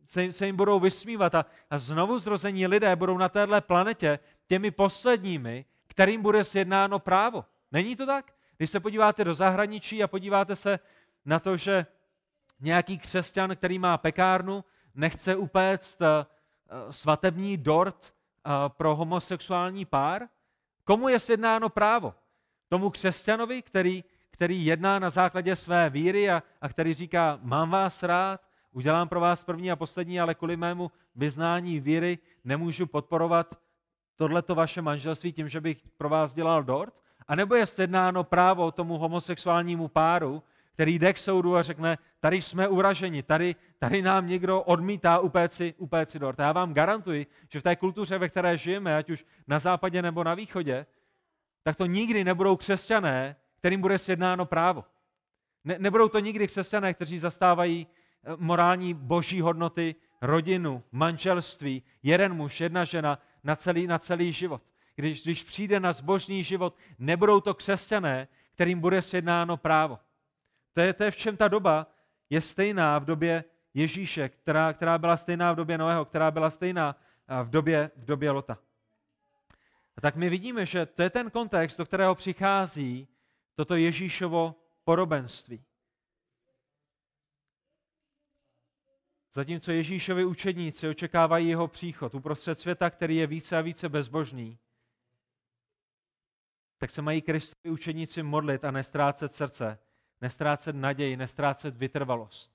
se, 0.07 0.33
se 0.33 0.47
jim 0.47 0.57
budou 0.57 0.81
vysmívat 0.81 1.35
a, 1.35 1.45
a 1.71 1.79
znovu 1.79 2.19
zrození 2.19 2.67
lidé 2.67 2.97
budou 2.97 3.19
na 3.19 3.29
téhle 3.29 3.61
planetě 3.61 4.19
těmi 4.47 4.71
posledními, 4.71 5.65
kterým 5.87 6.23
bude 6.23 6.45
sjednáno 6.45 6.99
právo. 6.99 7.45
Není 7.73 7.97
to 7.97 8.07
tak? 8.07 8.33
Když 8.57 8.71
se 8.71 8.81
podíváte 8.81 9.25
do 9.25 9.35
zahraničí 9.35 10.03
a 10.03 10.09
podíváte 10.09 10.57
se 10.57 10.79
na 11.25 11.39
to, 11.39 11.57
že 11.57 11.87
nějaký 12.61 12.99
křesťan, 12.99 13.57
který 13.57 13.79
má 13.79 13.99
pekárnu, 13.99 14.65
nechce 14.95 15.37
upéct 15.37 16.01
uh, 16.01 16.07
svatební 16.91 17.57
dort 17.57 18.15
uh, 18.47 18.53
pro 18.69 18.97
homosexuální 18.97 19.85
pár, 19.85 20.29
komu 20.85 21.09
je 21.09 21.19
sjednáno 21.19 21.69
právo? 21.69 22.15
Tomu 22.69 22.91
křesťanovi, 22.91 23.63
který, 23.63 24.05
který 24.31 24.67
jedná 24.67 24.99
na 24.99 25.11
základě 25.11 25.57
své 25.57 25.91
víry 25.91 26.31
a, 26.31 26.43
a 26.61 26.69
který 26.69 26.95
říká, 26.95 27.39
mám 27.43 27.71
vás 27.71 28.03
rád, 28.03 28.41
udělám 28.77 29.09
pro 29.09 29.21
vás 29.21 29.45
první 29.45 29.71
a 29.71 29.77
poslední, 29.77 30.21
ale 30.21 30.35
kvůli 30.35 30.57
mému 30.57 30.91
vyznání 31.15 31.81
víry 31.81 32.19
nemůžu 32.45 32.87
podporovat 32.87 33.59
tohleto 34.17 34.55
vaše 34.55 34.83
manželství 34.83 35.33
tím, 35.33 35.49
že 35.49 35.61
bych 35.61 35.83
pro 35.97 36.09
vás 36.09 36.35
dělal 36.35 36.63
dort? 36.63 37.03
A 37.29 37.37
nebo 37.37 37.55
je 37.55 37.67
sjednáno 37.67 38.25
právo 38.25 38.71
tomu 38.71 38.99
homosexuálnímu 38.99 39.89
páru, 39.89 40.43
který 40.73 40.99
jde 40.99 41.13
k 41.13 41.19
soudu 41.19 41.57
a 41.57 41.63
řekne, 41.63 41.99
tady 42.21 42.43
jsme 42.43 42.69
uraženi, 42.69 43.23
tady, 43.23 43.55
tady 43.79 44.03
nám 44.03 44.27
někdo 44.27 44.63
odmítá 44.63 45.19
upéci, 45.19 45.75
upéci 45.79 46.19
dort. 46.19 46.41
A 46.41 46.43
já 46.43 46.53
vám 46.53 46.75
garantuji, 46.75 47.27
že 47.53 47.61
v 47.61 47.63
té 47.63 47.77
kultuře, 47.77 48.19
ve 48.19 48.29
které 48.29 48.59
žijeme, 48.59 48.97
ať 48.97 49.11
už 49.11 49.25
na 49.47 49.59
západě 49.59 50.03
nebo 50.03 50.25
na 50.25 50.35
východě, 50.35 50.87
tak 51.63 51.77
to 51.77 51.87
nikdy 51.87 52.25
nebudou 52.25 52.57
křesťané, 52.57 53.37
kterým 53.59 53.81
bude 53.81 53.99
sjednáno 53.99 54.47
právo. 54.47 54.85
Ne, 55.65 55.77
nebudou 55.79 56.09
to 56.09 56.19
nikdy 56.19 56.47
křesťané, 56.47 56.95
kteří 56.95 57.19
zastávají 57.19 57.87
morální 58.37 58.95
boží 58.95 59.41
hodnoty, 59.41 59.95
rodinu, 60.21 60.83
manželství, 60.93 61.83
jeden 62.03 62.35
muž, 62.35 62.61
jedna 62.61 62.85
žena 62.85 63.19
na 63.45 63.57
celý, 63.57 63.87
na 63.87 63.99
celý 63.99 64.33
život. 64.33 64.63
Když, 64.97 65.23
když 65.23 65.43
přijde 65.43 65.81
na 65.81 65.93
zbožný 65.93 66.45
život, 66.45 66.77
nebudou 66.99 67.41
to 67.41 67.55
křesťané, 67.55 68.29
kterým 68.55 68.81
bude 68.81 69.03
sjednáno 69.03 69.57
právo. 69.57 69.99
To 70.73 70.81
je, 70.81 70.93
to 70.93 71.05
je 71.05 71.11
v 71.11 71.17
čem 71.17 71.37
ta 71.37 71.49
doba 71.49 71.87
je 72.31 72.41
stejná 72.41 72.99
v 72.99 73.05
době 73.05 73.45
Ježíše, 73.75 74.29
která, 74.29 74.73
která 74.73 74.99
byla 74.99 75.17
stejná 75.17 75.53
v 75.53 75.57
době 75.57 75.79
Noého, 75.79 76.05
která 76.05 76.31
byla 76.31 76.51
stejná 76.51 76.97
v 77.45 77.51
době, 77.51 77.91
v 77.97 78.05
době 78.05 78.31
Lota. 78.31 78.59
A 79.97 80.01
tak 80.01 80.17
my 80.17 80.31
vidíme, 80.31 80.67
že 80.67 80.87
to 80.87 81.03
je 81.03 81.11
ten 81.11 81.31
kontext, 81.31 81.79
do 81.79 81.85
kterého 81.85 82.15
přichází 82.15 83.09
toto 83.55 83.77
Ježíšovo 83.77 84.55
porobenství. 84.85 85.65
Zatímco 89.37 89.73
Ježíšovi 89.73 90.25
učedníci 90.25 90.89
očekávají 90.89 91.49
jeho 91.49 91.69
příchod 91.69 92.15
uprostřed 92.15 92.61
světa, 92.61 92.91
který 92.91 93.17
je 93.17 93.27
více 93.27 93.57
a 93.57 93.61
více 93.61 93.89
bezbožný, 93.89 94.59
tak 96.79 96.91
se 96.91 97.03
mají 97.03 97.23
Kristovi 97.23 97.71
učedníci 97.71 98.23
modlit 98.23 98.65
a 98.65 98.71
nestrácet 98.71 99.35
srdce, 99.35 99.79
nestrácet 100.21 100.77
naději, 100.77 101.17
nestrácet 101.17 101.77
vytrvalost. 101.77 102.53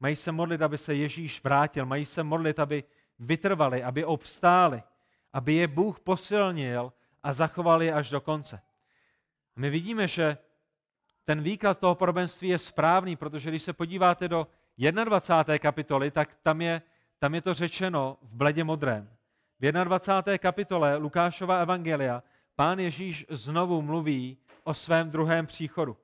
Mají 0.00 0.16
se 0.16 0.32
modlit, 0.32 0.62
aby 0.62 0.78
se 0.78 0.94
Ježíš 0.94 1.44
vrátil, 1.44 1.86
mají 1.86 2.04
se 2.06 2.22
modlit, 2.22 2.58
aby 2.58 2.84
vytrvali, 3.18 3.84
aby 3.84 4.04
obstáli, 4.04 4.82
aby 5.32 5.54
je 5.54 5.68
Bůh 5.68 6.00
posilnil 6.00 6.92
a 7.22 7.32
zachoval 7.32 7.82
je 7.82 7.92
až 7.92 8.10
do 8.10 8.20
konce. 8.20 8.62
My 9.56 9.70
vidíme, 9.70 10.08
že 10.08 10.38
ten 11.24 11.42
výklad 11.42 11.78
toho 11.78 11.94
podobenství 11.94 12.48
je 12.48 12.58
správný, 12.58 13.16
protože 13.16 13.50
když 13.50 13.62
se 13.62 13.72
podíváte 13.72 14.28
do 14.28 14.46
21. 14.80 15.58
kapitoly, 15.58 16.10
tak 16.10 16.36
tam 16.42 16.60
je, 16.60 16.82
tam 17.18 17.34
je 17.34 17.42
to 17.42 17.54
řečeno 17.54 18.18
v 18.22 18.34
bledě 18.34 18.64
modrém. 18.64 19.10
V 19.60 19.72
21. 19.72 20.38
kapitole 20.38 20.96
Lukášova 20.96 21.60
evangelia 21.60 22.22
pán 22.56 22.78
Ježíš 22.78 23.26
znovu 23.28 23.82
mluví 23.82 24.38
o 24.64 24.74
svém 24.74 25.10
druhém 25.10 25.46
příchodu. 25.46 25.96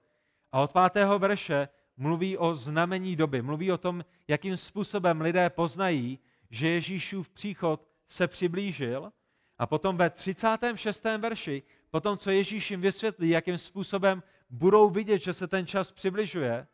A 0.53 0.61
od 0.61 0.73
pátého 0.73 1.19
verše 1.19 1.69
mluví 1.97 2.39
o 2.39 2.55
znamení 2.55 3.17
doby, 3.17 3.43
mluví 3.43 3.73
o 3.73 3.79
tom, 3.79 4.05
jakým 4.29 4.57
způsobem 4.57 5.21
lidé 5.21 5.51
poznají, 5.51 6.19
že 6.51 6.69
Ježíšův 6.69 7.29
příchod 7.29 7.89
se 8.09 8.29
přiblížil 8.29 9.13
a 9.59 9.67
potom 9.67 9.97
ve 9.97 10.11
36. 10.11 11.05
verši, 11.19 11.63
potom 11.91 12.19
co 12.19 12.31
Ježíš 12.31 12.71
jim 12.71 12.81
vysvětlí, 12.81 13.29
jakým 13.29 13.59
způsobem 13.59 14.23
budou 14.51 14.91
vidět, 14.91 15.19
že 15.19 15.33
se 15.33 15.47
ten 15.47 15.67
čas 15.67 15.93
přibližuje, 15.93 16.67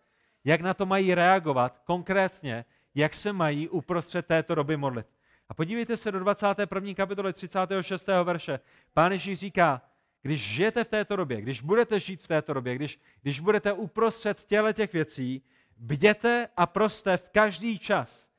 jak 0.44 0.60
na 0.60 0.74
to 0.74 0.86
mají 0.86 1.14
reagovat 1.14 1.78
konkrétně, 1.84 2.64
jak 2.94 3.14
se 3.14 3.32
mají 3.32 3.68
uprostřed 3.68 4.26
této 4.26 4.54
doby 4.54 4.76
modlit. 4.76 5.06
A 5.48 5.54
podívejte 5.54 5.96
se 5.96 6.12
do 6.12 6.20
21. 6.20 6.94
kapitoly 6.94 7.32
36. 7.32 8.06
verše. 8.24 8.60
Pán 8.92 9.12
Ježíš 9.12 9.38
říká, 9.38 9.82
když 10.22 10.40
žijete 10.40 10.84
v 10.84 10.88
této 10.88 11.16
době, 11.16 11.40
když 11.40 11.60
budete 11.60 12.00
žít 12.00 12.22
v 12.22 12.28
této 12.28 12.52
době, 12.52 12.74
když, 12.74 13.00
když 13.22 13.40
budete 13.40 13.72
uprostřed 13.72 14.44
těle 14.44 14.72
těch 14.72 14.92
věcí, 14.92 15.42
bděte 15.76 16.48
a 16.56 16.66
proste 16.66 17.16
v 17.16 17.28
každý 17.32 17.78
čas, 17.78 18.30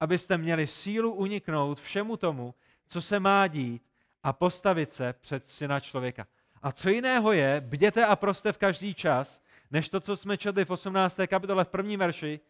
abyste 0.00 0.38
měli 0.38 0.66
sílu 0.66 1.12
uniknout 1.12 1.80
všemu 1.80 2.16
tomu, 2.16 2.54
co 2.86 3.02
se 3.02 3.20
má 3.20 3.46
dít 3.46 3.82
a 4.22 4.32
postavit 4.32 4.92
se 4.92 5.12
před 5.12 5.48
syna 5.48 5.80
člověka. 5.80 6.26
A 6.62 6.72
co 6.72 6.88
jiného 6.88 7.32
je, 7.32 7.60
bděte 7.60 8.06
a 8.06 8.16
proste 8.16 8.52
v 8.52 8.58
každý 8.58 8.94
čas, 8.94 9.42
než 9.70 9.88
to, 9.88 10.00
co 10.00 10.16
jsme 10.16 10.36
četli 10.36 10.64
v 10.64 10.70
18. 10.70 11.20
kapitole 11.26 11.64
v 11.64 11.68
prvním 11.68 12.00
verši, 12.00 12.40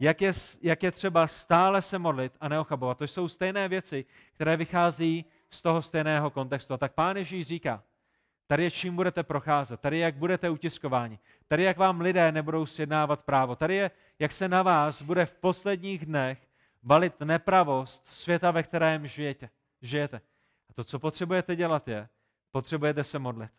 jak 0.00 0.20
je, 0.22 0.32
jak 0.62 0.82
je 0.82 0.92
třeba 0.92 1.26
stále 1.26 1.82
se 1.82 1.98
modlit 1.98 2.32
a 2.40 2.48
neochabovat. 2.48 2.98
To 2.98 3.04
jsou 3.04 3.28
stejné 3.28 3.68
věci, 3.68 4.04
které 4.34 4.56
vychází 4.56 5.24
z 5.50 5.62
toho 5.62 5.82
stejného 5.82 6.30
kontextu. 6.30 6.74
A 6.74 6.76
tak 6.76 6.92
pán 6.92 7.16
Ježíš 7.16 7.46
říká, 7.46 7.82
tady 8.46 8.64
je 8.64 8.70
čím 8.70 8.96
budete 8.96 9.22
procházet, 9.22 9.80
tady 9.80 9.98
je, 9.98 10.04
jak 10.04 10.14
budete 10.14 10.50
utiskováni, 10.50 11.18
tady 11.48 11.62
jak 11.62 11.76
vám 11.76 12.00
lidé 12.00 12.32
nebudou 12.32 12.66
sjednávat 12.66 13.24
právo, 13.24 13.56
tady 13.56 13.74
je, 13.74 13.90
jak 14.18 14.32
se 14.32 14.48
na 14.48 14.62
vás 14.62 15.02
bude 15.02 15.26
v 15.26 15.32
posledních 15.32 16.06
dnech 16.06 16.48
valit 16.82 17.20
nepravost 17.20 18.06
světa, 18.06 18.50
ve 18.50 18.62
kterém 18.62 19.06
žijete. 19.06 19.50
žijete. 19.82 20.20
A 20.70 20.72
to, 20.72 20.84
co 20.84 20.98
potřebujete 20.98 21.56
dělat, 21.56 21.88
je, 21.88 22.08
potřebujete 22.50 23.04
se 23.04 23.18
modlit. 23.18 23.50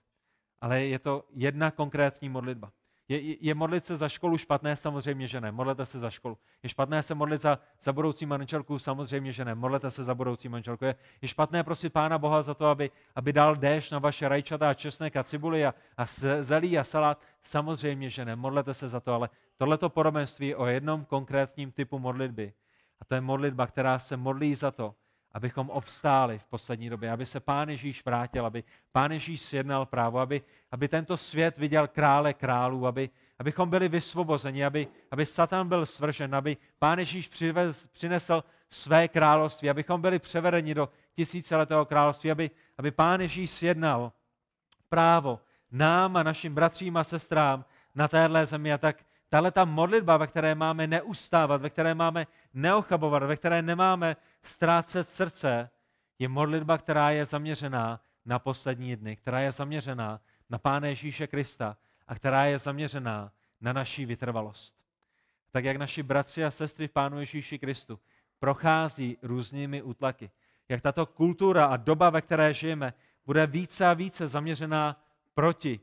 Ale 0.62 0.86
je 0.86 1.00
to 1.00 1.26
jedna 1.34 1.72
konkrétní 1.72 2.30
modlitba. 2.30 2.72
Je, 3.12 3.48
je 3.48 3.56
modlit 3.56 3.86
se 3.86 3.98
za 3.98 4.10
školu 4.10 4.38
špatné? 4.38 4.78
Samozřejmě, 4.78 5.28
že 5.28 5.42
ne. 5.42 5.52
Modlete 5.52 5.86
se 5.86 6.00
za 6.00 6.10
školu. 6.10 6.38
Je 6.64 6.70
špatné 6.70 7.04
se 7.04 7.16
modlit 7.16 7.42
za, 7.42 7.60
za 7.82 7.94
budoucí 7.94 8.26
manželku? 8.26 8.80
Samozřejmě, 8.80 9.32
že 9.32 9.46
ne. 9.46 9.56
Modlete 9.56 9.92
se 9.92 10.04
za 10.04 10.16
budoucí 10.16 10.50
manželku. 10.50 10.86
Je, 10.86 10.96
je 11.22 11.28
špatné 11.28 11.64
prosit 11.64 11.94
Pána 11.94 12.18
Boha 12.18 12.42
za 12.42 12.54
to, 12.54 12.66
aby, 12.66 12.92
aby 13.16 13.34
dal 13.34 13.56
déšť 13.56 13.92
na 13.92 14.00
vaše 14.00 14.28
rajčata 14.28 14.70
a 14.70 14.74
česnek 14.74 15.16
a 15.16 15.24
cibuli 15.24 15.66
a, 15.66 15.76
a 15.98 16.06
zelí 16.42 16.78
a 16.80 16.84
salát? 16.84 17.20
Samozřejmě, 17.44 18.10
že 18.10 18.26
ne. 18.26 18.36
Modlete 18.36 18.74
se 18.74 18.88
za 18.88 19.00
to, 19.00 19.14
ale 19.14 19.30
tohleto 19.58 19.90
podobenství 19.90 20.48
je 20.48 20.56
o 20.56 20.66
jednom 20.66 21.06
konkrétním 21.06 21.72
typu 21.72 22.00
modlitby. 22.00 22.54
A 23.02 23.06
to 23.06 23.16
je 23.16 23.22
modlitba, 23.22 23.68
která 23.68 24.00
se 24.00 24.18
modlí 24.18 24.56
za 24.56 24.72
to, 24.72 24.96
abychom 25.34 25.70
obstáli 25.70 26.40
v 26.40 26.46
poslední 26.46 26.90
době, 26.90 27.12
aby 27.12 27.26
se 27.26 27.40
Pán 27.40 27.70
Ježíš 27.70 28.06
vrátil, 28.06 28.46
aby 28.46 28.64
Pán 28.92 29.12
Ježíš 29.12 29.42
sjednal 29.42 29.86
právo, 29.86 30.20
aby, 30.20 30.42
aby 30.72 30.88
tento 30.88 31.18
svět 31.18 31.58
viděl 31.58 31.88
krále 31.88 32.34
králů, 32.34 32.88
aby, 32.88 33.10
abychom 33.40 33.70
byli 33.70 33.90
vysvobozeni, 33.90 34.66
aby, 34.66 34.88
aby 35.12 35.26
Satan 35.26 35.68
byl 35.68 35.86
svržen, 35.86 36.36
aby 36.36 36.58
Pán 36.80 37.00
Ježíš 37.00 37.28
přivez, 37.28 37.88
přinesl 37.88 38.44
své 38.70 39.08
království, 39.08 39.70
abychom 39.70 40.02
byli 40.02 40.20
převedeni 40.20 40.74
do 40.74 40.90
tisíciletého 41.16 41.86
království, 41.86 42.32
aby, 42.32 42.52
aby 42.78 42.92
Pán 42.92 43.22
Ježíš 43.22 43.52
sjednal 43.52 44.12
právo 44.90 45.40
nám 45.72 46.18
a 46.18 46.24
našim 46.24 46.56
bratřím 46.56 46.98
a 46.98 47.04
sestrám 47.04 47.66
na 47.96 48.08
téhle 48.08 48.46
zemi. 48.46 48.74
A 48.74 48.78
tak 48.78 49.06
tahle 49.32 49.52
ta 49.52 49.66
modlitba, 49.66 50.18
ve 50.18 50.28
které 50.28 50.56
máme 50.56 50.88
neustávat, 50.88 51.62
ve 51.62 51.70
které 51.70 51.94
máme 51.96 52.28
neochabovat, 52.54 53.24
ve 53.24 53.38
které 53.38 53.62
nemáme 53.62 54.16
ztrácet 54.44 55.10
srdce, 55.10 55.70
je 56.20 56.28
modlitba, 56.28 56.78
která 56.78 57.12
je 57.12 57.26
zaměřená 57.26 58.02
na 58.26 58.40
poslední 58.40 58.96
dny, 58.96 59.16
která 59.16 59.40
je 59.40 59.52
zaměřená 59.52 60.22
na 60.50 60.58
Pána 60.58 60.88
Ježíše 60.88 61.28
Krista 61.28 61.78
a 62.08 62.16
která 62.16 62.46
je 62.46 62.60
zaměřená 62.60 63.32
na 63.62 63.74
naší 63.74 64.06
vytrvalost. 64.06 64.76
Tak 65.52 65.66
jak 65.66 65.78
naši 65.78 66.04
bratři 66.04 66.46
a 66.46 66.52
sestry 66.52 66.88
v 66.88 66.92
Pánu 66.92 67.20
Ježíši 67.20 67.60
Kristu 67.60 68.00
prochází 68.40 69.18
různými 69.22 69.82
útlaky, 69.82 70.32
jak 70.70 70.82
tato 70.82 71.06
kultura 71.06 71.66
a 71.66 71.78
doba, 71.78 72.10
ve 72.10 72.22
které 72.22 72.54
žijeme, 72.54 72.94
bude 73.26 73.48
více 73.48 73.88
a 73.88 73.94
více 73.94 74.28
zaměřená 74.28 75.04
proti 75.34 75.80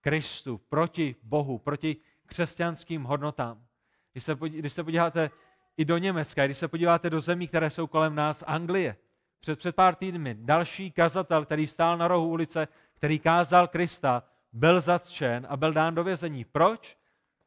Kristu, 0.00 0.58
proti 0.58 1.16
Bohu, 1.22 1.58
proti 1.58 1.96
křesťanským 2.26 3.04
hodnotám. 3.04 3.66
Když 4.12 4.24
se, 4.24 4.34
když 4.34 4.72
se 4.72 4.84
podíváte 4.84 5.30
i 5.76 5.84
do 5.84 5.98
Německa, 5.98 6.46
když 6.46 6.58
se 6.58 6.68
podíváte 6.68 7.10
do 7.10 7.20
zemí, 7.20 7.48
které 7.48 7.70
jsou 7.70 7.86
kolem 7.86 8.14
nás, 8.14 8.44
Anglie, 8.46 8.96
před, 9.40 9.58
před 9.58 9.76
pár 9.76 9.94
týdny 9.94 10.36
další 10.38 10.90
kazatel, 10.90 11.44
který 11.44 11.66
stál 11.66 11.98
na 11.98 12.08
rohu 12.08 12.28
ulice, 12.28 12.68
který 12.94 13.18
kázal 13.18 13.68
Krista, 13.68 14.22
byl 14.52 14.80
zatčen 14.80 15.46
a 15.50 15.56
byl 15.56 15.72
dán 15.72 15.94
do 15.94 16.04
vězení. 16.04 16.44
Proč? 16.44 16.98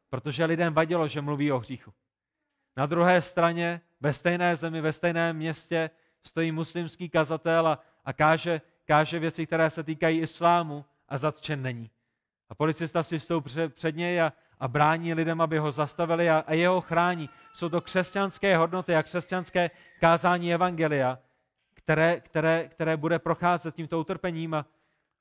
Protože 0.10 0.46
lidem 0.46 0.74
vadilo, 0.74 1.08
že 1.08 1.22
mluví 1.22 1.52
o 1.52 1.60
hříchu. 1.60 1.94
Na 2.78 2.86
druhé 2.86 3.22
straně, 3.22 3.82
ve 4.02 4.14
stejné 4.14 4.56
zemi, 4.56 4.82
ve 4.82 4.94
stejném 4.94 5.38
městě, 5.38 5.90
stojí 6.24 6.52
muslimský 6.52 7.10
kazatel 7.10 7.68
a, 7.68 7.80
a 8.06 8.14
káže, 8.14 8.62
káže 8.86 9.20
věci, 9.20 9.46
které 9.46 9.70
se 9.70 9.84
týkají 9.84 10.20
islámu 10.20 10.86
a 11.08 11.18
zatčen 11.18 11.62
není. 11.62 11.92
A 12.50 12.56
policista 12.56 13.04
si 13.04 13.20
stoupí 13.20 13.46
před, 13.46 13.76
před 13.76 13.96
něj 13.96 14.22
a, 14.22 14.34
a 14.60 14.68
brání 14.68 15.14
lidem, 15.14 15.42
aby 15.42 15.58
ho 15.58 15.72
zastavili 15.72 16.30
a, 16.30 16.44
a 16.48 16.54
jeho 16.54 16.82
chrání. 16.82 17.30
Jsou 17.54 17.70
to 17.70 17.82
křesťanské 17.82 18.58
hodnoty 18.58 18.96
a 18.96 19.04
křesťanské 19.04 19.72
kázání 20.00 20.54
evangelia, 20.54 21.20
které, 21.74 22.20
které, 22.20 22.68
které 22.68 22.98
bude 22.98 23.20
procházet 23.20 23.76
tímto 23.76 24.00
utrpením. 24.00 24.54
A, 24.54 24.66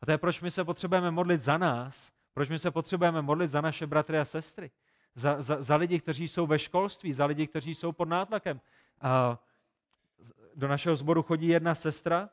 a 0.03 0.07
to 0.07 0.12
je, 0.12 0.18
proč 0.18 0.41
my 0.41 0.51
se 0.51 0.64
potřebujeme 0.64 1.11
modlit 1.11 1.41
za 1.41 1.59
nás, 1.59 2.12
proč 2.34 2.49
my 2.49 2.59
se 2.59 2.70
potřebujeme 2.70 3.22
modlit 3.22 3.51
za 3.51 3.61
naše 3.61 3.86
bratry 3.86 4.18
a 4.18 4.24
sestry, 4.24 4.70
za, 5.14 5.43
za, 5.43 5.62
za 5.62 5.76
lidi, 5.76 6.01
kteří 6.01 6.28
jsou 6.28 6.47
ve 6.47 6.59
školství, 6.59 7.12
za 7.12 7.26
lidi, 7.26 7.47
kteří 7.47 7.74
jsou 7.74 7.93
pod 7.93 8.09
nátlakem. 8.09 8.61
A 9.01 9.39
do 10.55 10.68
našeho 10.68 10.97
sboru 10.97 11.22
chodí 11.22 11.49
jedna 11.49 11.74
sestra, 11.74 12.28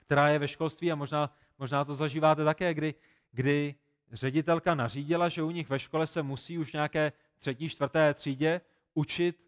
která 0.00 0.28
je 0.28 0.38
ve 0.38 0.48
školství 0.48 0.92
a 0.92 0.94
možná, 0.94 1.30
možná 1.58 1.84
to 1.84 1.94
zažíváte 1.94 2.44
také, 2.44 2.74
kdy, 2.74 2.94
kdy 3.32 3.74
ředitelka 4.12 4.74
nařídila, 4.74 5.28
že 5.28 5.42
u 5.42 5.50
nich 5.50 5.68
ve 5.68 5.78
škole 5.78 6.06
se 6.06 6.22
musí 6.22 6.58
už 6.58 6.72
nějaké 6.72 7.12
třetí, 7.38 7.68
čtvrté 7.68 8.14
třídě 8.14 8.60
učit 8.94 9.44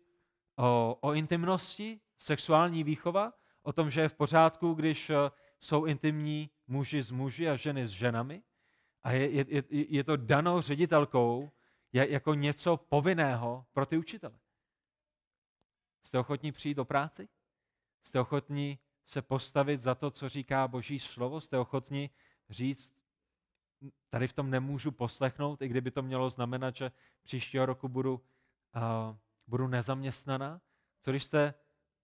o, 0.57 0.99
o 1.01 1.13
intimnosti, 1.13 2.01
sexuální 2.19 2.85
výchova, 2.85 3.33
o 3.63 3.73
tom, 3.73 3.91
že 3.91 4.01
je 4.01 4.09
v 4.09 4.15
pořádku, 4.15 4.75
když 4.75 5.11
eh, 5.11 5.17
jsou 5.61 5.85
intimní 5.85 6.51
muži 6.67 7.03
s 7.03 7.11
muži 7.11 7.49
a 7.49 7.57
ženy 7.57 7.87
s 7.87 7.91
ženami. 7.91 8.43
A 9.03 9.13
je, 9.13 9.31
je, 9.31 9.63
je 9.71 10.05
to 10.05 10.17
dano 10.17 10.63
ředitelkou 10.63 11.51
jako 11.93 12.35
něco 12.35 12.77
povinného 12.77 13.67
pro 13.73 13.87
ty 13.87 13.99
učitele. 13.99 14.39
Jste 16.03 16.19
ochotní 16.19 16.53
přijít 16.53 16.75
do 16.75 16.85
práci? 16.85 17.29
Jste 18.05 18.21
ochotní 18.21 18.79
se 19.05 19.23
postavit 19.23 19.81
za 19.81 19.95
to, 19.95 20.11
co 20.11 20.29
říká 20.29 20.69
Boží 20.69 20.99
slovo? 20.99 21.41
Jste 21.41 21.59
ochotní 21.59 22.11
říct, 22.51 22.95
tady 24.09 24.29
v 24.29 24.33
tom 24.33 24.51
nemůžu 24.51 24.91
poslechnout, 24.91 25.63
i 25.63 25.69
kdyby 25.69 25.91
to 25.91 26.03
mělo 26.03 26.31
znamenat, 26.31 26.77
že 26.77 26.93
příštího 27.23 27.67
roku 27.67 27.89
budu, 27.89 28.15
uh, 28.77 29.17
budu 29.47 29.69
nezaměstnaná. 29.69 30.61
Co 31.01 31.11
když 31.11 31.25
jste 31.25 31.55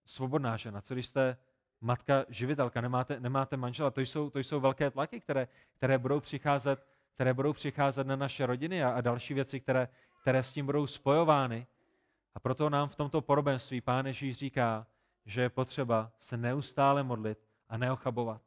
svobodná 0.05 0.57
žena, 0.57 0.81
co 0.81 0.93
když 0.93 1.07
jste 1.07 1.37
matka 1.81 2.25
živitelka, 2.29 2.81
nemáte, 2.81 3.19
nemáte 3.19 3.57
manžela, 3.57 3.91
to 3.91 4.01
jsou, 4.01 4.29
to 4.29 4.39
jsou 4.39 4.59
velké 4.59 4.91
tlaky, 4.91 5.19
které, 5.19 5.47
které, 5.73 5.97
budou 5.97 6.19
přicházet, 6.19 6.87
které 7.13 7.33
budou 7.33 7.53
přicházet 7.53 8.07
na 8.07 8.15
naše 8.15 8.45
rodiny 8.45 8.83
a, 8.83 8.91
a 8.91 9.01
další 9.01 9.33
věci, 9.33 9.59
které, 9.59 9.87
které 10.21 10.43
s 10.43 10.53
tím 10.53 10.65
budou 10.65 10.87
spojovány. 10.87 11.67
A 12.33 12.39
proto 12.39 12.69
nám 12.69 12.89
v 12.89 12.95
tomto 12.95 13.21
porobenství 13.21 13.81
Pán 13.81 14.05
Ježíš 14.05 14.37
říká, 14.37 14.87
že 15.25 15.41
je 15.41 15.49
potřeba 15.49 16.11
se 16.19 16.37
neustále 16.37 17.03
modlit 17.03 17.39
a 17.69 17.77
neochabovat. 17.77 18.41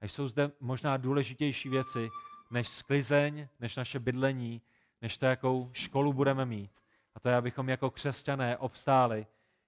A 0.00 0.04
jsou 0.04 0.28
zde 0.28 0.50
možná 0.60 0.96
důležitější 0.96 1.68
věci, 1.68 2.08
než 2.52 2.68
sklizeň, 2.68 3.48
než 3.60 3.76
naše 3.76 3.98
bydlení, 3.98 4.62
než 5.02 5.18
to, 5.18 5.26
jakou 5.26 5.70
školu 5.72 6.12
budeme 6.12 6.46
mít. 6.46 6.82
A 7.14 7.20
to 7.20 7.28
je, 7.28 7.36
abychom 7.36 7.68
jako 7.68 7.90
křesťané 7.90 8.56
obstáli 8.56 9.26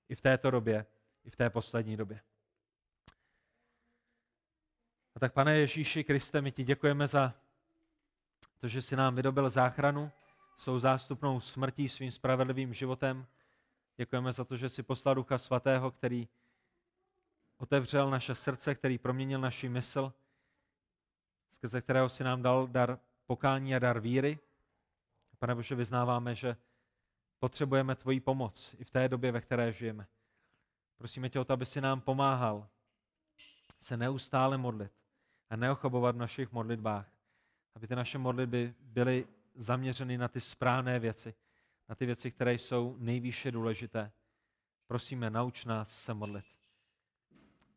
i 0.08 0.14
v 0.14 0.20
této 0.20 0.50
době, 0.50 0.86
i 1.24 1.30
v 1.30 1.36
té 1.36 1.50
poslední 1.50 1.96
době. 1.96 2.20
A 5.14 5.20
tak, 5.20 5.32
pane 5.32 5.58
Ježíši 5.58 6.04
Kriste, 6.04 6.40
my 6.40 6.52
ti 6.52 6.64
děkujeme 6.64 7.06
za 7.06 7.34
to, 8.58 8.68
že 8.68 8.82
jsi 8.82 8.96
nám 8.96 9.14
vydobil 9.14 9.50
záchranu 9.50 10.12
svou 10.56 10.78
zástupnou 10.78 11.40
smrtí, 11.40 11.88
svým 11.88 12.10
spravedlivým 12.10 12.74
životem. 12.74 13.26
Děkujeme 13.96 14.32
za 14.32 14.44
to, 14.44 14.56
že 14.56 14.68
jsi 14.68 14.82
poslal 14.82 15.14
Ducha 15.14 15.38
Svatého, 15.38 15.90
který 15.90 16.28
otevřel 17.56 18.10
naše 18.10 18.34
srdce, 18.34 18.74
který 18.74 18.98
proměnil 18.98 19.40
naši 19.40 19.68
mysl, 19.68 20.12
skrze 21.54 21.80
kterého 21.80 22.08
si 22.08 22.24
nám 22.24 22.42
dal 22.42 22.66
dar 22.66 22.98
pokání 23.26 23.74
a 23.74 23.78
dar 23.78 24.00
víry. 24.00 24.38
Pane 25.38 25.54
Bože, 25.54 25.74
vyznáváme, 25.74 26.34
že 26.34 26.56
potřebujeme 27.38 27.94
tvoji 27.94 28.20
pomoc 28.20 28.74
i 28.78 28.84
v 28.84 28.90
té 28.90 29.08
době, 29.08 29.32
ve 29.32 29.40
které 29.40 29.72
žijeme. 29.72 30.06
Prosíme 30.96 31.30
tě 31.30 31.40
o 31.40 31.44
to, 31.44 31.52
aby 31.52 31.66
si 31.66 31.80
nám 31.80 32.00
pomáhal 32.00 32.68
se 33.80 33.96
neustále 33.96 34.58
modlit 34.58 34.92
a 35.50 35.56
neochobovat 35.56 36.14
v 36.14 36.18
našich 36.18 36.52
modlitbách. 36.52 37.10
Aby 37.74 37.86
ty 37.88 37.96
naše 37.96 38.18
modlitby 38.18 38.74
byly 38.80 39.26
zaměřeny 39.54 40.18
na 40.18 40.28
ty 40.28 40.40
správné 40.40 40.98
věci, 40.98 41.34
na 41.88 41.94
ty 41.94 42.06
věci, 42.06 42.30
které 42.30 42.54
jsou 42.54 42.96
nejvýše 42.98 43.50
důležité. 43.50 44.12
Prosíme, 44.86 45.30
nauč 45.30 45.64
nás 45.64 46.02
se 46.02 46.14
modlit. 46.14 46.44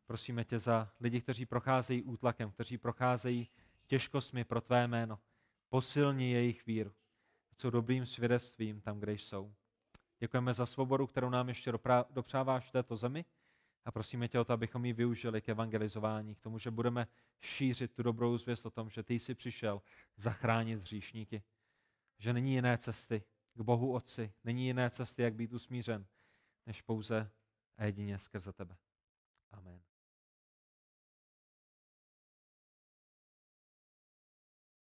Prosíme 0.05 0.45
tě 0.45 0.59
za 0.59 0.89
lidi, 0.99 1.21
kteří 1.21 1.45
procházejí 1.45 2.03
útlakem, 2.03 2.51
kteří 2.51 2.77
procházejí 2.77 3.47
těžkostmi 3.87 4.43
pro 4.43 4.61
tvé 4.61 4.87
jméno. 4.87 5.19
Posilni 5.69 6.31
jejich 6.31 6.65
víru. 6.65 6.93
Co 7.55 7.69
dobrým 7.69 8.05
svědectvím 8.05 8.81
tam, 8.81 8.99
kde 8.99 9.13
jsou. 9.13 9.53
Děkujeme 10.19 10.53
za 10.53 10.65
svobodu, 10.65 11.07
kterou 11.07 11.29
nám 11.29 11.49
ještě 11.49 11.71
dopřáváš 12.09 12.67
v 12.67 12.71
této 12.71 12.95
zemi 12.95 13.25
a 13.85 13.91
prosíme 13.91 14.27
tě 14.27 14.39
o 14.39 14.45
to, 14.45 14.53
abychom 14.53 14.85
ji 14.85 14.93
využili 14.93 15.41
k 15.41 15.49
evangelizování, 15.49 16.35
k 16.35 16.39
tomu, 16.39 16.59
že 16.59 16.71
budeme 16.71 17.07
šířit 17.41 17.93
tu 17.93 18.03
dobrou 18.03 18.37
zvěst 18.37 18.65
o 18.65 18.71
tom, 18.71 18.89
že 18.89 19.03
ty 19.03 19.13
jsi 19.13 19.35
přišel 19.35 19.81
zachránit 20.15 20.79
hříšníky. 20.79 21.43
Že 22.19 22.33
není 22.33 22.53
jiné 22.53 22.77
cesty 22.77 23.23
k 23.53 23.61
Bohu 23.61 23.93
Otci, 23.93 24.33
není 24.43 24.65
jiné 24.65 24.89
cesty, 24.89 25.21
jak 25.21 25.35
být 25.35 25.53
usmířen, 25.53 26.05
než 26.65 26.81
pouze 26.81 27.31
a 27.77 27.85
jedině 27.85 28.19
skrze 28.19 28.53
tebe. 28.53 28.77